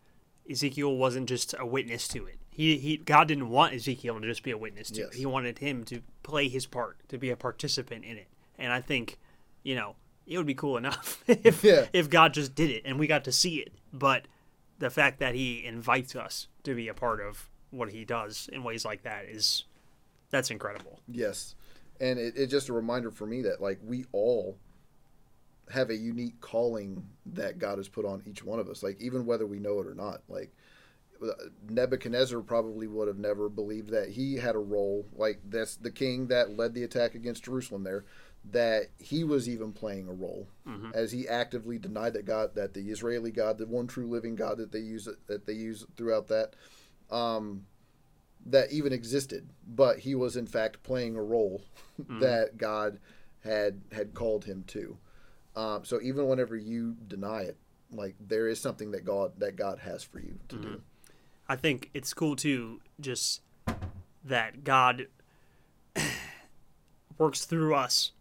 Ezekiel 0.50 0.96
wasn't 0.96 1.30
just 1.30 1.54
a 1.60 1.66
witness 1.66 2.08
to 2.10 2.26
it. 2.26 2.38
He, 2.50 2.78
he 2.78 2.98
God 2.98 3.28
didn't 3.28 3.50
want 3.50 3.74
Ezekiel 3.76 4.20
to 4.20 4.28
just 4.28 4.44
be 4.44 4.52
a 4.52 4.58
witness 4.58 4.90
to 4.92 5.02
Yes. 5.02 5.10
it. 5.14 5.18
He 5.18 5.26
wanted 5.26 5.60
him 5.60 5.84
to 5.86 6.02
play 6.24 6.48
his 6.48 6.66
part, 6.66 6.98
to 7.10 7.18
be 7.18 7.30
a 7.30 7.38
participant 7.38 8.04
in 8.04 8.18
it. 8.18 8.28
And 8.58 8.74
I 8.74 8.82
think, 8.82 9.18
you 9.64 9.76
know, 9.76 9.96
it 10.30 10.38
would 10.38 10.46
be 10.48 10.54
cool 10.56 10.78
enough 10.78 11.22
if 11.28 11.64
Yeah. 11.64 11.88
if 11.92 12.10
God 12.10 12.34
just 12.34 12.56
did 12.56 12.70
it 12.70 12.84
and 12.86 12.98
we 13.00 13.08
got 13.08 13.24
to 13.26 13.32
see 13.32 13.56
it. 13.58 13.74
But 13.92 14.28
the 14.78 14.90
fact 14.90 15.20
that 15.20 15.36
he 15.36 15.66
invites 15.66 16.16
us 16.16 16.48
to 16.64 16.74
be 16.76 16.88
a 16.88 16.94
part 16.94 17.20
of 17.20 17.50
what 17.72 17.90
he 17.90 18.06
does 18.06 18.50
in 18.54 18.64
ways 18.64 18.86
like 18.86 19.04
that 19.04 19.26
is 19.26 19.66
that's 20.30 20.52
incredible. 20.52 21.00
Yes, 21.08 21.56
and 22.00 22.18
it, 22.20 22.36
it's 22.38 22.52
just 22.52 22.70
a 22.70 22.74
reminder 22.74 23.12
for 23.12 23.26
me 23.26 23.42
that 23.42 23.62
like 23.62 23.80
we 23.84 24.06
all 24.12 24.58
have 25.72 25.90
a 25.90 25.96
unique 25.96 26.40
calling 26.42 27.06
that 27.28 27.60
God 27.60 27.78
has 27.78 27.88
put 27.88 28.06
on 28.06 28.24
each 28.26 28.44
one 28.44 28.60
of 28.60 28.70
us. 28.70 28.82
Like 28.84 29.00
even 29.02 29.26
whether 29.26 29.46
we 29.46 29.60
know 29.60 29.80
it 29.80 29.88
or 29.88 29.96
not, 29.96 30.22
like. 30.30 30.54
Uh, 31.22 31.34
Nebuchadnezzar 31.70 32.40
probably 32.40 32.88
would 32.88 33.10
have 33.10 33.18
never 33.18 33.50
believed 33.50 33.90
that 33.90 34.08
he 34.08 34.36
had 34.38 34.56
a 34.56 34.60
role 34.60 35.06
like 35.14 35.42
that's 35.50 35.76
the 35.76 35.92
king 35.92 36.28
that 36.28 36.56
led 36.56 36.74
the 36.74 36.84
attack 36.84 37.14
against 37.14 37.44
Jerusalem 37.44 37.84
there 37.84 38.06
that 38.52 38.88
he 38.98 39.24
was 39.24 39.48
even 39.48 39.72
playing 39.72 40.08
a 40.08 40.14
role 40.14 40.48
as 40.94 41.12
he 41.12 41.28
actively 41.28 41.78
denied 41.78 42.14
that 42.14 42.26
God 42.26 42.56
that 42.56 42.74
the 42.74 42.90
Israeli 42.90 43.32
God 43.32 43.58
the 43.58 43.66
one 43.66 43.88
true 43.88 44.08
living 44.08 44.36
God 44.36 44.58
that 44.58 44.72
they 44.72 44.80
use 44.80 45.08
that 45.28 45.46
they 45.46 45.54
use 45.54 45.86
throughout 45.98 46.28
that 46.28 46.56
um 47.10 47.66
that 48.46 48.72
even 48.72 48.94
existed. 48.94 49.50
But 49.68 50.00
he 50.00 50.16
was 50.16 50.36
in 50.36 50.48
fact 50.48 50.84
playing 50.84 51.16
a 51.16 51.22
role 51.24 51.64
that 52.20 52.58
God 52.58 53.00
had 53.44 53.82
had 53.92 54.14
called 54.14 54.46
him 54.46 54.64
to. 54.68 54.98
Um, 55.56 55.84
so 55.84 56.00
even 56.02 56.28
whenever 56.28 56.56
you 56.56 56.96
deny 57.08 57.42
it 57.42 57.58
like 57.92 58.16
there 58.20 58.48
is 58.48 58.60
something 58.60 58.92
that 58.92 59.04
God 59.06 59.34
that 59.40 59.56
God 59.56 59.80
has 59.80 60.04
for 60.04 60.20
you 60.20 60.40
to 60.50 60.56
do. 60.56 60.82
I 61.48 61.56
think 61.56 61.90
it's 61.94 62.14
cool 62.14 62.36
too, 62.36 62.80
just 63.00 63.42
that 64.24 64.64
God 64.64 65.08
works 67.18 67.46
through 67.46 67.76
us 67.76 68.12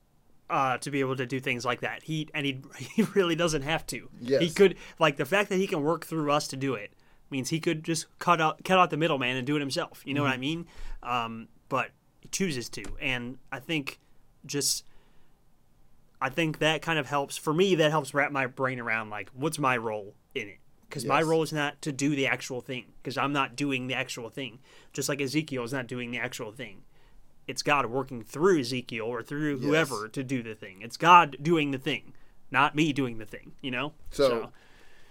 uh, 0.51 0.79
to 0.79 0.91
be 0.91 1.01
able 1.01 1.17
to 1.17 1.27
do 1.27 1.41
things 1.41 1.65
like 1.65 1.81
that. 1.81 2.03
He 2.03 2.29
and 2.35 2.47
he 2.47 2.61
he 2.79 3.03
really 3.15 3.37
doesn't 3.37 3.63
have 3.63 3.87
to. 3.89 4.09
Yes. 4.21 4.43
He 4.43 4.51
could 4.51 4.77
like 4.99 5.17
the 5.17 5.27
fact 5.27 5.49
that 5.51 5.57
he 5.57 5.67
can 5.67 5.83
work 5.83 6.07
through 6.07 6.31
us 6.31 6.49
to 6.49 6.57
do 6.57 6.75
it 6.75 6.93
means 7.31 7.51
he 7.51 7.61
could 7.61 7.85
just 7.85 8.07
cut 8.19 8.41
out 8.41 8.65
cut 8.65 8.79
out 8.79 8.91
the 8.91 8.97
middleman 8.97 9.37
and 9.37 9.47
do 9.47 9.57
it 9.57 9.61
himself. 9.61 10.03
You 10.05 10.15
know 10.15 10.23
what 10.23 10.33
I 10.33 10.39
mean? 10.39 10.67
Um, 11.03 11.49
but 11.69 11.91
he 12.21 12.29
chooses 12.29 12.69
to, 12.71 12.85
and 13.01 13.39
I 13.53 13.61
think 13.61 14.01
just. 14.47 14.85
I 16.21 16.31
think 16.31 16.59
that 16.59 16.83
kind 16.83 16.99
of 16.99 17.07
helps 17.07 17.37
for 17.37 17.55
me. 17.55 17.77
That 17.77 17.93
helps 17.93 18.13
wrap 18.13 18.33
my 18.33 18.49
brain 18.49 18.81
around 18.81 19.09
like 19.09 19.31
what's 19.35 19.57
my 19.57 19.77
role 19.77 20.15
in 20.35 20.49
it 20.49 20.59
because 20.89 21.05
my 21.05 21.23
role 21.23 21.43
is 21.43 21.53
not 21.53 21.81
to 21.83 21.93
do 21.93 22.17
the 22.17 22.27
actual 22.27 22.61
thing 22.61 22.87
because 23.03 23.19
I'm 23.19 23.33
not 23.33 23.57
doing 23.57 23.87
the 23.87 23.95
actual 23.95 24.31
thing. 24.31 24.59
Just 24.93 25.09
like 25.09 25.21
Ezekiel 25.21 25.63
is 25.65 25.73
not 25.73 25.87
doing 25.87 26.11
the 26.11 26.19
actual 26.19 26.51
thing. 26.51 26.83
It's 27.49 27.63
God 27.63 27.87
working 27.87 28.23
through 28.23 28.61
Ezekiel 28.61 29.07
or 29.07 29.23
through 29.23 29.59
whoever 29.59 30.07
to 30.09 30.23
do 30.23 30.43
the 30.43 30.55
thing. 30.55 30.83
It's 30.83 30.99
God 30.99 31.37
doing 31.43 31.71
the 31.71 31.79
thing, 31.79 32.13
not 32.51 32.77
me 32.77 32.93
doing 32.93 33.19
the 33.19 33.25
thing. 33.25 33.53
You 33.63 33.71
know. 33.71 33.93
So, 34.11 34.53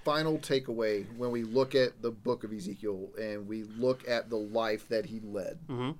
final 0.05 0.37
takeaway 0.37 1.05
when 1.17 1.31
we 1.31 1.43
look 1.43 1.75
at 1.75 2.01
the 2.01 2.11
book 2.11 2.43
of 2.43 2.53
Ezekiel 2.53 3.09
and 3.19 3.47
we 3.47 3.63
look 3.63 4.07
at 4.07 4.29
the 4.29 4.37
life 4.37 4.87
that 4.89 5.07
he 5.07 5.19
led, 5.19 5.57
mm-hmm. 5.67 5.91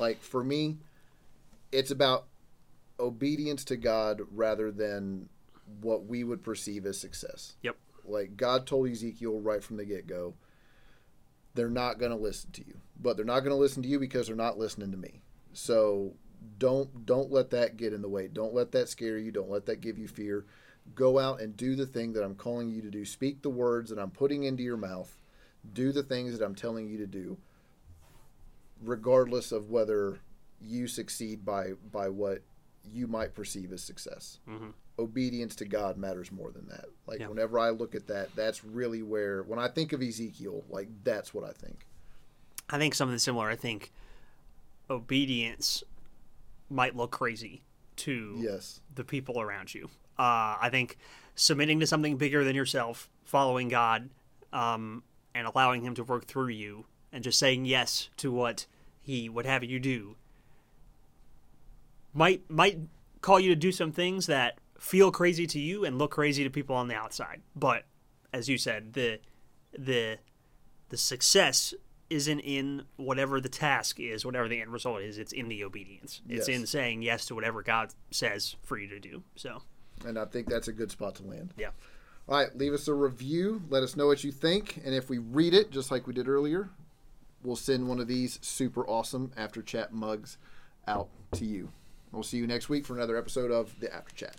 like 0.00 0.22
for 0.22 0.44
me, 0.44 0.78
it's 1.72 1.90
about 1.90 2.26
obedience 3.00 3.64
to 3.64 3.76
God 3.76 4.22
rather 4.30 4.70
than 4.70 5.28
what 5.80 6.06
we 6.06 6.24
would 6.24 6.42
perceive 6.42 6.86
as 6.86 6.98
success. 6.98 7.54
Yep. 7.62 7.76
Like 8.04 8.36
God 8.36 8.66
told 8.66 8.88
Ezekiel 8.88 9.40
right 9.40 9.62
from 9.62 9.76
the 9.76 9.84
get 9.84 10.06
go, 10.06 10.34
they're 11.54 11.68
not 11.70 11.98
going 11.98 12.12
to 12.12 12.16
listen 12.16 12.50
to 12.52 12.66
you, 12.66 12.78
but 13.00 13.16
they're 13.16 13.24
not 13.24 13.40
going 13.40 13.50
to 13.50 13.56
listen 13.56 13.82
to 13.82 13.88
you 13.88 13.98
because 13.98 14.26
they're 14.26 14.36
not 14.36 14.58
listening 14.58 14.90
to 14.92 14.96
me. 14.96 15.20
So 15.52 16.14
don't 16.58 17.06
don't 17.06 17.30
let 17.30 17.50
that 17.50 17.76
get 17.76 17.92
in 17.92 18.02
the 18.02 18.08
way. 18.08 18.28
Don't 18.28 18.54
let 18.54 18.72
that 18.72 18.88
scare 18.88 19.18
you. 19.18 19.30
Don't 19.30 19.50
let 19.50 19.66
that 19.66 19.80
give 19.80 19.98
you 19.98 20.08
fear. 20.08 20.44
Go 20.94 21.18
out 21.18 21.40
and 21.40 21.56
do 21.56 21.76
the 21.76 21.86
thing 21.86 22.12
that 22.14 22.24
I'm 22.24 22.34
calling 22.34 22.68
you 22.68 22.82
to 22.82 22.90
do. 22.90 23.04
Speak 23.04 23.42
the 23.42 23.50
words 23.50 23.90
that 23.90 23.98
I'm 23.98 24.10
putting 24.10 24.44
into 24.44 24.62
your 24.62 24.76
mouth. 24.76 25.14
Do 25.72 25.92
the 25.92 26.02
things 26.02 26.36
that 26.36 26.44
I'm 26.44 26.56
telling 26.56 26.88
you 26.88 26.98
to 26.98 27.06
do, 27.06 27.36
regardless 28.82 29.52
of 29.52 29.70
whether 29.70 30.18
you 30.60 30.86
succeed 30.86 31.44
by 31.44 31.72
by 31.92 32.08
what 32.08 32.42
you 32.92 33.06
might 33.06 33.34
perceive 33.34 33.72
as 33.72 33.82
success. 33.82 34.40
Mm-hmm. 34.48 34.70
Obedience 34.98 35.54
to 35.56 35.64
God 35.64 35.96
matters 35.96 36.32
more 36.32 36.50
than 36.50 36.68
that. 36.68 36.86
Like 37.06 37.20
Yeah. 37.20 37.28
whenever 37.28 37.58
I 37.58 37.70
look 37.70 37.94
at 37.94 38.08
that, 38.08 38.34
that's 38.34 38.64
really 38.64 39.02
where 39.02 39.42
when 39.44 39.58
I 39.58 39.68
think 39.68 39.92
of 39.92 40.02
Ezekiel, 40.02 40.64
like 40.68 40.88
that's 41.04 41.32
what 41.32 41.44
I 41.44 41.52
think. 41.52 41.86
I 42.68 42.78
think 42.78 42.94
something 42.94 43.18
similar. 43.18 43.48
I 43.48 43.56
think 43.56 43.92
obedience 44.90 45.82
might 46.70 46.96
look 46.96 47.10
crazy 47.10 47.62
to 47.96 48.36
Yes. 48.40 48.80
the 48.94 49.04
people 49.04 49.40
around 49.40 49.74
you. 49.74 49.86
Uh, 50.18 50.56
I 50.60 50.68
think 50.70 50.96
submitting 51.34 51.80
to 51.80 51.86
something 51.86 52.16
bigger 52.16 52.44
than 52.44 52.54
yourself, 52.56 53.08
following 53.24 53.68
God, 53.68 54.10
um, 54.52 55.02
and 55.34 55.46
allowing 55.46 55.82
Him 55.82 55.94
to 55.94 56.04
work 56.04 56.26
through 56.26 56.48
you, 56.48 56.86
and 57.12 57.22
just 57.24 57.38
saying 57.38 57.64
yes 57.64 58.08
to 58.18 58.30
what 58.32 58.66
He 59.00 59.28
would 59.28 59.46
have 59.46 59.64
you 59.64 59.78
do, 59.80 60.16
might 62.12 62.48
might 62.50 62.78
call 63.20 63.40
you 63.40 63.50
to 63.50 63.56
do 63.56 63.72
some 63.72 63.92
things 63.92 64.26
that 64.26 64.58
feel 64.78 65.10
crazy 65.12 65.46
to 65.46 65.58
you 65.60 65.84
and 65.84 65.98
look 65.98 66.10
crazy 66.10 66.42
to 66.44 66.50
people 66.50 66.74
on 66.76 66.88
the 66.88 66.94
outside. 66.94 67.40
But 67.54 67.84
as 68.32 68.48
you 68.48 68.58
said, 68.58 68.92
the 68.94 69.20
the 69.76 70.18
the 70.90 70.96
success 70.96 71.72
isn't 72.12 72.40
in 72.40 72.84
whatever 72.96 73.40
the 73.40 73.48
task 73.48 73.98
is, 73.98 74.24
whatever 74.24 74.48
the 74.48 74.60
end 74.60 74.72
result 74.72 75.02
is. 75.02 75.18
It's 75.18 75.32
in 75.32 75.48
the 75.48 75.64
obedience. 75.64 76.20
It's 76.28 76.48
Yes. 76.48 76.56
in 76.60 76.66
saying 76.66 77.02
yes 77.02 77.26
to 77.26 77.34
whatever 77.34 77.62
God 77.62 77.92
says 78.10 78.56
for 78.62 78.78
you 78.78 78.88
to 78.88 79.00
do. 79.00 79.22
So, 79.36 79.62
And 80.04 80.18
I 80.18 80.24
think 80.26 80.48
that's 80.48 80.68
a 80.68 80.72
good 80.72 80.90
spot 80.90 81.14
to 81.16 81.22
land. 81.24 81.54
yeah. 81.56 81.70
All 82.28 82.36
right, 82.36 82.56
leave 82.56 82.72
us 82.72 82.86
a 82.86 82.94
review. 82.94 83.62
Let 83.68 83.82
us 83.82 83.96
know 83.96 84.06
what 84.06 84.22
you 84.22 84.30
think. 84.30 84.80
And 84.84 84.94
if 84.94 85.10
we 85.10 85.18
read 85.18 85.54
it, 85.54 85.70
just 85.72 85.90
like 85.90 86.06
we 86.06 86.12
did 86.14 86.28
earlier, 86.28 86.70
we'll 87.42 87.56
send 87.56 87.88
one 87.88 87.98
of 87.98 88.06
these 88.06 88.38
super 88.42 88.86
awesome 88.88 89.32
After 89.36 89.60
Chat 89.62 89.92
mugs 89.92 90.38
out 90.86 91.08
to 91.32 91.44
you. 91.44 91.70
We'll 92.12 92.22
see 92.22 92.36
you 92.38 92.46
next 92.46 92.68
week 92.68 92.84
for 92.86 92.94
another 92.94 93.16
episode 93.16 93.50
of 93.50 93.78
The 93.80 93.92
After 93.92 94.14
Chat. 94.14 94.36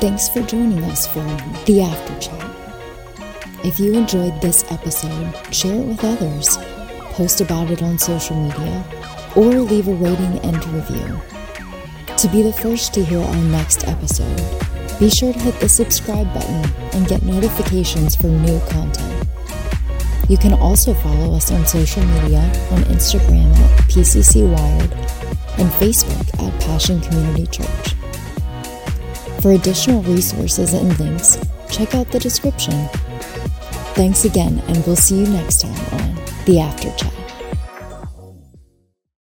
Thanks 0.00 0.28
for 0.28 0.42
joining 0.42 0.82
us 0.84 1.06
for 1.06 1.20
the 1.66 1.82
After 1.82 2.18
Chat. 2.18 2.73
If 3.64 3.80
you 3.80 3.94
enjoyed 3.94 4.42
this 4.42 4.62
episode, 4.70 5.32
share 5.50 5.80
it 5.80 5.86
with 5.86 6.04
others, 6.04 6.58
post 7.14 7.40
about 7.40 7.70
it 7.70 7.82
on 7.82 7.98
social 7.98 8.36
media, 8.36 8.84
or 9.34 9.46
leave 9.46 9.88
a 9.88 9.94
rating 9.94 10.38
and 10.40 10.62
review. 10.66 11.18
To 12.18 12.28
be 12.28 12.42
the 12.42 12.52
first 12.52 12.92
to 12.92 13.02
hear 13.02 13.20
our 13.20 13.36
next 13.36 13.88
episode, 13.88 14.36
be 15.00 15.08
sure 15.08 15.32
to 15.32 15.38
hit 15.38 15.58
the 15.60 15.68
subscribe 15.70 16.30
button 16.34 16.62
and 16.92 17.08
get 17.08 17.22
notifications 17.22 18.14
for 18.14 18.26
new 18.26 18.60
content. 18.68 19.26
You 20.28 20.36
can 20.36 20.52
also 20.52 20.92
follow 20.92 21.34
us 21.34 21.50
on 21.50 21.66
social 21.66 22.04
media 22.04 22.40
on 22.70 22.82
Instagram 22.92 23.50
at 23.56 23.80
PCC 23.88 24.46
Wired 24.46 24.92
and 25.58 25.70
Facebook 25.80 26.28
at 26.38 26.60
Passion 26.60 27.00
Community 27.00 27.46
Church. 27.46 27.94
For 29.40 29.52
additional 29.52 30.02
resources 30.02 30.74
and 30.74 31.00
links, 31.00 31.38
check 31.70 31.94
out 31.94 32.10
the 32.10 32.18
description. 32.18 32.90
Thanks 33.94 34.24
again, 34.24 34.60
and 34.66 34.84
we'll 34.86 34.96
see 34.96 35.20
you 35.20 35.26
next 35.28 35.60
time 35.60 35.70
on 35.92 36.14
The 36.46 36.58
After 36.58 36.90
Chat. 36.96 37.23